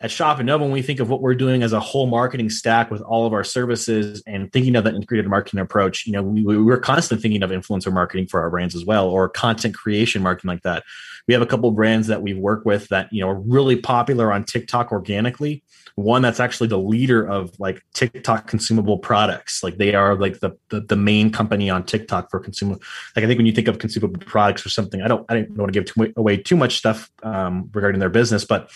at 0.00 0.10
Shopanova 0.10 0.60
when 0.60 0.70
we 0.70 0.82
think 0.82 1.00
of 1.00 1.10
what 1.10 1.20
we're 1.20 1.34
doing 1.34 1.62
as 1.62 1.72
a 1.72 1.80
whole 1.80 2.06
marketing 2.06 2.50
stack 2.50 2.90
with 2.90 3.02
all 3.02 3.26
of 3.26 3.32
our 3.32 3.44
services 3.44 4.22
and 4.26 4.52
thinking 4.52 4.76
of 4.76 4.84
that 4.84 4.94
integrated 4.94 5.28
marketing 5.28 5.60
approach, 5.60 6.06
you 6.06 6.12
know, 6.12 6.22
we, 6.22 6.42
we're 6.42 6.78
constantly 6.78 7.20
thinking 7.20 7.42
of 7.42 7.50
influencer 7.50 7.92
marketing 7.92 8.26
for 8.26 8.40
our 8.40 8.50
brands 8.50 8.74
as 8.74 8.84
well, 8.84 9.08
or 9.08 9.28
content 9.28 9.74
creation 9.74 10.22
marketing 10.22 10.48
like 10.48 10.62
that. 10.62 10.84
We 11.26 11.34
have 11.34 11.42
a 11.42 11.46
couple 11.46 11.70
brands 11.72 12.06
that 12.06 12.22
we've 12.22 12.38
worked 12.38 12.64
with 12.64 12.88
that, 12.88 13.12
you 13.12 13.20
know, 13.20 13.28
are 13.28 13.40
really 13.40 13.76
popular 13.76 14.32
on 14.32 14.44
TikTok 14.44 14.92
organically 14.92 15.62
one 15.98 16.22
that's 16.22 16.38
actually 16.38 16.68
the 16.68 16.78
leader 16.78 17.28
of 17.28 17.58
like 17.58 17.82
TikTok 17.92 18.46
consumable 18.46 18.98
products. 18.98 19.64
Like 19.64 19.78
they 19.78 19.96
are 19.96 20.14
like 20.14 20.38
the, 20.38 20.56
the, 20.68 20.80
the 20.80 20.94
main 20.94 21.32
company 21.32 21.68
on 21.70 21.84
TikTok 21.84 22.30
for 22.30 22.38
consumer. 22.38 22.76
Like 23.16 23.24
I 23.24 23.26
think 23.26 23.36
when 23.36 23.46
you 23.46 23.52
think 23.52 23.66
of 23.66 23.80
consumable 23.80 24.20
products 24.20 24.64
or 24.64 24.68
something, 24.68 25.02
I 25.02 25.08
don't 25.08 25.26
I 25.28 25.34
don't 25.34 25.56
want 25.56 25.72
to 25.72 25.80
give 25.80 25.92
too, 25.92 26.12
away 26.16 26.36
too 26.36 26.54
much 26.54 26.76
stuff 26.78 27.10
um, 27.24 27.68
regarding 27.74 27.98
their 27.98 28.10
business, 28.10 28.44
but 28.44 28.70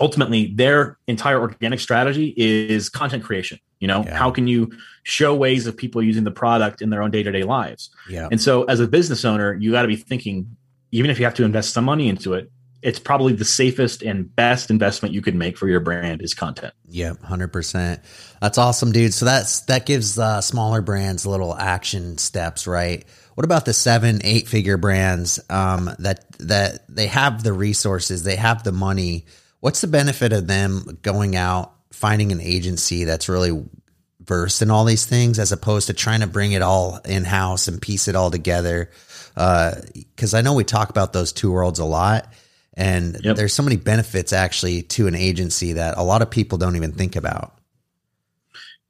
ultimately 0.00 0.52
their 0.54 0.98
entire 1.06 1.40
organic 1.40 1.80
strategy 1.80 2.34
is 2.36 2.88
content 2.88 3.24
creation. 3.24 3.58
You 3.80 3.88
know, 3.88 4.04
yeah. 4.04 4.16
how 4.16 4.30
can 4.30 4.46
you 4.46 4.72
show 5.02 5.34
ways 5.34 5.66
of 5.66 5.76
people 5.76 6.02
using 6.02 6.24
the 6.24 6.30
product 6.30 6.80
in 6.80 6.90
their 6.90 7.02
own 7.02 7.10
day 7.10 7.22
to 7.22 7.30
day 7.30 7.42
lives? 7.42 7.90
Yeah. 8.08 8.28
And 8.30 8.40
so 8.40 8.64
as 8.64 8.80
a 8.80 8.88
business 8.88 9.24
owner, 9.24 9.54
you 9.54 9.72
got 9.72 9.82
to 9.82 9.88
be 9.88 9.96
thinking, 9.96 10.56
even 10.92 11.10
if 11.10 11.18
you 11.18 11.24
have 11.24 11.34
to 11.34 11.44
invest 11.44 11.72
some 11.72 11.84
money 11.84 12.08
into 12.08 12.34
it, 12.34 12.50
it's 12.82 12.98
probably 12.98 13.32
the 13.32 13.44
safest 13.44 14.02
and 14.02 14.34
best 14.36 14.70
investment 14.70 15.12
you 15.12 15.20
could 15.20 15.34
make 15.34 15.58
for 15.58 15.66
your 15.68 15.80
brand 15.80 16.22
is 16.22 16.34
content. 16.34 16.72
Yeah, 16.88 17.14
hundred 17.22 17.48
percent. 17.48 18.00
That's 18.40 18.58
awesome, 18.58 18.92
dude. 18.92 19.12
So 19.12 19.24
that's 19.24 19.62
that 19.62 19.86
gives 19.86 20.18
uh, 20.18 20.40
smaller 20.40 20.82
brands 20.82 21.26
little 21.26 21.54
action 21.54 22.16
steps, 22.18 22.66
right? 22.66 23.04
What 23.34 23.44
about 23.44 23.64
the 23.64 23.72
seven, 23.72 24.20
eight 24.24 24.46
figure 24.48 24.76
brands 24.76 25.40
um, 25.50 25.90
that 25.98 26.24
that 26.38 26.86
they 26.88 27.08
have 27.08 27.42
the 27.42 27.52
resources, 27.52 28.22
they 28.22 28.36
have 28.36 28.62
the 28.62 28.72
money? 28.72 29.26
What's 29.60 29.80
the 29.80 29.86
benefit 29.86 30.32
of 30.32 30.46
them 30.46 30.98
going 31.02 31.36
out 31.36 31.72
finding 31.92 32.32
an 32.32 32.40
agency 32.40 33.04
that's 33.04 33.28
really 33.28 33.64
versed 34.20 34.62
in 34.62 34.70
all 34.70 34.84
these 34.84 35.06
things, 35.06 35.38
as 35.38 35.52
opposed 35.52 35.86
to 35.86 35.94
trying 35.94 36.20
to 36.20 36.26
bring 36.26 36.52
it 36.52 36.62
all 36.62 36.98
in 37.04 37.24
house 37.24 37.68
and 37.68 37.80
piece 37.80 38.08
it 38.08 38.16
all 38.16 38.30
together? 38.30 38.90
Because 39.34 40.34
uh, 40.34 40.38
I 40.38 40.40
know 40.42 40.54
we 40.54 40.64
talk 40.64 40.90
about 40.90 41.12
those 41.12 41.32
two 41.32 41.52
worlds 41.52 41.78
a 41.78 41.84
lot 41.84 42.32
and 42.76 43.18
yep. 43.24 43.36
there's 43.36 43.54
so 43.54 43.62
many 43.62 43.76
benefits 43.76 44.32
actually 44.32 44.82
to 44.82 45.06
an 45.06 45.14
agency 45.14 45.72
that 45.74 45.96
a 45.96 46.02
lot 46.02 46.22
of 46.22 46.30
people 46.30 46.58
don't 46.58 46.76
even 46.76 46.92
think 46.92 47.16
about. 47.16 47.58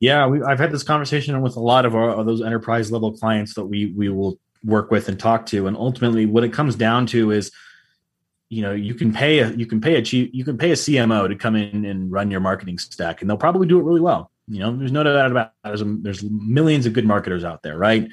Yeah, 0.01 0.27
we, 0.27 0.43
I've 0.43 0.59
had 0.59 0.73
this 0.73 0.83
conversation 0.83 1.41
with 1.41 1.57
a 1.57 1.61
lot 1.61 1.87
of, 1.87 1.95
our, 1.95 2.11
of 2.11 2.27
those 2.27 2.43
enterprise 2.43 2.91
level 2.91 3.13
clients 3.13 3.55
that 3.55 3.65
we 3.65 3.95
we 3.97 4.09
will 4.09 4.39
work 4.65 4.91
with 4.91 5.09
and 5.09 5.19
talk 5.19 5.47
to, 5.47 5.67
and 5.67 5.77
ultimately, 5.77 6.27
what 6.27 6.45
it 6.45 6.53
comes 6.53 6.75
down 6.75 7.07
to 7.07 7.31
is, 7.31 7.51
you 8.49 8.63
know, 8.63 8.73
you 8.73 8.95
can 8.95 9.13
pay 9.13 9.41
a 9.41 9.51
you 9.51 9.67
can 9.67 9.81
pay 9.81 9.97
a 9.97 10.03
chief, 10.03 10.31
you 10.33 10.45
can 10.45 10.57
pay 10.57 10.71
a 10.71 10.75
CMO 10.75 11.29
to 11.29 11.35
come 11.35 11.57
in 11.57 11.85
and 11.85 12.11
run 12.11 12.31
your 12.31 12.41
marketing 12.41 12.79
stack, 12.79 13.21
and 13.21 13.29
they'll 13.29 13.37
probably 13.37 13.67
do 13.67 13.79
it 13.79 13.83
really 13.83 14.01
well. 14.01 14.31
You 14.49 14.61
know, 14.61 14.77
there's 14.77 14.93
no 14.93 15.03
doubt 15.03 15.31
about 15.31 15.47
it. 15.47 15.53
There's, 15.65 15.83
there's 15.85 16.23
millions 16.23 16.87
of 16.87 16.93
good 16.93 17.05
marketers 17.07 17.45
out 17.45 17.63
there, 17.63 17.77
right? 17.77 18.09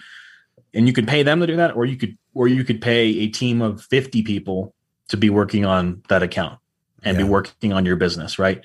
And 0.74 0.88
you 0.88 0.94
could 0.94 1.08
pay 1.08 1.22
them 1.22 1.40
to 1.42 1.48
do 1.48 1.58
that, 1.58 1.76
or 1.76 1.86
you 1.86 1.98
could 1.98 2.18
or 2.34 2.48
you 2.48 2.64
could 2.64 2.82
pay 2.82 3.20
a 3.20 3.28
team 3.28 3.62
of 3.62 3.84
50 3.84 4.24
people 4.24 4.74
to 5.10 5.18
be 5.18 5.30
working 5.30 5.66
on 5.66 6.02
that 6.10 6.24
account 6.24 6.60
and 7.04 7.18
yeah. 7.18 7.24
be 7.24 7.30
working 7.30 7.74
on 7.74 7.86
your 7.86 7.96
business, 7.96 8.40
right? 8.40 8.62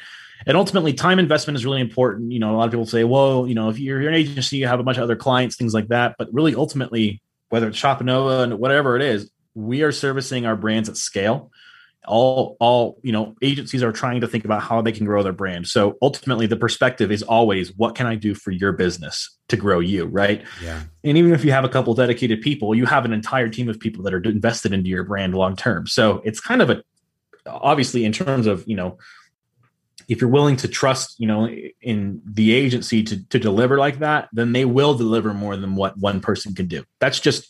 And 0.46 0.56
ultimately, 0.56 0.94
time 0.94 1.18
investment 1.18 1.56
is 1.56 1.66
really 1.66 1.80
important. 1.80 2.32
You 2.32 2.38
know, 2.38 2.54
a 2.54 2.56
lot 2.56 2.64
of 2.64 2.70
people 2.70 2.86
say, 2.86 3.04
well, 3.04 3.46
you 3.46 3.54
know, 3.54 3.68
if 3.68 3.78
you're, 3.78 4.00
you're 4.00 4.10
an 4.10 4.16
agency, 4.16 4.56
you 4.56 4.66
have 4.66 4.80
a 4.80 4.84
bunch 4.84 4.96
of 4.96 5.02
other 5.02 5.16
clients, 5.16 5.56
things 5.56 5.74
like 5.74 5.88
that. 5.88 6.14
But 6.16 6.32
really, 6.32 6.54
ultimately, 6.54 7.20
whether 7.48 7.68
it's 7.68 7.78
Shopanova 7.78 8.44
and 8.44 8.58
whatever 8.58 8.96
it 8.96 9.02
is, 9.02 9.30
we 9.58 9.82
are 9.82 9.92
servicing 9.92 10.46
our 10.46 10.56
brands 10.56 10.88
at 10.88 10.96
scale. 10.96 11.50
All, 12.06 12.56
all, 12.58 12.98
you 13.02 13.12
know, 13.12 13.34
agencies 13.42 13.82
are 13.82 13.92
trying 13.92 14.22
to 14.22 14.28
think 14.28 14.44
about 14.44 14.62
how 14.62 14.80
they 14.80 14.92
can 14.92 15.04
grow 15.04 15.22
their 15.22 15.32
brand. 15.32 15.66
So 15.66 15.98
ultimately, 16.00 16.46
the 16.46 16.56
perspective 16.56 17.10
is 17.10 17.22
always, 17.22 17.76
what 17.76 17.94
can 17.94 18.06
I 18.06 18.14
do 18.14 18.34
for 18.34 18.50
your 18.50 18.72
business 18.72 19.36
to 19.48 19.56
grow 19.56 19.80
you, 19.80 20.06
right? 20.06 20.42
Yeah. 20.62 20.82
And 21.04 21.18
even 21.18 21.32
if 21.32 21.44
you 21.44 21.50
have 21.50 21.64
a 21.64 21.68
couple 21.68 21.92
dedicated 21.94 22.40
people, 22.40 22.74
you 22.74 22.86
have 22.86 23.04
an 23.04 23.12
entire 23.12 23.48
team 23.48 23.68
of 23.68 23.78
people 23.78 24.04
that 24.04 24.14
are 24.14 24.22
invested 24.22 24.72
into 24.72 24.88
your 24.88 25.04
brand 25.04 25.34
long 25.34 25.56
term. 25.56 25.86
So 25.86 26.22
it's 26.24 26.40
kind 26.40 26.62
of 26.62 26.70
a, 26.70 26.82
obviously, 27.46 28.04
in 28.04 28.12
terms 28.12 28.46
of 28.46 28.64
you 28.66 28.76
know 28.76 28.96
if 30.08 30.20
you're 30.22 30.30
willing 30.30 30.56
to 30.56 30.68
trust, 30.68 31.16
you 31.18 31.26
know, 31.26 31.48
in 31.82 32.22
the 32.24 32.54
agency 32.54 33.02
to 33.02 33.28
to 33.28 33.38
deliver 33.38 33.76
like 33.76 33.98
that, 33.98 34.28
then 34.32 34.52
they 34.52 34.64
will 34.64 34.94
deliver 34.94 35.34
more 35.34 35.56
than 35.56 35.74
what 35.76 35.98
one 35.98 36.20
person 36.20 36.54
can 36.54 36.66
do. 36.66 36.84
That's 36.98 37.20
just, 37.20 37.48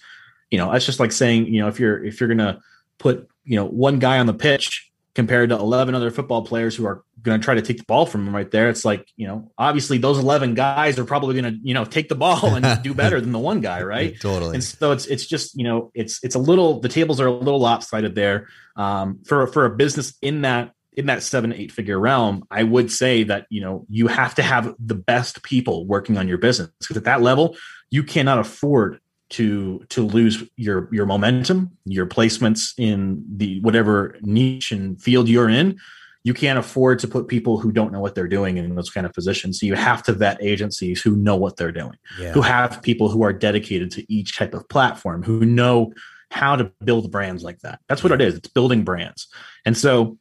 you 0.50 0.58
know, 0.58 0.72
that's 0.72 0.87
just 0.87 1.00
like 1.00 1.12
saying, 1.12 1.46
you 1.46 1.61
know, 1.61 1.68
if 1.68 1.78
you're 1.80 2.04
if 2.04 2.20
you're 2.20 2.28
gonna 2.28 2.61
put, 2.98 3.28
you 3.44 3.56
know, 3.56 3.66
one 3.66 3.98
guy 3.98 4.18
on 4.18 4.26
the 4.26 4.34
pitch 4.34 4.88
compared 5.18 5.48
to 5.48 5.56
11 5.56 5.96
other 5.96 6.12
football 6.12 6.44
players 6.44 6.76
who 6.76 6.87
are 6.87 7.02
going 7.24 7.40
to 7.40 7.44
try 7.44 7.52
to 7.52 7.61
take 7.61 7.78
the 7.78 7.84
ball 7.88 8.06
from 8.06 8.24
him 8.24 8.32
right 8.32 8.52
there. 8.52 8.68
It's 8.68 8.84
like, 8.84 9.04
you 9.16 9.26
know, 9.26 9.50
obviously 9.58 9.98
those 9.98 10.16
11 10.16 10.54
guys 10.54 10.96
are 10.96 11.04
probably 11.04 11.40
going 11.40 11.54
to, 11.54 11.61
you 11.61 11.74
know, 11.74 11.84
take 11.84 12.08
the 12.08 12.14
ball 12.14 12.54
and 12.54 12.82
do 12.84 12.94
better 12.94 13.20
than 13.20 13.32
the 13.32 13.38
one 13.40 13.61
guy. 13.61 13.82
Right. 13.82 14.14
totally. 14.20 14.54
And 14.54 14.62
so 14.62 14.92
it's, 14.92 15.06
it's 15.06 15.26
just, 15.26 15.56
you 15.56 15.64
know, 15.64 15.90
it's, 15.92 16.22
it's 16.22 16.37
a 16.37 16.38
little, 16.38 16.78
the 16.78 16.88
tables 16.88 17.20
are 17.20 17.26
a 17.26 17.32
little 17.32 17.58
lopsided 17.58 18.14
there 18.14 18.46
um, 18.76 19.18
for, 19.26 19.48
for 19.48 19.64
a 19.64 19.70
business 19.70 20.16
in 20.22 20.42
that 20.42 20.72
in 20.92 21.06
that 21.06 21.22
seven 21.22 21.52
eight 21.52 21.70
figure 21.70 21.96
realm 21.96 22.42
i 22.50 22.61
would 22.61 22.90
say 22.90 23.22
that 23.22 23.46
you 23.50 23.61
know 23.61 23.87
you 23.88 24.08
have 24.08 24.34
to 24.34 24.42
have 24.42 24.74
the 24.84 24.96
best 24.96 25.44
people 25.44 25.87
working 25.87 26.18
on 26.18 26.26
your 26.26 26.38
business 26.38 26.70
because 26.80 26.96
at 26.96 27.04
that 27.04 27.22
level 27.22 27.56
you 27.88 28.02
cannot 28.02 28.40
afford 28.40 28.98
to 29.30 29.84
to 29.90 30.06
lose 30.06 30.42
your 30.56 30.88
your 30.92 31.06
momentum 31.06 31.70
your 31.84 32.06
placements 32.06 32.72
in 32.78 33.24
the 33.36 33.60
whatever 33.60 34.16
niche 34.22 34.72
and 34.72 35.00
field 35.02 35.28
you're 35.28 35.48
in 35.48 35.78
you 36.24 36.34
can't 36.34 36.58
afford 36.58 36.98
to 36.98 37.08
put 37.08 37.28
people 37.28 37.58
who 37.58 37.70
don't 37.70 37.92
know 37.92 38.00
what 38.00 38.14
they're 38.14 38.28
doing 38.28 38.56
in 38.58 38.74
those 38.74 38.90
kind 38.90 39.06
of 39.06 39.12
positions. 39.14 39.60
So 39.60 39.66
you 39.66 39.74
have 39.76 40.02
to 40.02 40.12
vet 40.12 40.42
agencies 40.42 41.00
who 41.00 41.16
know 41.16 41.36
what 41.36 41.56
they're 41.56 41.72
doing 41.72 41.96
yeah. 42.18 42.32
who 42.32 42.42
have 42.42 42.82
people 42.82 43.08
who 43.08 43.22
are 43.22 43.32
dedicated 43.32 43.90
to 43.92 44.12
each 44.12 44.36
type 44.36 44.52
of 44.52 44.68
platform 44.68 45.22
who 45.22 45.46
know 45.46 45.92
how 46.30 46.56
to 46.56 46.64
build 46.84 47.10
brands 47.10 47.42
like 47.42 47.60
that. 47.60 47.78
That's 47.88 48.02
what 48.02 48.12
it 48.12 48.20
is. 48.20 48.34
It's 48.34 48.48
building 48.48 48.84
brands. 48.84 49.28
And 49.64 49.76
so 49.76 50.18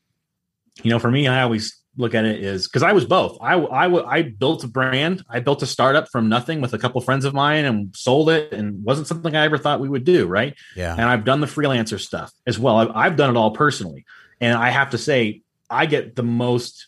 you 0.84 0.90
know, 0.90 1.00
for 1.00 1.12
me, 1.12 1.28
I 1.28 1.42
always 1.42 1.78
look 1.98 2.14
at 2.16 2.26
it 2.26 2.44
is 2.44 2.68
because 2.68 2.84
I 2.84 2.94
was 2.94 3.06
both. 3.06 3.38
I, 3.42 3.56
I, 3.56 4.18
I 4.18 4.22
built 4.22 4.64
a 4.64 4.68
brand. 4.68 5.24
I 5.30 5.40
built 5.40 5.62
a 5.64 5.66
startup 5.66 6.10
from 6.10 6.30
nothing 6.30 6.62
with 6.62 6.74
a 6.74 6.78
couple 6.78 7.02
friends 7.02 7.26
of 7.26 7.34
mine 7.34 7.66
and 7.66 7.96
sold 7.96 8.30
it 8.30 8.54
and 8.54 8.84
wasn't 8.84 9.08
something 9.08 9.36
I 9.36 9.46
ever 9.46 9.58
thought 9.58 9.80
we 9.80 9.90
would 9.90 10.04
do. 10.04 10.28
Right. 10.28 10.56
Yeah. 10.76 10.94
And 10.94 11.04
I've 11.04 11.26
done 11.26 11.42
the 11.42 11.48
freelancer 11.48 12.00
stuff 12.00 12.32
as 12.46 12.60
well. 12.60 12.78
I've, 12.78 12.92
I've 12.94 13.16
done 13.16 13.36
it 13.36 13.38
all 13.38 13.52
personally. 13.52 14.06
And 14.40 14.58
I 14.58 14.70
have 14.70 14.92
to 14.92 14.98
say, 14.98 15.42
I 15.70 15.86
get 15.86 16.16
the 16.16 16.24
most 16.24 16.88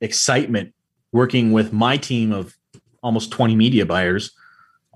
excitement 0.00 0.74
working 1.12 1.52
with 1.52 1.72
my 1.72 1.96
team 1.96 2.32
of 2.32 2.56
almost 3.02 3.30
20 3.30 3.54
media 3.54 3.86
buyers 3.86 4.32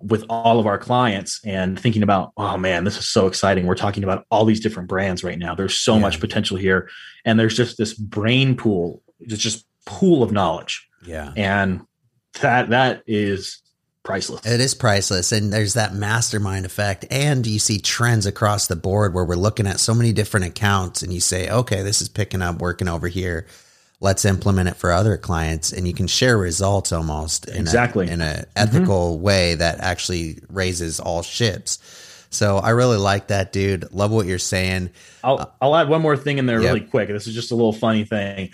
with 0.02 0.24
all 0.28 0.58
of 0.58 0.66
our 0.66 0.78
clients 0.78 1.40
and 1.44 1.78
thinking 1.78 2.02
about, 2.02 2.32
oh 2.36 2.56
man, 2.56 2.84
this 2.84 2.96
is 2.96 3.08
so 3.08 3.26
exciting. 3.26 3.66
We're 3.66 3.74
talking 3.74 4.02
about 4.02 4.24
all 4.30 4.44
these 4.44 4.60
different 4.60 4.88
brands 4.88 5.22
right 5.22 5.38
now. 5.38 5.54
There's 5.54 5.76
so 5.76 5.94
yeah. 5.94 6.00
much 6.00 6.20
potential 6.20 6.56
here. 6.56 6.88
And 7.24 7.38
there's 7.38 7.56
just 7.56 7.76
this 7.76 7.94
brain 7.94 8.56
pool, 8.56 9.02
it's 9.20 9.42
just 9.42 9.66
pool 9.86 10.22
of 10.22 10.32
knowledge. 10.32 10.88
Yeah. 11.04 11.32
And 11.36 11.86
that 12.40 12.70
that 12.70 13.02
is 13.06 13.62
priceless. 14.02 14.44
It 14.46 14.60
is 14.60 14.74
priceless. 14.74 15.32
And 15.32 15.52
there's 15.52 15.74
that 15.74 15.94
mastermind 15.94 16.66
effect. 16.66 17.04
And 17.10 17.46
you 17.46 17.58
see 17.58 17.78
trends 17.78 18.26
across 18.26 18.66
the 18.66 18.76
board 18.76 19.14
where 19.14 19.24
we're 19.24 19.36
looking 19.36 19.66
at 19.66 19.80
so 19.80 19.94
many 19.94 20.12
different 20.12 20.46
accounts 20.46 21.02
and 21.02 21.12
you 21.12 21.20
say, 21.20 21.50
okay, 21.50 21.82
this 21.82 22.00
is 22.00 22.08
picking 22.08 22.42
up, 22.42 22.60
working 22.60 22.88
over 22.88 23.08
here 23.08 23.46
let's 24.00 24.24
implement 24.24 24.68
it 24.68 24.76
for 24.76 24.90
other 24.90 25.16
clients 25.16 25.72
and 25.72 25.86
you 25.86 25.94
can 25.94 26.06
share 26.06 26.36
results 26.36 26.90
almost 26.90 27.48
in 27.48 27.56
exactly 27.60 28.08
a, 28.08 28.12
in 28.12 28.20
a 28.20 28.44
ethical 28.56 29.14
mm-hmm. 29.14 29.22
way 29.22 29.54
that 29.54 29.78
actually 29.80 30.38
raises 30.48 30.98
all 30.98 31.22
ships 31.22 31.78
so 32.30 32.56
i 32.58 32.70
really 32.70 32.96
like 32.96 33.28
that 33.28 33.52
dude 33.52 33.90
love 33.92 34.10
what 34.10 34.26
you're 34.26 34.38
saying 34.38 34.90
i'll, 35.22 35.54
I'll 35.60 35.76
add 35.76 35.88
one 35.88 36.02
more 36.02 36.16
thing 36.16 36.38
in 36.38 36.46
there 36.46 36.60
yep. 36.60 36.74
really 36.74 36.86
quick 36.86 37.08
this 37.08 37.26
is 37.26 37.34
just 37.34 37.52
a 37.52 37.54
little 37.54 37.72
funny 37.72 38.04
thing 38.04 38.50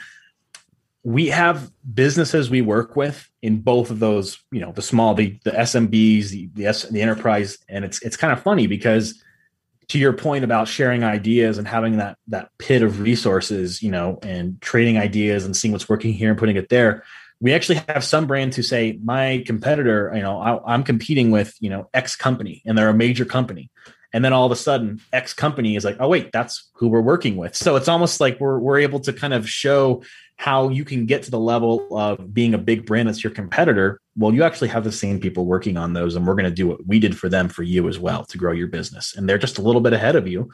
we 1.06 1.28
have 1.28 1.70
businesses 1.94 2.50
we 2.50 2.60
work 2.60 2.96
with 2.96 3.30
in 3.40 3.60
both 3.60 3.92
of 3.92 4.00
those 4.00 4.42
you 4.50 4.60
know 4.60 4.72
the 4.72 4.82
small 4.82 5.14
the, 5.14 5.38
the 5.44 5.52
smbs 5.52 6.30
the, 6.30 6.50
the, 6.54 6.88
the 6.90 7.00
enterprise 7.00 7.58
and 7.68 7.84
it's 7.84 8.02
it's 8.02 8.16
kind 8.16 8.32
of 8.32 8.42
funny 8.42 8.66
because 8.66 9.22
to 9.88 9.98
your 9.98 10.12
point 10.12 10.44
about 10.44 10.68
sharing 10.68 11.04
ideas 11.04 11.58
and 11.58 11.68
having 11.68 11.98
that 11.98 12.18
that 12.28 12.50
pit 12.58 12.82
of 12.82 13.00
resources, 13.00 13.82
you 13.82 13.90
know, 13.90 14.18
and 14.22 14.60
trading 14.60 14.98
ideas 14.98 15.44
and 15.44 15.56
seeing 15.56 15.72
what's 15.72 15.88
working 15.88 16.12
here 16.12 16.30
and 16.30 16.38
putting 16.38 16.56
it 16.56 16.68
there. 16.68 17.04
We 17.40 17.52
actually 17.52 17.80
have 17.88 18.02
some 18.02 18.26
brands 18.26 18.56
who 18.56 18.62
say, 18.62 18.98
my 19.04 19.44
competitor, 19.46 20.10
you 20.14 20.22
know, 20.22 20.40
I, 20.40 20.74
I'm 20.74 20.82
competing 20.82 21.30
with, 21.30 21.54
you 21.60 21.68
know, 21.68 21.88
X 21.92 22.16
company 22.16 22.62
and 22.64 22.76
they're 22.76 22.88
a 22.88 22.94
major 22.94 23.26
company. 23.26 23.70
And 24.12 24.24
then 24.24 24.32
all 24.32 24.46
of 24.46 24.52
a 24.52 24.56
sudden, 24.56 25.00
X 25.12 25.34
company 25.34 25.76
is 25.76 25.84
like, 25.84 25.98
oh, 26.00 26.08
wait, 26.08 26.32
that's 26.32 26.70
who 26.72 26.88
we're 26.88 27.02
working 27.02 27.36
with. 27.36 27.54
So 27.54 27.76
it's 27.76 27.88
almost 27.88 28.20
like 28.20 28.40
we're, 28.40 28.58
we're 28.58 28.78
able 28.78 29.00
to 29.00 29.12
kind 29.12 29.34
of 29.34 29.48
show 29.48 30.02
how 30.36 30.68
you 30.68 30.84
can 30.84 31.06
get 31.06 31.22
to 31.22 31.30
the 31.30 31.38
level 31.38 31.88
of 31.96 32.32
being 32.32 32.54
a 32.54 32.58
big 32.58 32.86
brand 32.86 33.08
that's 33.08 33.24
your 33.24 33.32
competitor 33.32 34.00
well 34.16 34.32
you 34.32 34.42
actually 34.42 34.68
have 34.68 34.84
the 34.84 34.92
same 34.92 35.18
people 35.18 35.46
working 35.46 35.76
on 35.76 35.92
those 35.92 36.14
and 36.14 36.26
we're 36.26 36.34
going 36.34 36.44
to 36.44 36.50
do 36.50 36.66
what 36.66 36.86
we 36.86 36.98
did 36.98 37.16
for 37.16 37.28
them 37.28 37.48
for 37.48 37.62
you 37.62 37.88
as 37.88 37.98
well 37.98 38.24
to 38.24 38.38
grow 38.38 38.52
your 38.52 38.68
business 38.68 39.16
and 39.16 39.28
they're 39.28 39.38
just 39.38 39.58
a 39.58 39.62
little 39.62 39.80
bit 39.80 39.92
ahead 39.92 40.16
of 40.16 40.28
you 40.28 40.48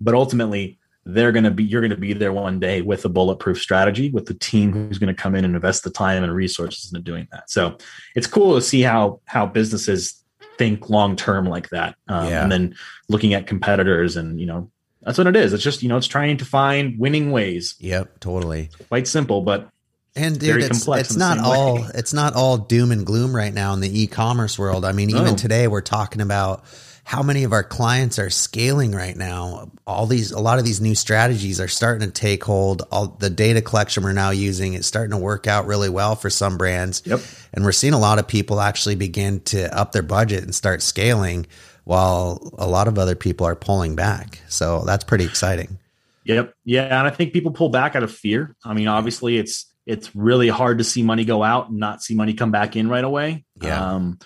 but 0.00 0.14
ultimately 0.14 0.78
they're 1.04 1.32
going 1.32 1.44
to 1.44 1.50
be 1.50 1.62
you're 1.62 1.80
going 1.80 1.90
to 1.90 1.96
be 1.96 2.12
there 2.12 2.32
one 2.32 2.58
day 2.58 2.82
with 2.82 3.04
a 3.04 3.08
bulletproof 3.08 3.60
strategy 3.60 4.10
with 4.10 4.26
the 4.26 4.34
team 4.34 4.72
who's 4.72 4.98
going 4.98 5.14
to 5.14 5.22
come 5.22 5.34
in 5.34 5.44
and 5.44 5.54
invest 5.54 5.84
the 5.84 5.90
time 5.90 6.24
and 6.24 6.34
resources 6.34 6.90
into 6.92 7.02
doing 7.02 7.28
that 7.30 7.48
so 7.48 7.76
it's 8.14 8.26
cool 8.26 8.54
to 8.54 8.62
see 8.62 8.82
how 8.82 9.20
how 9.26 9.46
businesses 9.46 10.22
think 10.58 10.88
long 10.90 11.14
term 11.14 11.46
like 11.46 11.68
that 11.68 11.94
um, 12.08 12.28
yeah. 12.28 12.42
and 12.42 12.50
then 12.50 12.74
looking 13.08 13.34
at 13.34 13.46
competitors 13.46 14.16
and 14.16 14.40
you 14.40 14.46
know 14.46 14.70
that's 15.02 15.18
what 15.18 15.26
it 15.26 15.36
is. 15.36 15.52
It's 15.52 15.62
just 15.62 15.82
you 15.82 15.88
know 15.88 15.96
it's 15.96 16.06
trying 16.06 16.36
to 16.38 16.44
find 16.44 16.98
winning 16.98 17.30
ways. 17.30 17.76
Yep, 17.80 18.20
totally. 18.20 18.70
It's 18.78 18.88
quite 18.88 19.06
simple, 19.08 19.42
but 19.42 19.70
and 20.16 20.38
dude, 20.38 20.62
it's, 20.62 20.88
it's 20.88 21.16
not 21.16 21.38
all 21.38 21.74
way. 21.76 21.88
it's 21.94 22.14
not 22.14 22.34
all 22.34 22.56
doom 22.56 22.90
and 22.90 23.04
gloom 23.04 23.36
right 23.36 23.52
now 23.52 23.74
in 23.74 23.80
the 23.80 24.02
e-commerce 24.02 24.58
world. 24.58 24.84
I 24.84 24.92
mean, 24.92 25.10
even 25.10 25.36
today 25.36 25.68
we're 25.68 25.82
talking 25.82 26.22
about 26.22 26.64
how 27.06 27.22
many 27.22 27.44
of 27.44 27.52
our 27.52 27.62
clients 27.62 28.18
are 28.18 28.30
scaling 28.30 28.90
right 28.90 29.16
now. 29.16 29.70
All 29.86 30.06
these, 30.06 30.32
a 30.32 30.40
lot 30.40 30.58
of 30.58 30.64
these 30.64 30.80
new 30.80 30.96
strategies 30.96 31.60
are 31.60 31.68
starting 31.68 32.08
to 32.08 32.12
take 32.12 32.42
hold. 32.42 32.82
All 32.90 33.06
the 33.06 33.30
data 33.30 33.62
collection 33.62 34.02
we're 34.02 34.12
now 34.12 34.30
using 34.30 34.74
is 34.74 34.86
starting 34.86 35.12
to 35.12 35.16
work 35.16 35.46
out 35.46 35.66
really 35.66 35.88
well 35.88 36.16
for 36.16 36.30
some 36.30 36.58
brands. 36.58 37.04
Yep. 37.04 37.20
And 37.52 37.64
we're 37.64 37.70
seeing 37.70 37.92
a 37.92 37.98
lot 37.98 38.18
of 38.18 38.26
people 38.26 38.60
actually 38.60 38.96
begin 38.96 39.38
to 39.42 39.72
up 39.72 39.92
their 39.92 40.02
budget 40.02 40.42
and 40.42 40.52
start 40.52 40.82
scaling 40.82 41.46
while 41.86 42.52
a 42.58 42.66
lot 42.66 42.88
of 42.88 42.98
other 42.98 43.14
people 43.14 43.46
are 43.46 43.54
pulling 43.54 43.94
back. 43.94 44.40
So 44.48 44.82
that's 44.84 45.04
pretty 45.04 45.24
exciting. 45.24 45.78
Yep. 46.24 46.52
Yeah. 46.64 46.82
And 46.86 47.06
I 47.06 47.10
think 47.10 47.32
people 47.32 47.52
pull 47.52 47.68
back 47.68 47.94
out 47.94 48.02
of 48.02 48.10
fear. 48.10 48.56
I 48.64 48.74
mean, 48.74 48.88
obviously 48.88 49.38
it's, 49.38 49.66
it's 49.86 50.14
really 50.16 50.48
hard 50.48 50.78
to 50.78 50.84
see 50.84 51.04
money 51.04 51.24
go 51.24 51.44
out 51.44 51.70
and 51.70 51.78
not 51.78 52.02
see 52.02 52.16
money 52.16 52.34
come 52.34 52.50
back 52.50 52.74
in 52.74 52.88
right 52.88 53.04
away. 53.04 53.44
Yeah. 53.62 53.94
Um, 53.94 54.18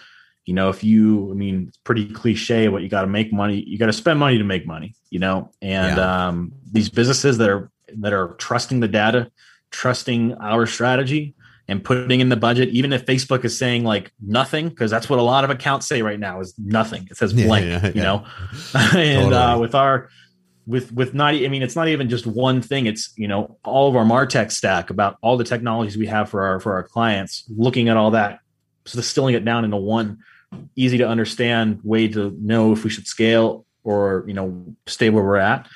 you 0.47 0.55
know, 0.55 0.71
if 0.71 0.83
you, 0.83 1.31
I 1.31 1.35
mean, 1.35 1.67
it's 1.69 1.77
pretty 1.85 2.11
cliche, 2.11 2.69
but 2.69 2.81
you 2.81 2.89
got 2.89 3.03
to 3.03 3.07
make 3.09 3.31
money, 3.31 3.63
you 3.63 3.77
got 3.77 3.87
to 3.87 3.93
spend 3.93 4.19
money 4.19 4.39
to 4.39 4.45
make 4.45 4.67
money, 4.67 4.95
you 5.11 5.19
know, 5.19 5.53
and, 5.61 5.99
Yeah. 5.99 6.29
um, 6.29 6.53
these 6.73 6.89
businesses 6.89 7.37
that 7.39 7.51
are, 7.51 7.71
that 7.99 8.15
are 8.15 8.37
trusting 8.39 8.81
the 8.81 8.89
data, 8.89 9.31
trusting 9.71 10.33
our 10.37 10.65
strategy 10.65 11.35
and 11.71 11.83
putting 11.85 12.21
in 12.21 12.29
the 12.29 12.37
budget, 12.37 12.69
even 12.71 12.93
if 12.93 13.07
Facebook 13.07 13.45
is 13.45 13.57
saying 13.57 13.85
like 13.85 14.13
nothing, 14.21 14.69
because 14.69 14.91
that's 14.91 15.09
what 15.09 15.19
a 15.19 15.23
lot 15.23 15.45
of 15.45 15.51
accounts 15.51 15.87
say 15.87 16.03
right 16.03 16.19
now 16.19 16.41
is 16.41 16.53
nothing. 16.59 17.07
It 17.11 17.17
says 17.17 17.33
Yeah, 17.33 17.47
blank, 17.47 17.67
yeah, 17.67 17.87
you 17.95 18.03
know, 18.03 18.27
and, 18.75 19.33
uh, 19.33 19.57
with 19.61 19.75
our, 19.75 20.11
with 20.67 20.93
with 20.93 21.15
not 21.15 21.35
i 21.35 21.49
mean 21.49 21.63
it's 21.63 21.75
not 21.75 21.89
even 21.89 22.09
just 22.09 22.27
one 22.27 22.61
thing. 22.61 22.87
It's 22.87 23.13
you 23.17 23.29
know 23.29 23.57
all 23.65 23.89
of 23.89 23.97
our 23.97 24.05
martech 24.05 24.53
stack 24.53 24.91
about 24.91 25.17
all 25.23 25.37
the 25.37 25.45
technologies 25.45 25.97
we 25.97 26.07
have 26.07 26.29
for 26.29 26.43
our 26.45 26.61
for 26.61 26.75
our 26.75 26.83
clients 26.83 27.45
looking 27.49 27.89
at 27.89 27.97
all 27.97 28.11
that 28.11 28.41
so 28.85 28.99
distilling 28.99 29.35
it 29.35 29.45
down 29.45 29.65
into 29.65 29.77
one 29.77 30.19
easy 30.77 30.99
to 30.99 31.09
understand 31.09 31.81
way 31.85 32.09
to 32.09 32.37
know 32.41 32.73
if 32.73 32.85
we 32.85 32.91
should 32.91 33.07
scale 33.07 33.65
or 33.85 34.25
you 34.27 34.35
know 34.35 34.65
stay 34.87 35.11
where 35.11 35.25
we're 35.25 35.37
at. 35.37 35.69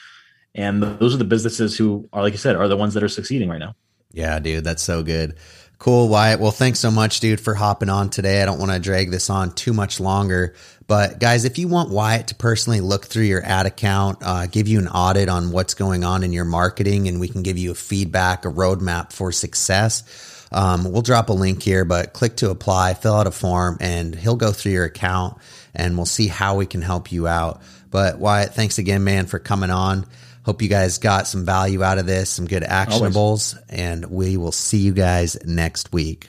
And 0.56 0.82
those 0.82 1.14
are 1.14 1.18
the 1.18 1.24
businesses 1.24 1.76
who 1.76 2.08
are 2.12 2.22
like 2.22 2.32
you 2.32 2.38
said 2.38 2.56
are 2.56 2.68
the 2.68 2.76
ones 2.76 2.94
that 2.94 3.02
are 3.02 3.08
succeeding 3.08 3.48
right 3.48 3.58
now. 3.58 3.74
Yeah, 4.12 4.38
dude, 4.38 4.62
that's 4.62 4.82
so 4.82 5.02
good. 5.02 5.36
Cool, 5.84 6.08
Wyatt. 6.08 6.40
Well, 6.40 6.50
thanks 6.50 6.78
so 6.78 6.90
much, 6.90 7.20
dude, 7.20 7.42
for 7.42 7.52
hopping 7.52 7.90
on 7.90 8.08
today. 8.08 8.40
I 8.40 8.46
don't 8.46 8.58
want 8.58 8.72
to 8.72 8.78
drag 8.78 9.10
this 9.10 9.28
on 9.28 9.54
too 9.54 9.74
much 9.74 10.00
longer. 10.00 10.54
But 10.86 11.20
guys, 11.20 11.44
if 11.44 11.58
you 11.58 11.68
want 11.68 11.90
Wyatt 11.90 12.28
to 12.28 12.34
personally 12.34 12.80
look 12.80 13.04
through 13.04 13.24
your 13.24 13.44
ad 13.44 13.66
account, 13.66 14.20
uh, 14.22 14.46
give 14.46 14.66
you 14.66 14.78
an 14.78 14.88
audit 14.88 15.28
on 15.28 15.50
what's 15.50 15.74
going 15.74 16.02
on 16.02 16.22
in 16.22 16.32
your 16.32 16.46
marketing, 16.46 17.06
and 17.06 17.20
we 17.20 17.28
can 17.28 17.42
give 17.42 17.58
you 17.58 17.70
a 17.70 17.74
feedback, 17.74 18.46
a 18.46 18.48
roadmap 18.48 19.12
for 19.12 19.30
success, 19.30 20.04
um, 20.50 20.90
we'll 20.90 21.02
drop 21.02 21.28
a 21.28 21.34
link 21.34 21.62
here, 21.62 21.84
but 21.84 22.14
click 22.14 22.36
to 22.36 22.48
apply, 22.48 22.94
fill 22.94 23.16
out 23.16 23.26
a 23.26 23.30
form, 23.30 23.76
and 23.80 24.14
he'll 24.14 24.36
go 24.36 24.52
through 24.52 24.72
your 24.72 24.84
account 24.84 25.36
and 25.74 25.98
we'll 25.98 26.06
see 26.06 26.28
how 26.28 26.56
we 26.56 26.64
can 26.64 26.80
help 26.80 27.12
you 27.12 27.26
out. 27.26 27.60
But 27.90 28.18
Wyatt, 28.18 28.54
thanks 28.54 28.78
again, 28.78 29.04
man, 29.04 29.26
for 29.26 29.38
coming 29.38 29.70
on. 29.70 30.06
Hope 30.44 30.60
you 30.60 30.68
guys 30.68 30.98
got 30.98 31.26
some 31.26 31.44
value 31.44 31.82
out 31.82 31.98
of 31.98 32.06
this, 32.06 32.28
some 32.30 32.46
good 32.46 32.62
actionables, 32.62 33.58
and 33.70 34.04
we 34.10 34.36
will 34.36 34.52
see 34.52 34.78
you 34.78 34.92
guys 34.92 35.36
next 35.44 35.92
week. 35.92 36.28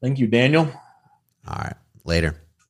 thank 0.00 0.18
you 0.18 0.26
daniel 0.26 0.66
All 1.46 1.58
right, 1.58 1.76
later. 2.04 2.36